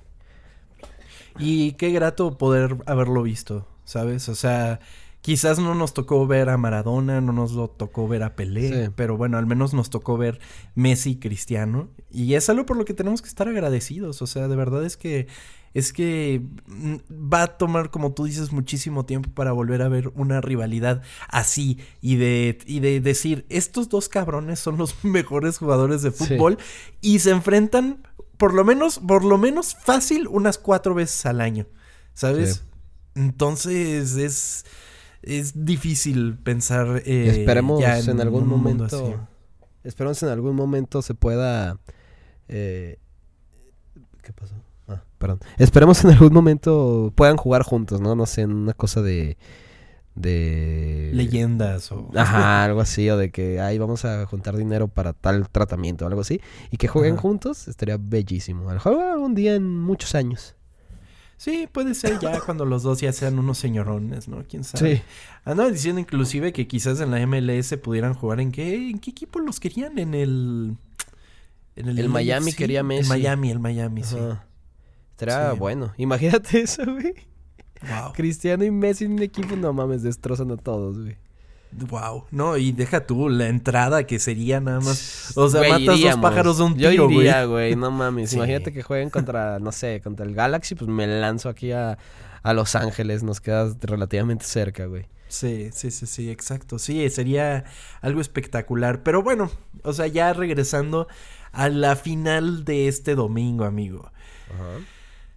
Y 1.38 1.72
qué 1.72 1.90
grato 1.90 2.38
poder 2.38 2.76
haberlo 2.86 3.22
visto, 3.22 3.66
¿sabes? 3.84 4.28
O 4.28 4.34
sea, 4.36 4.78
quizás 5.20 5.58
no 5.58 5.74
nos 5.74 5.92
tocó 5.94 6.26
ver 6.26 6.48
a 6.48 6.56
Maradona, 6.56 7.20
no 7.20 7.32
nos 7.32 7.52
lo 7.52 7.68
tocó 7.68 8.06
ver 8.06 8.22
a 8.22 8.36
Pelé, 8.36 8.86
Sí. 8.86 8.92
pero 8.94 9.16
bueno, 9.16 9.36
al 9.38 9.46
menos 9.46 9.74
nos 9.74 9.90
tocó 9.90 10.16
ver 10.16 10.38
Messi 10.76 11.12
y 11.12 11.16
Cristiano. 11.16 11.88
Y 12.12 12.34
es 12.34 12.48
algo 12.50 12.66
por 12.66 12.76
lo 12.76 12.84
que 12.84 12.94
tenemos 12.94 13.20
que 13.20 13.28
estar 13.28 13.48
agradecidos. 13.48 14.22
O 14.22 14.26
sea, 14.28 14.46
de 14.46 14.54
verdad 14.56 14.84
es 14.84 14.96
que 14.96 15.26
es 15.74 15.92
que 15.92 16.40
mm, 16.66 16.94
va 17.32 17.42
a 17.42 17.58
tomar, 17.58 17.90
como 17.90 18.12
tú 18.14 18.24
dices, 18.24 18.52
muchísimo 18.52 19.04
tiempo 19.04 19.30
para 19.34 19.52
volver 19.52 19.82
a 19.82 19.88
ver 19.88 20.08
una 20.14 20.40
rivalidad 20.40 21.02
así 21.28 21.78
y 22.00 22.16
de, 22.16 22.58
y 22.66 22.80
de 22.80 23.00
decir, 23.00 23.44
estos 23.48 23.88
dos 23.88 24.08
cabrones 24.08 24.60
son 24.60 24.78
los 24.78 25.04
mejores 25.04 25.58
jugadores 25.58 26.02
de 26.02 26.10
Sí. 26.12 26.24
fútbol 26.24 26.58
y 27.00 27.18
se 27.18 27.30
enfrentan 27.30 28.06
por 28.36 28.54
lo 28.54 28.64
menos, 28.64 28.98
por 28.98 29.24
lo 29.24 29.36
menos 29.38 29.74
fácil 29.74 30.26
unas 30.28 30.58
cuatro 30.58 30.94
veces 30.94 31.26
al 31.26 31.40
año, 31.40 31.66
¿sabes? 32.14 32.54
Sí. 32.56 32.60
Entonces 33.16 34.16
es, 34.16 34.64
es 35.22 35.64
difícil 35.64 36.36
pensar 36.38 37.02
eh, 37.04 37.28
Esperemos 37.30 37.80
ya 37.80 37.98
en, 37.98 38.20
algún 38.20 38.46
momento. 38.48 39.26
Esperemos 39.84 40.22
en 40.22 40.30
algún 40.30 40.56
momento 40.56 41.00
se 41.02 41.14
pueda. 41.14 41.78
eh, 42.48 42.98
¿Qué 44.22 44.32
pasó? 44.32 44.54
Ah, 44.88 45.02
perdón. 45.18 45.40
Esperemos 45.58 46.04
en 46.04 46.10
algún 46.10 46.32
momento 46.32 47.12
puedan 47.14 47.36
jugar 47.36 47.62
juntos, 47.62 48.00
¿no? 48.00 48.14
No 48.14 48.26
sé, 48.26 48.42
en 48.42 48.52
una 48.52 48.74
cosa 48.74 49.02
de. 49.02 49.36
De. 50.14 51.10
Leyendas 51.12 51.90
o... 51.90 52.08
Ajá, 52.14 52.64
algo 52.64 52.80
así, 52.80 53.10
o 53.10 53.16
de 53.16 53.32
que 53.32 53.60
ahí 53.60 53.78
vamos 53.78 54.04
a 54.04 54.26
juntar 54.26 54.56
dinero 54.56 54.86
para 54.86 55.12
tal 55.12 55.48
tratamiento, 55.48 56.06
algo 56.06 56.20
así. 56.20 56.40
Y 56.70 56.76
que 56.76 56.86
jueguen 56.86 57.14
Ajá. 57.14 57.22
juntos, 57.22 57.66
estaría 57.66 57.96
bellísimo. 57.98 58.62
A 58.68 58.74
lo 58.74 58.74
mejor 58.74 59.02
algún 59.02 59.34
día 59.34 59.54
en 59.54 59.80
muchos 59.80 60.14
años. 60.14 60.54
Sí, 61.36 61.68
puede 61.70 61.94
ser 61.94 62.20
ya 62.20 62.40
cuando 62.40 62.64
los 62.64 62.84
dos 62.84 63.00
ya 63.00 63.12
sean 63.12 63.38
unos 63.38 63.58
señorones, 63.58 64.28
¿no? 64.28 64.44
¿Quién 64.48 64.62
sabe? 64.62 64.96
Sí. 64.96 65.02
Andaban 65.44 65.72
diciendo 65.72 66.00
inclusive 66.00 66.52
que 66.52 66.68
quizás 66.68 67.00
en 67.00 67.10
la 67.10 67.26
MLS 67.26 67.76
pudieran 67.82 68.14
jugar 68.14 68.40
en 68.40 68.52
qué, 68.52 68.90
en 68.90 68.98
qué 69.00 69.10
equipo 69.10 69.40
los 69.40 69.58
querían 69.58 69.98
en 69.98 70.14
el 70.14 70.76
en 71.76 71.88
El 71.88 72.08
Miami 72.08 72.52
quería 72.52 72.82
Messi. 72.82 73.02
El 73.02 73.18
Miami, 73.18 73.50
el 73.50 73.58
Miami, 73.58 74.04
sí. 74.04 74.16
Ajá. 75.18 75.52
Sí. 75.52 75.58
bueno. 75.58 75.92
Imagínate 75.98 76.60
eso, 76.60 76.82
güey. 76.84 77.14
Wow. 77.82 78.12
Cristiano 78.14 78.64
y 78.64 78.70
Messi 78.70 79.04
en 79.04 79.12
un 79.12 79.22
equipo, 79.22 79.56
no 79.56 79.72
mames, 79.72 80.02
destrozan 80.02 80.50
a 80.52 80.56
todos, 80.56 80.98
güey. 80.98 81.16
Wow. 81.90 82.24
No, 82.30 82.56
y 82.56 82.70
deja 82.72 83.04
tú 83.04 83.28
la 83.28 83.48
entrada 83.48 84.04
que 84.06 84.18
sería 84.20 84.60
nada 84.60 84.78
más. 84.80 85.32
O 85.36 85.48
sea, 85.48 85.58
Güey, 85.60 85.70
matas 85.72 85.86
dos 85.86 85.98
iríamos. 85.98 86.22
pájaros 86.30 86.58
de 86.58 86.62
un 86.64 86.76
tiro, 86.76 87.04
güey. 87.06 87.18
iría, 87.18 87.44
güey, 87.46 87.74
no 87.76 87.90
mames. 87.90 88.30
Sí. 88.30 88.36
Imagínate 88.36 88.72
que 88.72 88.82
jueguen 88.82 89.10
contra, 89.10 89.58
no 89.58 89.72
sé, 89.72 90.00
contra 90.02 90.24
el 90.24 90.34
Galaxy, 90.34 90.76
pues 90.76 90.88
me 90.88 91.06
lanzo 91.06 91.48
aquí 91.48 91.72
a, 91.72 91.98
a 92.44 92.52
Los 92.54 92.76
Ángeles, 92.76 93.22
nos 93.24 93.40
quedas 93.40 93.76
relativamente 93.80 94.44
cerca, 94.44 94.86
güey. 94.86 95.06
Sí, 95.26 95.70
sí, 95.72 95.90
sí, 95.90 96.06
sí, 96.06 96.30
exacto. 96.30 96.78
Sí, 96.78 97.10
sería 97.10 97.64
algo 98.02 98.20
espectacular. 98.20 99.02
Pero 99.02 99.22
bueno, 99.24 99.50
o 99.82 99.92
sea, 99.92 100.06
ya 100.06 100.32
regresando 100.32 101.08
a 101.50 101.68
la 101.68 101.96
final 101.96 102.64
de 102.64 102.86
este 102.86 103.16
domingo, 103.16 103.64
amigo. 103.64 104.12
Y- 104.48 104.84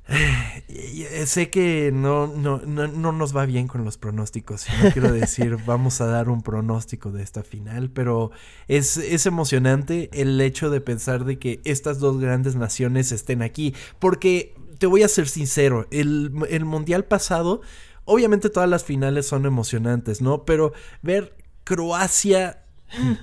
Sé 1.25 1.49
que 1.49 1.91
no, 1.93 2.27
no, 2.27 2.61
no, 2.65 2.87
no 2.87 3.11
nos 3.11 3.35
va 3.35 3.45
bien 3.45 3.67
con 3.67 3.83
los 3.83 3.97
pronósticos. 3.97 4.65
No 4.81 4.91
quiero 4.91 5.11
decir, 5.11 5.57
vamos 5.65 6.01
a 6.01 6.07
dar 6.07 6.29
un 6.29 6.41
pronóstico 6.41 7.11
de 7.11 7.23
esta 7.23 7.43
final, 7.43 7.89
pero 7.89 8.31
es, 8.67 8.97
es 8.97 9.25
emocionante 9.25 10.09
el 10.13 10.39
hecho 10.39 10.69
de 10.69 10.81
pensar 10.81 11.25
de 11.25 11.39
que 11.39 11.59
estas 11.65 11.99
dos 11.99 12.19
grandes 12.19 12.55
naciones 12.55 13.11
estén 13.11 13.41
aquí. 13.41 13.75
Porque 13.99 14.55
te 14.77 14.87
voy 14.87 15.03
a 15.03 15.07
ser 15.07 15.27
sincero, 15.27 15.87
el, 15.91 16.31
el 16.49 16.65
mundial 16.65 17.05
pasado, 17.05 17.61
obviamente 18.05 18.49
todas 18.49 18.69
las 18.69 18.83
finales 18.83 19.27
son 19.27 19.45
emocionantes, 19.45 20.21
¿no? 20.21 20.45
Pero 20.45 20.73
ver 21.01 21.35
Croacia 21.63 22.63
mm, 22.97 23.13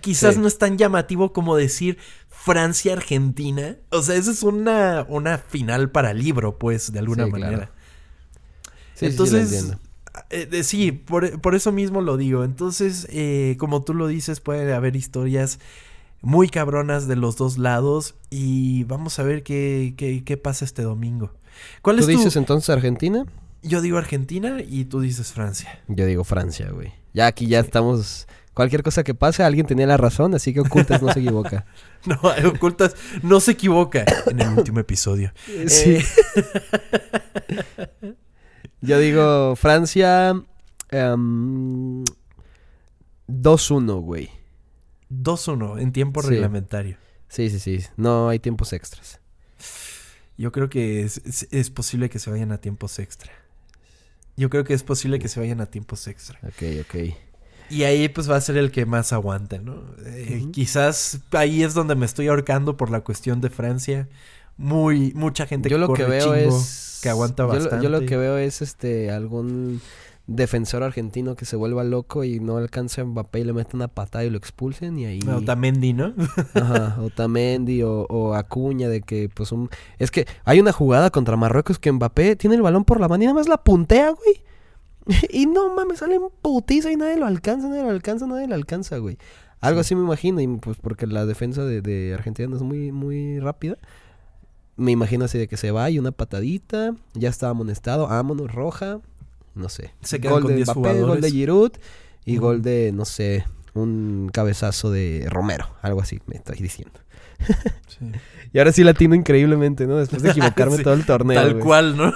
quizás 0.00 0.34
Sí. 0.34 0.40
no 0.40 0.46
es 0.48 0.58
tan 0.58 0.78
llamativo 0.78 1.32
como 1.32 1.56
decir 1.56 1.98
Francia-Argentina. 2.28 3.76
O 3.90 4.02
sea, 4.02 4.16
esa 4.16 4.30
es 4.30 4.42
una, 4.42 5.04
una 5.08 5.38
final 5.38 5.90
para 5.90 6.12
libro, 6.14 6.58
pues, 6.58 6.92
de 6.92 6.98
alguna 6.98 7.24
Sí, 7.26 7.30
claro. 7.32 7.44
manera. 7.44 7.70
Sí, 8.94 9.06
Entonces, 9.06 9.50
sí, 9.50 9.68
lo 9.68 9.74
eh, 10.30 10.48
eh, 10.52 10.62
sí, 10.64 10.92
por, 10.92 11.40
por 11.40 11.54
eso 11.54 11.72
mismo 11.72 12.00
lo 12.00 12.16
digo. 12.16 12.44
Entonces, 12.44 13.06
eh, 13.10 13.56
como 13.58 13.82
tú 13.82 13.94
lo 13.94 14.06
dices, 14.06 14.40
puede 14.40 14.72
haber 14.74 14.96
historias 14.96 15.58
muy 16.20 16.48
cabronas 16.48 17.08
de 17.08 17.16
los 17.16 17.36
dos 17.36 17.58
lados 17.58 18.14
y 18.30 18.84
vamos 18.84 19.18
a 19.18 19.24
ver 19.24 19.42
qué, 19.42 19.94
qué, 19.96 20.22
qué 20.24 20.36
pasa 20.36 20.64
este 20.64 20.82
domingo. 20.82 21.32
¿Cuál 21.82 21.96
¿Tú 21.96 22.02
es 22.02 22.06
tu...? 22.06 22.16
dices 22.18 22.36
entonces 22.36 22.70
Argentina? 22.70 23.26
Yo 23.62 23.80
digo 23.80 23.98
Argentina 23.98 24.58
y 24.60 24.84
tú 24.84 25.00
dices 25.00 25.32
Francia. 25.32 25.80
Yo 25.88 26.06
digo 26.06 26.24
Francia, 26.24 26.70
güey. 26.70 26.92
Ya 27.14 27.26
aquí 27.26 27.46
ya 27.46 27.60
estamos... 27.60 28.26
Cualquier 28.54 28.82
cosa 28.82 29.02
que 29.02 29.14
pase, 29.14 29.42
alguien 29.42 29.66
tenía 29.66 29.86
la 29.86 29.96
razón, 29.96 30.34
así 30.34 30.52
que 30.52 30.60
ocultas 30.60 31.00
no 31.02 31.12
se 31.12 31.20
equivoca. 31.20 31.64
No, 32.04 32.18
ocultas, 32.50 32.96
no 33.22 33.38
se 33.38 33.52
equivoca 33.52 34.04
en 34.26 34.40
el 34.40 34.48
último 34.58 34.80
episodio. 34.80 35.32
Sí. 35.68 35.98
Eh, 35.98 36.04
Yo 38.80 38.98
digo 38.98 39.54
Francia... 39.56 40.34
em, 40.90 42.04
2-1, 43.28 44.00
güey. 44.02 44.30
2-1 45.10 45.80
en 45.80 45.92
tiempo 45.92 46.22
Sí. 46.22 46.30
reglamentario. 46.30 46.96
Sí, 47.28 47.48
sí, 47.50 47.58
sí. 47.60 47.84
No 47.96 48.28
hay 48.28 48.38
tiempos 48.40 48.72
extras. 48.72 49.20
Yo 50.36 50.50
creo 50.52 50.68
que 50.68 51.02
es, 51.02 51.18
es- 51.24 51.46
es 51.50 51.70
posible 51.70 52.10
que 52.10 52.18
se 52.18 52.30
vayan 52.30 52.50
a 52.52 52.58
tiempos 52.58 52.98
extra. 52.98 53.30
Yo 54.36 54.50
creo 54.50 54.64
que 54.64 54.74
es 54.74 54.82
posible 54.82 55.18
que 55.18 55.28
se 55.28 55.38
vayan 55.40 55.60
a 55.60 55.66
tiempos 55.66 56.08
extra. 56.08 56.38
Ok, 56.42 56.62
ok. 56.80 57.14
Y 57.72 57.84
ahí 57.84 58.08
pues 58.08 58.30
va 58.30 58.36
a 58.36 58.40
ser 58.40 58.56
el 58.58 58.70
que 58.70 58.84
más 58.86 59.12
aguante, 59.12 59.58
¿no? 59.58 59.76
Eh. 60.04 60.46
Quizás 60.52 61.20
ahí 61.32 61.62
es 61.62 61.74
donde 61.74 61.94
me 61.94 62.04
estoy 62.06 62.28
ahorcando 62.28 62.76
por 62.76 62.90
la 62.90 63.00
cuestión 63.00 63.40
de 63.40 63.48
Francia. 63.50 64.08
Muy, 64.58 65.12
mucha 65.14 65.46
gente 65.46 65.70
Yo 65.70 65.78
lo 65.78 65.92
que 65.94 66.04
veo 66.04 66.34
chingo, 66.34 66.58
es... 66.58 67.00
que 67.02 67.08
aguanta 67.08 67.44
yo 67.44 67.48
lo- 67.48 67.54
bastante. 67.54 67.84
Yo 67.84 67.90
lo 67.90 68.04
que 68.04 68.16
veo 68.16 68.36
es 68.36 68.60
este 68.60 69.10
algún 69.10 69.80
defensor 70.26 70.82
argentino 70.82 71.34
que 71.34 71.44
se 71.46 71.56
vuelva 71.56 71.82
loco 71.82 72.22
y 72.24 72.38
no 72.38 72.56
alcance 72.56 73.00
a 73.00 73.04
Mbappé 73.04 73.40
y 73.40 73.44
le 73.44 73.52
mete 73.52 73.74
una 73.74 73.88
patada 73.88 74.24
y 74.24 74.30
lo 74.30 74.38
expulsen 74.38 74.98
y 74.98 75.06
ahí... 75.06 75.20
Otamendi, 75.28 75.94
¿no? 75.94 76.14
Ajá, 76.54 76.98
Otamendi 77.00 77.82
o, 77.82 78.02
o 78.08 78.34
Acuña 78.34 78.88
de 78.88 79.00
que 79.00 79.28
pues 79.28 79.50
un... 79.50 79.68
Es 79.98 80.10
que 80.10 80.26
hay 80.44 80.60
una 80.60 80.72
jugada 80.72 81.10
contra 81.10 81.36
Marruecos 81.36 81.78
que 81.78 81.90
Mbappé 81.90 82.36
tiene 82.36 82.54
el 82.56 82.62
balón 82.62 82.84
por 82.84 83.00
la 83.00 83.08
mano 83.08 83.24
y 83.24 83.26
nada 83.26 83.34
más 83.34 83.48
la 83.48 83.56
puntea, 83.64 84.10
güey. 84.10 84.42
y 85.30 85.46
no 85.46 85.74
mames, 85.74 85.98
sale 85.98 86.16
en 86.16 86.22
putiza 86.42 86.90
y 86.90 86.96
nadie 86.96 87.16
lo 87.16 87.26
alcanza, 87.26 87.68
nadie 87.68 87.82
lo 87.82 87.90
alcanza, 87.90 88.26
nadie 88.26 88.46
lo 88.46 88.54
alcanza, 88.54 88.98
güey. 88.98 89.18
Algo 89.60 89.80
así 89.80 89.94
me 89.94 90.02
imagino, 90.02 90.40
y 90.40 90.46
pues 90.48 90.76
porque 90.80 91.06
la 91.06 91.24
defensa 91.24 91.64
de, 91.64 91.82
de 91.82 92.14
Argentina 92.14 92.48
no 92.48 92.56
es 92.56 92.62
muy, 92.62 92.90
muy 92.90 93.38
rápida. 93.38 93.78
Me 94.76 94.90
imagino 94.90 95.24
así 95.24 95.38
de 95.38 95.46
que 95.46 95.56
se 95.56 95.70
va 95.70 95.90
y 95.90 95.98
una 95.98 96.12
patadita, 96.12 96.96
ya 97.14 97.28
está 97.28 97.48
amonestado, 97.48 98.08
vámonos, 98.08 98.52
roja, 98.52 99.00
no 99.54 99.68
sé. 99.68 99.92
Se 100.00 100.20
quedan 100.20 100.34
gol 100.34 100.42
con 100.42 100.50
de 100.50 100.56
10 100.56 100.76
Mbappé, 100.76 101.02
gol 101.02 101.20
de. 101.20 101.30
Giroud 101.30 101.72
y 102.24 102.36
gol 102.36 102.62
de, 102.62 102.90
no 102.92 103.04
sé, 103.04 103.44
un 103.74 104.30
cabezazo 104.32 104.90
de 104.90 105.26
Romero, 105.30 105.68
algo 105.82 106.00
así 106.00 106.20
me 106.26 106.36
estoy 106.36 106.56
diciendo. 106.58 107.00
Sí. 107.88 108.06
Y 108.54 108.58
ahora 108.58 108.70
sí 108.70 108.84
latino 108.84 109.14
increíblemente, 109.14 109.86
¿no? 109.86 109.96
Después 109.96 110.22
de 110.22 110.28
equivocarme 110.30 110.76
Sí, 110.76 110.82
todo 110.82 110.92
el 110.92 111.06
torneo. 111.06 111.40
Tal 111.40 111.58
cual, 111.58 111.96
¿no? 111.96 112.12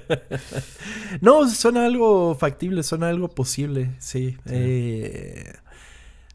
no, 1.20 1.48
suena 1.48 1.86
algo 1.86 2.34
factible, 2.34 2.82
suena 2.82 3.08
algo 3.08 3.28
posible, 3.28 3.92
sí. 3.98 4.36
Eh, 4.46 5.52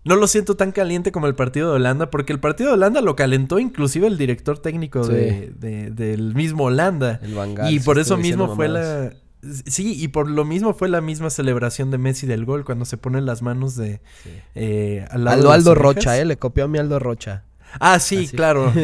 no 0.03 0.15
lo 0.15 0.27
siento 0.27 0.55
tan 0.55 0.71
caliente 0.71 1.11
como 1.11 1.27
el 1.27 1.35
partido 1.35 1.69
de 1.69 1.75
Holanda, 1.75 2.09
porque 2.11 2.33
el 2.33 2.39
partido 2.39 2.69
de 2.69 2.75
Holanda 2.75 3.01
lo 3.01 3.15
calentó 3.15 3.59
inclusive 3.59 4.07
el 4.07 4.17
director 4.17 4.59
técnico 4.59 5.05
de, 5.07 5.51
de- 5.57 5.89
del 5.91 6.35
mismo 6.35 6.65
Holanda. 6.65 7.19
El 7.23 7.33
Van 7.35 7.55
Gaal 7.55 7.73
Y 7.73 7.79
por 7.79 7.99
eso 7.99 8.17
mismo 8.17 8.55
fue 8.55 8.67
mamadas. 8.67 9.13
la... 9.13 9.19
Sí, 9.65 10.01
y 10.01 10.07
por 10.09 10.29
lo 10.29 10.45
mismo 10.45 10.73
fue 10.73 10.89
la 10.89 11.01
misma 11.01 11.29
celebración 11.29 11.91
de 11.91 11.97
Messi 11.97 12.25
del 12.27 12.45
gol 12.45 12.65
cuando 12.65 12.85
se 12.85 12.97
ponen 12.97 13.25
las 13.25 13.41
manos 13.41 13.75
de... 13.75 14.01
Sí. 14.23 14.29
eh, 14.55 15.05
al 15.11 15.23
lado 15.25 15.37
Aldo 15.37 15.49
de 15.49 15.55
Aldo. 15.55 15.75
Rocha, 15.75 16.17
¿eh? 16.19 16.25
Le 16.25 16.37
copió 16.37 16.65
a 16.65 16.67
mi 16.67 16.77
Aldo 16.79 16.99
Rocha. 16.99 17.43
Ah, 17.79 17.99
sí, 17.99 18.25
Así. 18.25 18.35
claro. 18.35 18.71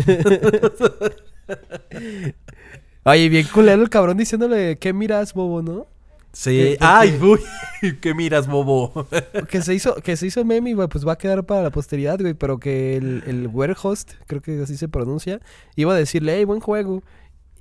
Oye, 3.04 3.30
bien 3.30 3.47
culero 3.52 3.82
el 3.82 3.89
cabrón 3.89 4.17
diciéndole, 4.17 4.78
¿qué 4.78 4.93
miras, 4.93 5.34
bobo, 5.34 5.62
no? 5.62 5.88
Sí. 6.34 6.52
¿Qué- 6.52 6.78
por 6.80 6.88
Ay, 6.88 7.12
qué? 7.12 7.26
uy, 7.26 7.97
¿qué 8.00 8.13
miras, 8.13 8.47
bobo? 8.47 9.08
Que 9.50 9.62
se 9.62 9.74
hizo, 9.74 9.95
que 9.95 10.15
se 10.15 10.28
hizo 10.28 10.45
meme, 10.45 10.74
güey, 10.76 10.88
pues 10.88 11.06
va 11.08 11.13
a 11.13 11.17
quedar 11.17 11.43
para 11.45 11.63
la 11.63 11.71
posteridad, 11.71 12.19
güey, 12.19 12.34
pero 12.36 12.60
que 12.60 12.95
el, 12.97 13.24
el 13.26 13.47
Werhost, 13.47 14.13
creo 14.28 14.41
que 14.41 14.62
así 14.62 14.78
se 14.78 14.88
pronuncia, 14.88 15.39
iba 15.76 15.93
a 15.93 15.97
decirle, 15.97 16.36
hey, 16.38 16.45
buen 16.45 16.60
juego. 16.60 17.02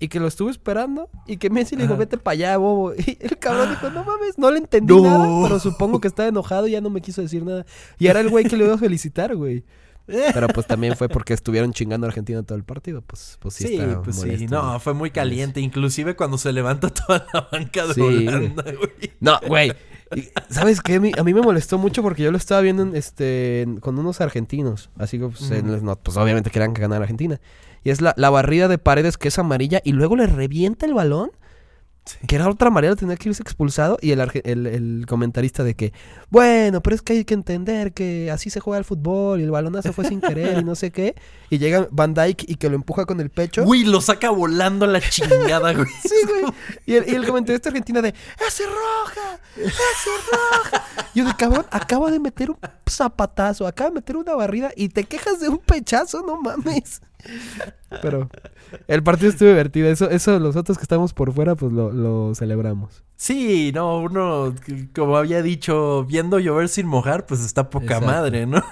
Y 0.03 0.09
que 0.09 0.19
lo 0.19 0.27
estuvo 0.27 0.49
esperando 0.51 1.09
y 1.27 1.37
que 1.37 1.51
Messi 1.51 1.77
le 1.77 1.83
dijo, 1.83 1.97
vete 1.97 2.17
para 2.17 2.33
allá, 2.33 2.57
bobo. 2.57 2.95
Y 2.97 3.19
el 3.21 3.39
cabrón 3.39 3.69
dijo, 3.71 3.91
no 3.91 4.03
mames, 4.03 4.39
no 4.39 4.51
le 4.51 4.59
entendí 4.59 4.95
No. 4.95 5.03
nada, 5.03 5.43
pero 5.43 5.61
supongo 5.61 6.01
que 6.01 6.09
estaba 6.09 6.29
enojado 6.29 6.67
y 6.67 6.71
ya 6.73 6.81
no 6.81 6.89
me 6.91 7.01
quiso 7.03 7.21
decir 7.23 7.45
nada. 7.45 7.67
Y 7.99 8.07
era 8.07 8.21
el 8.21 8.31
güey 8.31 8.47
que 8.47 8.57
le 8.57 8.65
iba 8.65 8.75
a 8.75 8.79
felicitar, 8.79 9.37
güey. 9.37 9.63
Pero 10.35 10.49
pues 10.49 10.67
también 10.67 10.97
fue 10.97 11.09
porque 11.09 11.35
estuvieron 11.35 11.73
chingando 11.73 12.05
a 12.07 12.09
Argentina 12.09 12.43
todo 12.43 12.59
el 12.59 12.65
partido, 12.65 13.01
pues, 13.03 13.37
pues 13.39 13.55
sí, 13.55 13.69
Sí, 13.69 13.75
está 13.77 14.03
pues 14.03 14.17
sí, 14.17 14.47
no, 14.49 14.81
fue 14.81 14.93
muy 14.93 15.13
caliente, 15.13 15.61
inclusive 15.61 16.17
cuando 16.17 16.37
se 16.37 16.53
levanta 16.53 16.89
toda 16.91 17.27
la 17.33 17.49
banca 17.53 17.87
de 17.87 17.95
Sí, 17.95 18.01
Holanda, 18.01 18.65
güey. 18.65 19.13
No, 19.21 19.39
güey. 19.47 19.73
¿Sabes 20.49 20.81
qué? 20.81 20.97
A 20.97 21.23
mí 21.23 21.35
me 21.35 21.43
molestó 21.43 21.79
mucho 21.79 22.03
porque 22.03 22.25
yo 22.25 22.33
lo 22.33 22.39
estaba 22.39 22.61
viendo 22.61 22.83
en, 22.83 22.97
este, 22.97 23.69
con 23.81 23.97
unos 24.01 24.21
argentinos. 24.21 24.91
Así 24.99 25.17
que, 25.21 25.27
pues, 25.29 25.49
en- 25.53 25.85
no, 25.85 25.95
pues, 25.95 26.17
obviamente 26.17 26.51
querían 26.51 26.75
que 26.75 26.81
ganara 26.81 27.03
Argentina. 27.03 27.41
Y 27.85 27.91
es 27.91 28.01
la, 28.01 28.15
la 28.17 28.31
barrida 28.31 28.69
de 28.69 28.79
paredes 28.79 29.17
que 29.17 29.29
es 29.29 29.39
amarilla 29.39 29.81
y 29.85 29.93
luego 29.93 30.17
le 30.17 30.27
revienta 30.27 30.87
el 30.87 30.95
balón. 30.95 31.31
Que 32.27 32.37
era 32.37 32.49
otra 32.49 32.69
amarilla, 32.69 32.97
tenía 32.97 33.17
que 33.17 33.29
irse 33.29 33.43
expulsado. 33.43 33.99
Y 34.01 34.11
el, 34.11 34.21
el, 34.45 34.67
el 34.67 35.05
comentarista 35.07 35.63
de 35.63 35.75
que, 35.75 35.93
bueno, 36.31 36.83
pero 36.83 36.97
es 36.97 37.03
que 37.03 37.13
hay 37.13 37.25
que 37.25 37.35
entender 37.35 37.93
que 37.93 38.31
así 38.33 38.51
se 38.51 38.59
juega 38.59 38.79
el 38.79 38.85
fútbol 38.85 39.39
y 39.39 39.45
el 39.45 39.51
balonazo 39.51 39.93
fue 39.93 40.07
sin 40.07 40.21
querer 40.21 40.59
y 40.59 40.65
no 40.65 40.75
sé 40.75 40.91
qué. 40.91 41.15
Y 41.51 41.59
llega 41.59 41.87
Van 41.91 42.15
Dyke 42.15 42.47
y 42.49 42.57
que 42.57 42.69
lo 42.69 42.75
empuja 42.75 43.05
con 43.05 43.21
el 43.21 43.31
pecho. 43.31 43.63
Uy, 43.65 43.85
lo 43.85 44.01
saca 44.01 44.31
volando 44.31 44.87
a 44.87 44.89
la 44.89 45.01
chingada, 45.01 45.73
güey. 45.73 45.87
Sí, 46.03 46.15
güey. 46.27 46.53
Y 46.87 46.95
el, 46.95 47.09
y 47.09 47.15
el 47.15 47.27
comentarista 47.27 47.69
argentino 47.69 48.03
de, 48.03 48.15
¡Ese 48.45 48.65
roja! 48.65 49.39
¡Ese 49.57 50.11
roja! 50.33 50.85
Yo 51.15 51.25
de 51.25 51.35
cabrón, 51.35 51.67
acaba 51.71 52.11
de 52.11 52.19
meter 52.19 52.51
un 52.51 52.59
zapatazo, 52.89 53.67
acaba 53.67 53.91
de 53.91 53.97
meter 53.97 54.17
una 54.17 54.35
barrida 54.35 54.73
y 54.75 54.89
te 54.89 55.05
quejas 55.05 55.39
de 55.39 55.49
un 55.49 55.59
pechazo, 55.59 56.23
no 56.23 56.41
mames. 56.41 57.03
Pero 58.03 58.29
el 58.87 59.03
partido 59.03 59.31
estuvo 59.31 59.49
divertido. 59.49 59.89
Eso, 59.89 60.09
eso 60.11 60.39
los 60.39 60.57
otros 60.57 60.79
que 60.79 60.83
estamos 60.83 61.13
por 61.13 61.33
fuera, 61.33 61.55
pues 61.57 61.73
lo, 61.73 61.93
lo 61.93 62.35
celebramos. 62.35 63.03
Sí, 63.17 63.73
no, 63.75 63.99
uno, 63.99 64.55
como 64.95 65.17
había 65.17 65.43
dicho, 65.43 66.05
viendo 66.05 66.39
llover 66.39 66.69
sin 66.69 66.87
mojar, 66.87 67.27
pues 67.27 67.45
está 67.45 67.69
poca 67.69 67.97
Exacto. 67.97 68.07
madre, 68.07 68.47
¿no? 68.47 68.63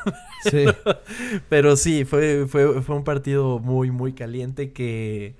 Sí. 0.51 0.65
Pero 1.49 1.77
sí, 1.77 2.05
fue, 2.05 2.47
fue, 2.47 2.81
fue 2.83 2.97
un 2.97 3.05
partido 3.05 3.59
muy, 3.59 3.91
muy 3.91 4.13
caliente 4.13 4.73
que, 4.73 5.37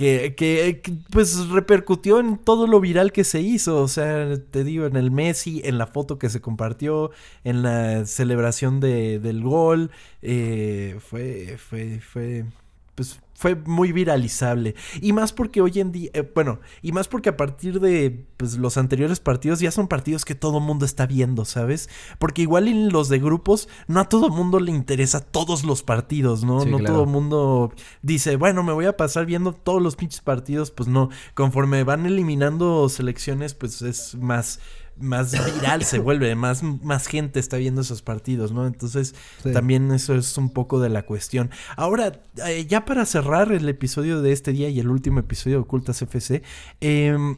que, 0.00 0.34
que, 0.34 0.80
que, 0.82 0.92
pues 1.10 1.48
repercutió 1.48 2.20
en 2.20 2.38
todo 2.38 2.66
lo 2.66 2.80
viral 2.80 3.12
que 3.12 3.22
se 3.22 3.42
hizo. 3.42 3.82
O 3.82 3.88
sea, 3.88 4.38
te 4.50 4.64
digo, 4.64 4.86
en 4.86 4.96
el 4.96 5.10
Messi, 5.10 5.60
en 5.62 5.76
la 5.76 5.86
foto 5.86 6.18
que 6.18 6.30
se 6.30 6.40
compartió, 6.40 7.10
en 7.44 7.62
la 7.62 8.06
celebración 8.06 8.80
de, 8.80 9.18
del 9.18 9.42
gol. 9.42 9.90
eh, 10.22 10.96
fue, 11.00 11.58
fue, 11.58 12.00
fue, 12.00 12.46
pues 12.94 13.20
fue 13.40 13.54
muy 13.54 13.90
viralizable. 13.90 14.74
Y 15.00 15.14
más 15.14 15.32
porque 15.32 15.62
hoy 15.62 15.80
en 15.80 15.92
día, 15.92 16.10
eh, 16.12 16.30
bueno, 16.34 16.60
y 16.82 16.92
más 16.92 17.08
porque 17.08 17.30
a 17.30 17.38
partir 17.38 17.80
de 17.80 18.26
pues, 18.36 18.58
los 18.58 18.76
anteriores 18.76 19.18
partidos 19.18 19.60
ya 19.60 19.70
son 19.70 19.88
partidos 19.88 20.26
que 20.26 20.34
todo 20.34 20.60
mundo 20.60 20.84
está 20.84 21.06
viendo, 21.06 21.46
¿sabes? 21.46 21.88
Porque 22.18 22.42
igual 22.42 22.68
en 22.68 22.92
los 22.92 23.08
de 23.08 23.18
grupos 23.18 23.66
no 23.88 24.00
a 24.00 24.10
todo 24.10 24.28
mundo 24.28 24.60
le 24.60 24.72
interesa 24.72 25.20
todos 25.22 25.64
los 25.64 25.82
partidos, 25.82 26.44
¿no? 26.44 26.60
Sí, 26.60 26.70
no 26.70 26.80
claro. 26.80 26.96
todo 26.96 27.06
mundo 27.06 27.72
dice, 28.02 28.36
bueno, 28.36 28.62
me 28.62 28.74
voy 28.74 28.84
a 28.84 28.98
pasar 28.98 29.24
viendo 29.24 29.54
todos 29.54 29.80
los 29.80 29.96
pinches 29.96 30.20
partidos, 30.20 30.70
pues 30.70 30.90
no. 30.90 31.08
Conforme 31.32 31.82
van 31.82 32.04
eliminando 32.04 32.90
selecciones, 32.90 33.54
pues 33.54 33.80
es 33.80 34.16
más 34.16 34.60
más 35.00 35.32
viral 35.54 35.84
se 35.84 35.98
vuelve, 35.98 36.34
más, 36.34 36.62
más 36.62 37.06
gente 37.06 37.40
está 37.40 37.56
viendo 37.56 37.80
esos 37.80 38.02
partidos, 38.02 38.52
¿no? 38.52 38.66
Entonces, 38.66 39.14
Sí. 39.42 39.52
también 39.52 39.90
eso 39.92 40.14
es 40.14 40.36
un 40.38 40.50
poco 40.50 40.78
de 40.80 40.88
la 40.90 41.02
cuestión. 41.04 41.50
Ahora, 41.76 42.20
eh, 42.46 42.66
ya 42.68 42.84
para 42.84 43.04
cerrar 43.06 43.50
el 43.52 43.68
episodio 43.68 44.22
de 44.22 44.32
este 44.32 44.52
día 44.52 44.68
y 44.68 44.78
el 44.80 44.88
último 44.88 45.20
episodio 45.20 45.56
de 45.56 45.62
Ocultas 45.62 46.00
FC, 46.02 46.42
em, 46.80 47.36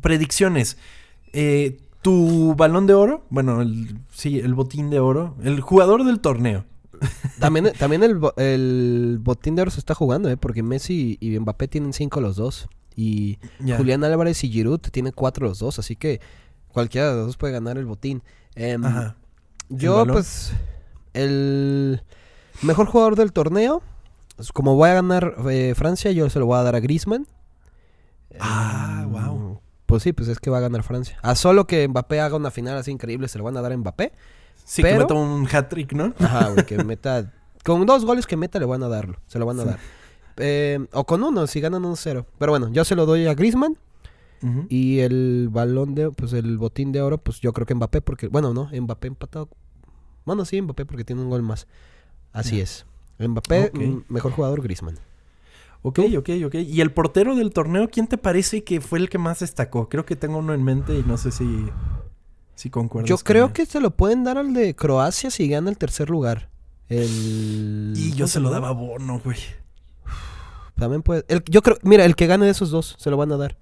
predicciones. 0.00 0.76
Eh, 1.32 1.78
tu 2.02 2.54
balón 2.56 2.86
de 2.86 2.94
oro, 2.94 3.24
bueno, 3.30 3.62
el, 3.62 3.96
sí, 4.10 4.40
el 4.40 4.54
botín 4.54 4.90
de 4.90 4.98
oro, 4.98 5.36
el 5.42 5.60
jugador 5.60 6.04
del 6.04 6.20
torneo. 6.20 6.64
También, 7.40 7.72
también 7.78 8.02
el, 8.04 8.20
el 8.36 9.18
botín 9.20 9.56
de 9.56 9.62
oro 9.62 9.70
se 9.72 9.80
está 9.80 9.94
jugando, 9.94 10.28
¿eh? 10.30 10.36
Porque 10.36 10.62
Messi 10.62 11.16
y 11.20 11.36
Mbappé 11.38 11.66
tienen 11.68 11.92
cinco 11.92 12.20
los 12.20 12.36
dos. 12.36 12.68
Y 12.94 13.38
Ya. 13.58 13.76
Julián 13.76 14.04
Álvarez 14.04 14.44
y 14.44 14.50
Giroud 14.50 14.78
tienen 14.78 15.12
cuatro 15.12 15.46
los 15.48 15.58
dos. 15.58 15.78
Así 15.80 15.96
que 15.96 16.20
cualquiera 16.72 17.10
de 17.10 17.16
los 17.16 17.26
dos 17.26 17.36
puede 17.36 17.52
ganar 17.52 17.78
el 17.78 17.86
botín. 17.86 18.22
Em, 18.54 18.84
Ajá. 18.84 19.16
¿El 19.70 19.76
Yo, 19.78 20.04
pues, 20.06 20.52
el 21.14 22.02
mejor 22.62 22.86
jugador 22.86 23.16
del 23.16 23.32
torneo, 23.32 23.82
pues, 24.36 24.52
como 24.52 24.74
voy 24.76 24.90
a 24.90 24.94
ganar 24.94 25.34
eh, 25.50 25.74
Francia, 25.76 26.10
yo 26.12 26.28
se 26.30 26.38
lo 26.38 26.46
voy 26.46 26.58
a 26.58 26.62
dar 26.62 26.74
a 26.74 26.80
Griezmann. 26.80 27.26
Ah, 28.40 29.00
Em, 29.04 29.10
guau. 29.10 29.60
Pues 29.86 30.02
sí, 30.02 30.12
pues 30.12 30.28
es 30.28 30.40
que 30.40 30.48
va 30.50 30.58
a 30.58 30.60
ganar 30.62 30.82
Francia. 30.82 31.18
A 31.22 31.34
solo 31.34 31.66
que 31.66 31.86
Mbappé 31.86 32.20
haga 32.20 32.36
una 32.36 32.50
final 32.50 32.78
así 32.78 32.90
increíble, 32.90 33.28
se 33.28 33.36
lo 33.38 33.44
van 33.44 33.56
a 33.56 33.60
dar 33.62 33.72
a 33.72 33.76
Mbappé. 33.76 34.12
Sí, 34.64 34.82
que 34.82 34.88
pero- 34.88 35.00
meta 35.00 35.14
un 35.14 35.46
hat-trick, 35.50 35.92
¿no? 35.92 36.14
Ajá, 36.18 36.48
güey, 36.50 36.64
que 36.64 36.82
meta... 36.82 37.30
Con 37.64 37.84
dos 37.86 38.04
goles 38.04 38.26
que 38.26 38.36
meta 38.36 38.58
le 38.58 38.64
van 38.64 38.82
a 38.82 38.88
darlo, 38.88 39.18
se 39.28 39.38
lo 39.38 39.46
van 39.46 39.60
a 39.60 39.62
Sí. 39.62 39.68
dar. 39.68 39.78
Eh, 40.38 40.84
o 40.92 41.04
con 41.04 41.22
uno, 41.22 41.46
si 41.46 41.60
ganan 41.60 41.84
un 41.84 41.96
cero. 41.96 42.26
Pero 42.38 42.50
bueno, 42.52 42.68
yo 42.72 42.84
se 42.84 42.96
lo 42.96 43.06
doy 43.06 43.26
a 43.28 43.34
Griezmann. 43.34 43.76
Y 44.68 44.98
el 45.00 45.48
balón 45.50 45.94
de, 45.94 46.10
pues 46.10 46.32
el 46.32 46.58
botín 46.58 46.90
de 46.92 47.00
oro, 47.00 47.18
pues 47.18 47.40
yo 47.40 47.52
creo 47.52 47.64
que 47.66 47.74
Mbappé, 47.74 48.00
porque, 48.00 48.26
bueno, 48.28 48.52
no, 48.52 48.68
Mbappé 48.72 49.06
empatado. 49.08 49.48
Bueno, 50.24 50.44
sí, 50.44 50.60
Mbappé 50.60 50.84
porque 50.84 51.04
tiene 51.04 51.22
un 51.22 51.30
gol 51.30 51.42
más. 51.42 51.66
Así 52.32 52.60
es. 52.60 52.86
Mbappé, 53.18 53.70
mm, 53.72 54.04
mejor 54.08 54.32
jugador, 54.32 54.62
Griezmann. 54.62 54.98
Ok, 55.82 56.00
ok, 56.18 56.28
ok. 56.46 56.54
¿Y 56.54 56.80
el 56.80 56.92
portero 56.92 57.34
del 57.36 57.50
torneo, 57.52 57.88
quién 57.90 58.06
te 58.06 58.18
parece 58.18 58.62
que 58.64 58.80
fue 58.80 58.98
el 58.98 59.08
que 59.08 59.18
más 59.18 59.40
destacó? 59.40 59.88
Creo 59.88 60.04
que 60.06 60.16
tengo 60.16 60.38
uno 60.38 60.54
en 60.54 60.62
mente 60.62 60.96
y 60.98 61.02
no 61.02 61.16
sé 61.18 61.30
si, 61.32 61.68
si 62.54 62.70
concuerdas. 62.70 63.08
Yo 63.08 63.18
creo 63.18 63.52
que 63.52 63.66
se 63.66 63.80
lo 63.80 63.90
pueden 63.92 64.24
dar 64.24 64.38
al 64.38 64.54
de 64.54 64.74
Croacia 64.74 65.30
si 65.30 65.48
gana 65.48 65.70
el 65.70 65.78
tercer 65.78 66.08
lugar. 66.10 66.50
El... 66.88 67.94
Y 67.96 68.10
yo 68.10 68.16
¿cómo 68.24 68.26
se 68.28 68.40
lo 68.40 68.50
daba 68.50 68.68
a 68.68 68.72
Bono, 68.72 69.20
güey. 69.24 69.38
También 70.76 71.02
puede... 71.02 71.24
el- 71.28 71.44
yo 71.48 71.62
creo, 71.62 71.78
mira, 71.82 72.04
el 72.04 72.16
que 72.16 72.26
gane 72.26 72.44
de 72.44 72.50
esos 72.52 72.70
dos 72.70 72.96
se 72.98 73.10
lo 73.10 73.16
van 73.16 73.32
a 73.32 73.36
dar. 73.36 73.56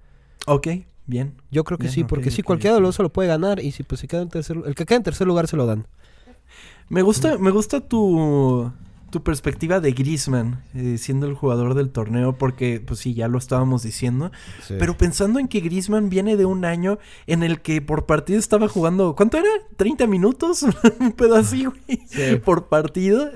Ok, 0.47 0.67
bien. 1.05 1.35
Yo 1.51 1.63
creo 1.63 1.77
que 1.77 1.83
Bien, 1.83 1.93
sí, 1.93 2.03
porque 2.03 2.31
sí, 2.31 2.41
ok, 2.41 2.47
cualquiera 2.47 2.73
de 2.75 2.77
ok. 2.79 2.81
los 2.81 2.87
dos 2.89 2.95
se 2.95 3.03
lo 3.03 3.11
puede 3.13 3.27
ganar. 3.29 3.59
Y 3.59 3.71
si 3.71 3.83
pues 3.83 4.01
si 4.01 4.07
queda 4.07 4.21
en 4.21 4.29
tercer 4.29 4.57
el 4.65 4.75
que 4.75 4.85
queda 4.85 4.97
en 4.97 5.03
tercer 5.03 5.27
lugar 5.27 5.47
se 5.47 5.57
lo 5.57 5.65
dan. 5.65 5.87
Me 6.89 7.01
gusta, 7.03 7.37
me 7.37 7.51
gusta 7.51 7.79
tu, 7.79 8.69
tu 9.11 9.23
perspectiva 9.23 9.79
de 9.79 9.93
Griezmann 9.93 10.63
eh, 10.73 10.97
siendo 10.97 11.25
el 11.25 11.35
jugador 11.35 11.73
del 11.73 11.89
torneo, 11.89 12.37
porque, 12.37 12.81
pues 12.85 12.99
sí, 12.99 13.13
ya 13.13 13.29
lo 13.29 13.37
estábamos 13.37 13.83
diciendo. 13.83 14.31
Pero 14.67 14.97
pensando 14.97 15.39
en 15.39 15.47
que 15.47 15.61
Griezmann 15.61 16.09
viene 16.09 16.35
de 16.35 16.45
un 16.45 16.65
año 16.65 16.99
en 17.27 17.43
el 17.43 17.61
que 17.61 17.81
por 17.81 18.05
partido 18.05 18.39
estaba 18.39 18.67
jugando, 18.67 19.15
¿cuánto 19.15 19.37
era? 19.37 19.47
¿30 19.77 20.07
minutos? 20.07 20.63
un 20.99 21.13
pedo 21.13 21.35
así, 21.35 21.65
güey. 21.65 22.01
Sí. 22.07 22.35
Por 22.43 22.67
partido. 22.67 23.29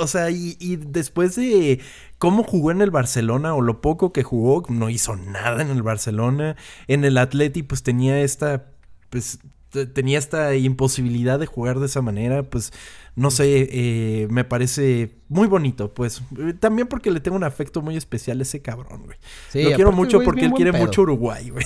O 0.00 0.08
sea, 0.08 0.30
y, 0.30 0.56
y 0.58 0.74
después 0.74 1.36
de 1.36 1.80
cómo 2.18 2.42
jugó 2.42 2.70
en 2.70 2.80
el 2.82 2.90
Barcelona 2.90 3.54
o 3.54 3.60
lo 3.60 3.80
poco 3.80 4.12
que 4.12 4.22
jugó, 4.22 4.64
no 4.68 4.90
hizo 4.90 5.16
nada 5.16 5.62
en 5.62 5.70
el 5.70 5.82
Barcelona. 5.82 6.56
En 6.86 7.04
el 7.04 7.16
Atleti, 7.18 7.62
pues 7.62 7.82
tenía 7.82 8.20
esta, 8.20 8.66
pues 9.10 9.38
te- 9.70 9.86
tenía 9.86 10.18
esta 10.18 10.54
imposibilidad 10.56 11.38
de 11.38 11.46
jugar 11.46 11.78
de 11.78 11.86
esa 11.86 12.00
manera, 12.02 12.42
pues 12.42 12.72
no 13.14 13.30
sé, 13.32 13.68
eh, 13.70 14.28
me 14.30 14.44
parece 14.44 15.16
muy 15.28 15.46
bonito, 15.48 15.92
pues 15.92 16.22
también 16.60 16.86
porque 16.88 17.10
le 17.10 17.18
tengo 17.20 17.36
un 17.36 17.42
afecto 17.44 17.82
muy 17.82 17.96
especial 17.96 18.38
a 18.38 18.42
ese 18.42 18.62
cabrón, 18.62 19.02
güey. 19.06 19.18
Sí, 19.50 19.62
Lo 19.64 19.72
quiero 19.74 19.92
mucho 19.92 20.20
porque 20.22 20.46
él 20.46 20.52
quiere 20.52 20.72
pedo. 20.72 20.84
mucho 20.84 21.02
Uruguay, 21.02 21.50
güey. 21.50 21.64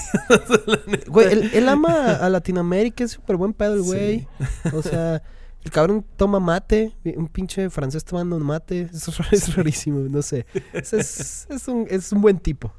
Güey, 1.08 1.32
él, 1.32 1.50
él 1.52 1.68
ama 1.68 2.12
a 2.16 2.28
Latinoamérica, 2.30 3.04
es 3.04 3.12
súper 3.12 3.36
buen 3.36 3.52
pedo 3.52 3.74
el 3.74 3.82
güey. 3.82 4.26
O 4.72 4.82
sea, 4.82 5.22
el 5.64 5.70
cabrón 5.70 6.04
toma 6.16 6.40
mate, 6.40 6.92
un 7.16 7.28
pinche 7.28 7.70
francés 7.70 8.04
tomando 8.04 8.36
un 8.36 8.42
mate. 8.44 8.88
Es, 8.92 9.08
es 9.32 9.54
rarísimo, 9.56 10.00
no 10.08 10.22
sé. 10.22 10.46
Es, 10.72 10.92
es, 10.92 11.46
es 11.50 11.68
un, 11.68 11.86
es 11.88 12.12
un 12.12 12.20
buen 12.20 12.38
tipo. 12.38 12.72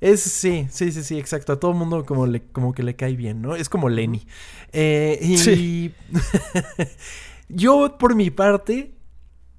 Es, 0.00 0.20
sí, 0.20 0.66
sí, 0.70 0.92
sí, 0.92 1.02
sí, 1.02 1.18
exacto. 1.18 1.52
A 1.54 1.60
todo 1.60 1.70
el 1.70 1.76
mundo 1.78 2.04
como, 2.04 2.26
le, 2.26 2.42
como 2.42 2.72
que 2.74 2.82
le 2.82 2.94
cae 2.96 3.16
bien, 3.16 3.40
¿no? 3.40 3.56
Es 3.56 3.68
como 3.68 3.88
Lenny. 3.88 4.26
Eh, 4.72 5.18
y 5.22 5.38
Sí. 5.38 5.94
yo, 7.48 7.96
por 7.98 8.14
mi 8.14 8.30
parte, 8.30 8.92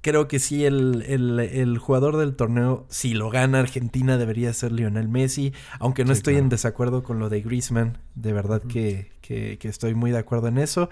creo 0.02 0.28
que 0.28 0.38
sí, 0.38 0.64
el, 0.64 1.02
el- 1.08 1.40
el 1.40 1.78
jugador 1.78 2.16
del 2.16 2.36
torneo, 2.36 2.86
si 2.88 3.14
lo 3.14 3.30
gana 3.30 3.58
Argentina, 3.60 4.18
debería 4.18 4.52
ser 4.52 4.72
Lionel 4.72 5.08
Messi. 5.08 5.52
Aunque 5.80 6.04
no 6.04 6.14
Sí, 6.14 6.18
estoy 6.18 6.36
en 6.36 6.48
desacuerdo 6.48 7.02
con 7.02 7.18
lo 7.18 7.28
de 7.28 7.40
Griezmann. 7.40 7.98
De 8.14 8.32
verdad 8.32 8.62
que, 8.62 9.10
que- 9.22 9.58
que 9.58 9.68
estoy 9.68 9.94
muy 9.94 10.10
de 10.12 10.18
acuerdo 10.18 10.48
en 10.48 10.58
eso. 10.58 10.90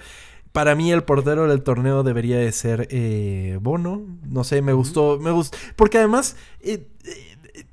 Para 0.55 0.77
mí 0.77 0.93
el 0.93 1.03
portero 1.03 1.49
del 1.49 1.65
torneo 1.65 2.05
debería 2.05 2.39
de 2.39 2.53
ser 2.53 2.87
eh, 2.93 3.59
Bono. 3.61 4.07
No 4.23 4.45
sé, 4.45 4.63
me 4.63 4.73
gustó, 4.73 5.19
me 5.19 5.33
gustó. 5.33 5.59
Porque 5.75 5.99
además, 5.99 6.37
eh, 6.61 6.87
eh, 7.05 7.37
eh, 7.55 7.65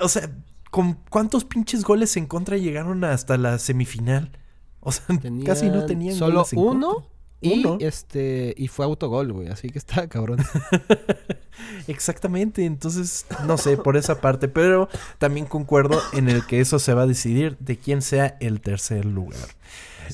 o 0.00 0.08
sea, 0.08 0.30
¿con 0.70 0.94
cuántos 1.10 1.44
pinches 1.44 1.84
goles 1.84 2.16
en 2.16 2.24
contra 2.24 2.56
llegaron 2.56 3.04
hasta 3.04 3.36
la 3.36 3.58
semifinal? 3.58 4.30
O 4.80 4.90
sea, 4.90 5.04
casi 5.44 5.66
no 5.66 5.84
Tenían 5.84 5.86
tenían 5.86 6.16
Solo 6.16 6.36
goles 6.36 6.52
en 6.54 6.58
uno. 6.60 6.94
contra. 6.94 7.10
Y 7.42 7.60
Uno. 7.64 7.76
este 7.80 8.54
y 8.56 8.68
fue 8.68 8.86
autogol, 8.86 9.32
güey. 9.34 9.48
Así 9.48 9.68
que 9.68 9.78
está 9.78 10.08
cabrón. 10.08 10.38
Exactamente, 11.88 12.64
entonces 12.64 13.26
no 13.46 13.58
sé 13.58 13.76
por 13.76 13.96
esa 13.96 14.20
parte, 14.20 14.48
pero 14.48 14.88
también 15.18 15.46
concuerdo 15.46 16.00
en 16.12 16.28
el 16.28 16.46
que 16.46 16.60
eso 16.60 16.78
se 16.78 16.94
va 16.94 17.02
a 17.02 17.06
decidir 17.06 17.56
de 17.58 17.76
quién 17.76 18.02
sea 18.02 18.36
el 18.40 18.60
tercer 18.60 19.04
lugar. 19.04 19.48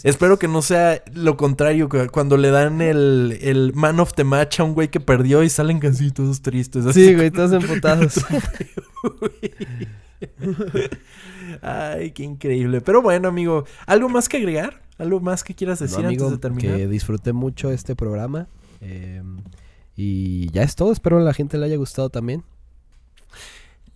Espero 0.04 0.38
que 0.38 0.48
no 0.48 0.62
sea 0.62 1.02
lo 1.14 1.36
contrario, 1.36 1.88
cuando 2.12 2.36
le 2.36 2.50
dan 2.50 2.80
el, 2.80 3.38
el 3.40 3.72
man 3.74 4.00
of 4.00 4.12
the 4.14 4.24
match 4.24 4.60
a 4.60 4.64
un 4.64 4.74
güey 4.74 4.88
que 4.88 5.00
perdió 5.00 5.42
y 5.42 5.50
salen 5.50 5.78
casi 5.80 6.10
todos 6.10 6.42
tristes. 6.42 6.86
así 6.86 7.06
Sí, 7.06 7.14
güey, 7.14 7.30
todos 7.30 7.52
emputados. 7.52 8.24
Ay, 11.62 12.10
qué 12.12 12.22
increíble. 12.24 12.80
Pero 12.80 13.02
bueno, 13.02 13.28
amigo, 13.28 13.64
¿algo 13.86 14.08
más 14.08 14.28
que 14.28 14.38
agregar? 14.38 14.82
¿Algo 14.98 15.20
más 15.20 15.44
que 15.44 15.54
quieras 15.54 15.78
decir 15.78 16.00
No, 16.00 16.06
amigo, 16.08 16.24
antes 16.24 16.38
de 16.38 16.42
terminar? 16.42 16.76
que 16.76 16.88
disfruté 16.88 17.32
mucho 17.32 17.70
este 17.70 17.94
programa. 17.94 18.48
eh, 18.80 19.22
y 19.98 20.50
ya 20.50 20.62
es 20.62 20.74
todo. 20.76 20.92
Espero 20.92 21.16
a 21.18 21.22
la 21.22 21.32
gente 21.32 21.56
le 21.56 21.64
haya 21.66 21.76
gustado 21.76 22.10
también. 22.10 22.42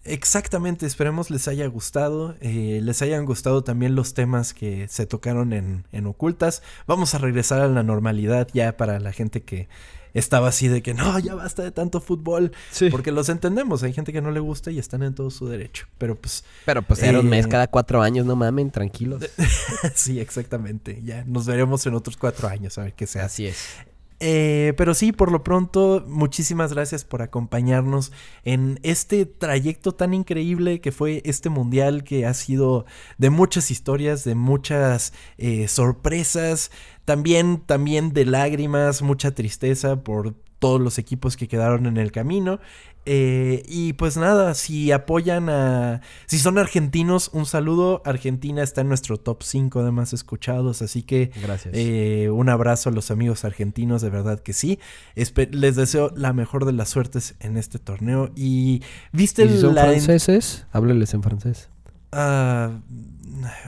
Exactamente, 0.05 0.87
esperemos 0.87 1.31
les 1.31 1.47
haya 1.47 1.67
gustado, 1.67 2.35
eh, 2.41 2.81
les 2.83 3.03
hayan 3.03 3.27
gustado 3.27 3.63
también 3.63 3.95
los 3.95 4.15
temas 4.15 4.55
que 4.55 4.89
se 4.89 5.07
tocaron 5.07 5.53
en, 5.53 5.85
en 5.93 6.07
Ocultas. 6.07 6.63
Vamos 6.87 7.15
a 7.15 7.19
regresar 7.19 7.61
a 7.61 7.69
la 7.69 7.83
normalidad 7.83 8.49
ya 8.53 8.77
para 8.77 8.99
la 8.99 9.13
gente 9.13 9.43
que 9.43 9.69
estaba 10.15 10.49
así 10.49 10.69
de 10.69 10.83
que 10.83 10.95
no, 10.95 11.19
ya 11.19 11.35
basta 11.35 11.63
de 11.63 11.71
tanto 11.71 12.01
fútbol. 12.01 12.53
Sí. 12.71 12.91
Porque 12.91 13.13
los 13.13 13.29
entendemos, 13.29 13.83
hay 13.83 13.93
gente 13.93 14.13
que 14.13 14.23
no 14.23 14.31
le 14.31 14.41
gusta 14.41 14.71
y 14.71 14.79
están 14.79 15.03
en 15.03 15.15
todo 15.15 15.31
su 15.31 15.47
derecho. 15.49 15.87
Pero 15.99 16.17
pues 16.17 16.45
Pero 16.65 16.83
pues 16.83 17.03
era 17.03 17.21
un 17.21 17.29
mes 17.29 17.47
Eh, 17.47 17.49
cada 17.49 17.69
cuatro 17.69 18.03
años, 18.03 18.27
no 18.27 18.37
mamen, 18.37 18.71
tranquilos. 18.71 19.23
sí, 19.95 20.21
exactamente. 20.21 21.01
Ya 21.05 21.25
nos 21.25 21.47
veremos 21.47 21.85
en 21.87 21.95
otros 21.95 22.17
cuatro 22.17 22.49
años 22.49 22.79
a 22.79 22.85
ver 22.85 22.95
qué 22.95 23.07
se 23.07 23.21
hace. 23.21 23.27
Así 23.27 23.47
es. 23.47 23.90
Eh, 24.23 24.75
pero 24.77 24.93
sí, 24.93 25.13
por 25.13 25.33
lo 25.33 25.43
pronto, 25.43 26.05
muchísimas 26.07 26.75
gracias 26.75 27.07
por 27.07 27.23
acompañarnos 27.23 28.13
en 28.45 28.79
este 28.83 29.25
trayecto 29.25 29.93
tan 29.93 30.13
increíble 30.13 30.83
que 30.83 30.93
fue 30.93 31.23
este 31.25 31.49
mundial 31.49 32.05
que 32.05 32.27
ha 32.27 32.35
sido 32.35 32.85
de 33.17 33.31
muchas 33.31 33.71
historias, 33.71 34.23
de 34.25 34.35
muchas 34.35 35.15
eh, 35.39 35.69
sorpresas, 35.69 36.71
también, 37.07 37.63
también 37.65 38.13
de 38.13 38.27
lágrimas, 38.27 39.01
mucha 39.01 39.31
tristeza 39.35 40.05
por 40.05 40.35
todos 40.61 40.81
los 40.81 40.99
equipos 40.99 41.37
que 41.37 41.49
quedaron 41.49 41.87
en 41.87 41.97
el 41.97 42.13
camino. 42.13 42.61
Eh, 43.07 43.63
y 43.67 43.95
pues 43.95 44.17
nada, 44.19 44.55
si 44.55 44.93
apoyan 44.93 45.49
a... 45.49 46.03
Si 46.27 46.39
son 46.39 46.59
argentinos, 46.59 47.31
un 47.33 47.47
saludo. 47.47 48.03
Argentina 48.05 48.63
está 48.63 48.83
en 48.83 48.89
nuestro 48.89 49.17
top 49.17 49.43
5 49.43 49.83
de 49.83 49.91
más 49.91 50.13
escuchados, 50.13 50.83
así 50.83 51.03
que 51.03 51.33
Gracias. 51.43 51.75
eh, 51.77 52.29
un 52.31 52.49
abrazo 52.51 52.91
a 52.91 52.93
los 52.93 53.11
amigos 53.11 53.45
argentinos, 53.45 54.03
de 54.03 54.11
verdad 54.11 54.39
que 54.39 54.53
sí. 54.53 54.79
Espe- 55.17 55.51
les 55.51 55.75
deseo 55.77 56.13
la 56.15 56.33
mejor 56.35 56.67
de 56.67 56.73
las 56.73 56.91
suertes 56.91 57.35
en 57.41 57.57
este 57.57 57.79
torneo. 57.81 58.31
Y 58.37 58.83
viste 59.13 59.47
¿Y 59.47 59.49
si 59.49 59.61
son 59.63 59.75
la... 59.75 59.87
en- 59.87 60.03
franceses? 60.03 60.67
Hábleles 60.71 61.15
en 61.15 61.23
francés. 61.23 61.71
Ah, 62.13 62.81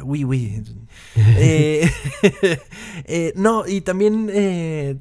oui, 0.05 0.24
oui. 0.24 0.62
Eh, 1.38 1.88
eh, 3.05 3.32
no, 3.36 3.66
y 3.66 3.80
también 3.80 4.28
eh, 4.32 4.97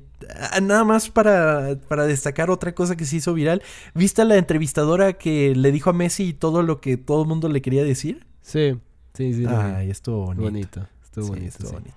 nada 0.61 0.83
más 0.83 1.09
para, 1.09 1.75
para 1.87 2.05
destacar 2.05 2.49
otra 2.49 2.73
cosa 2.73 2.95
que 2.95 3.05
se 3.05 3.17
hizo 3.17 3.33
viral. 3.33 3.61
¿Viste 3.93 4.21
a 4.21 4.25
la 4.25 4.37
entrevistadora 4.37 5.13
que 5.13 5.55
le 5.55 5.71
dijo 5.71 5.89
a 5.89 5.93
Messi 5.93 6.33
todo 6.33 6.63
lo 6.63 6.81
que 6.81 6.97
todo 6.97 7.23
el 7.23 7.27
mundo 7.27 7.49
le 7.49 7.61
quería 7.61 7.83
decir? 7.83 8.25
Sí, 8.41 8.77
sí, 9.13 9.33
sí. 9.33 9.45
Ay, 9.47 9.89
estuvo 9.89 10.25
bonito. 10.25 10.43
bonito. 10.43 10.87
Estuvo 11.03 11.25
Sí, 11.25 11.29
bonito. 11.31 11.47
estuvo 11.49 11.69
sí. 11.69 11.73
bonito. 11.75 11.95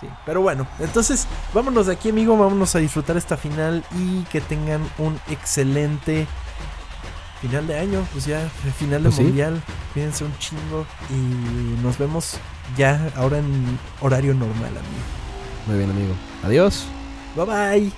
Sí, 0.00 0.06
pero 0.24 0.40
bueno, 0.40 0.66
entonces 0.78 1.26
vámonos 1.52 1.86
de 1.86 1.92
aquí, 1.92 2.08
amigo. 2.08 2.36
Vámonos 2.36 2.74
a 2.74 2.78
disfrutar 2.78 3.16
esta 3.18 3.36
final 3.36 3.84
y 3.98 4.22
que 4.24 4.40
tengan 4.40 4.80
un 4.98 5.18
excelente 5.28 6.26
final 7.42 7.66
de 7.66 7.78
año. 7.78 8.06
Pues 8.12 8.24
ya, 8.26 8.48
final 8.78 9.02
de 9.02 9.10
Pues 9.10 9.20
mundial. 9.20 9.62
Cuídense 9.92 10.24
un 10.24 10.36
chingo 10.38 10.86
y 11.10 11.82
nos 11.82 11.98
vemos 11.98 12.38
ya 12.76 13.10
ahora 13.16 13.38
en 13.38 13.78
horario 14.00 14.32
normal, 14.32 14.70
amigo. 14.70 15.04
Muy 15.66 15.76
bien, 15.78 15.90
amigo. 15.90 16.14
Adiós. 16.44 16.86
bye 17.36 17.44
bye. 17.44 17.90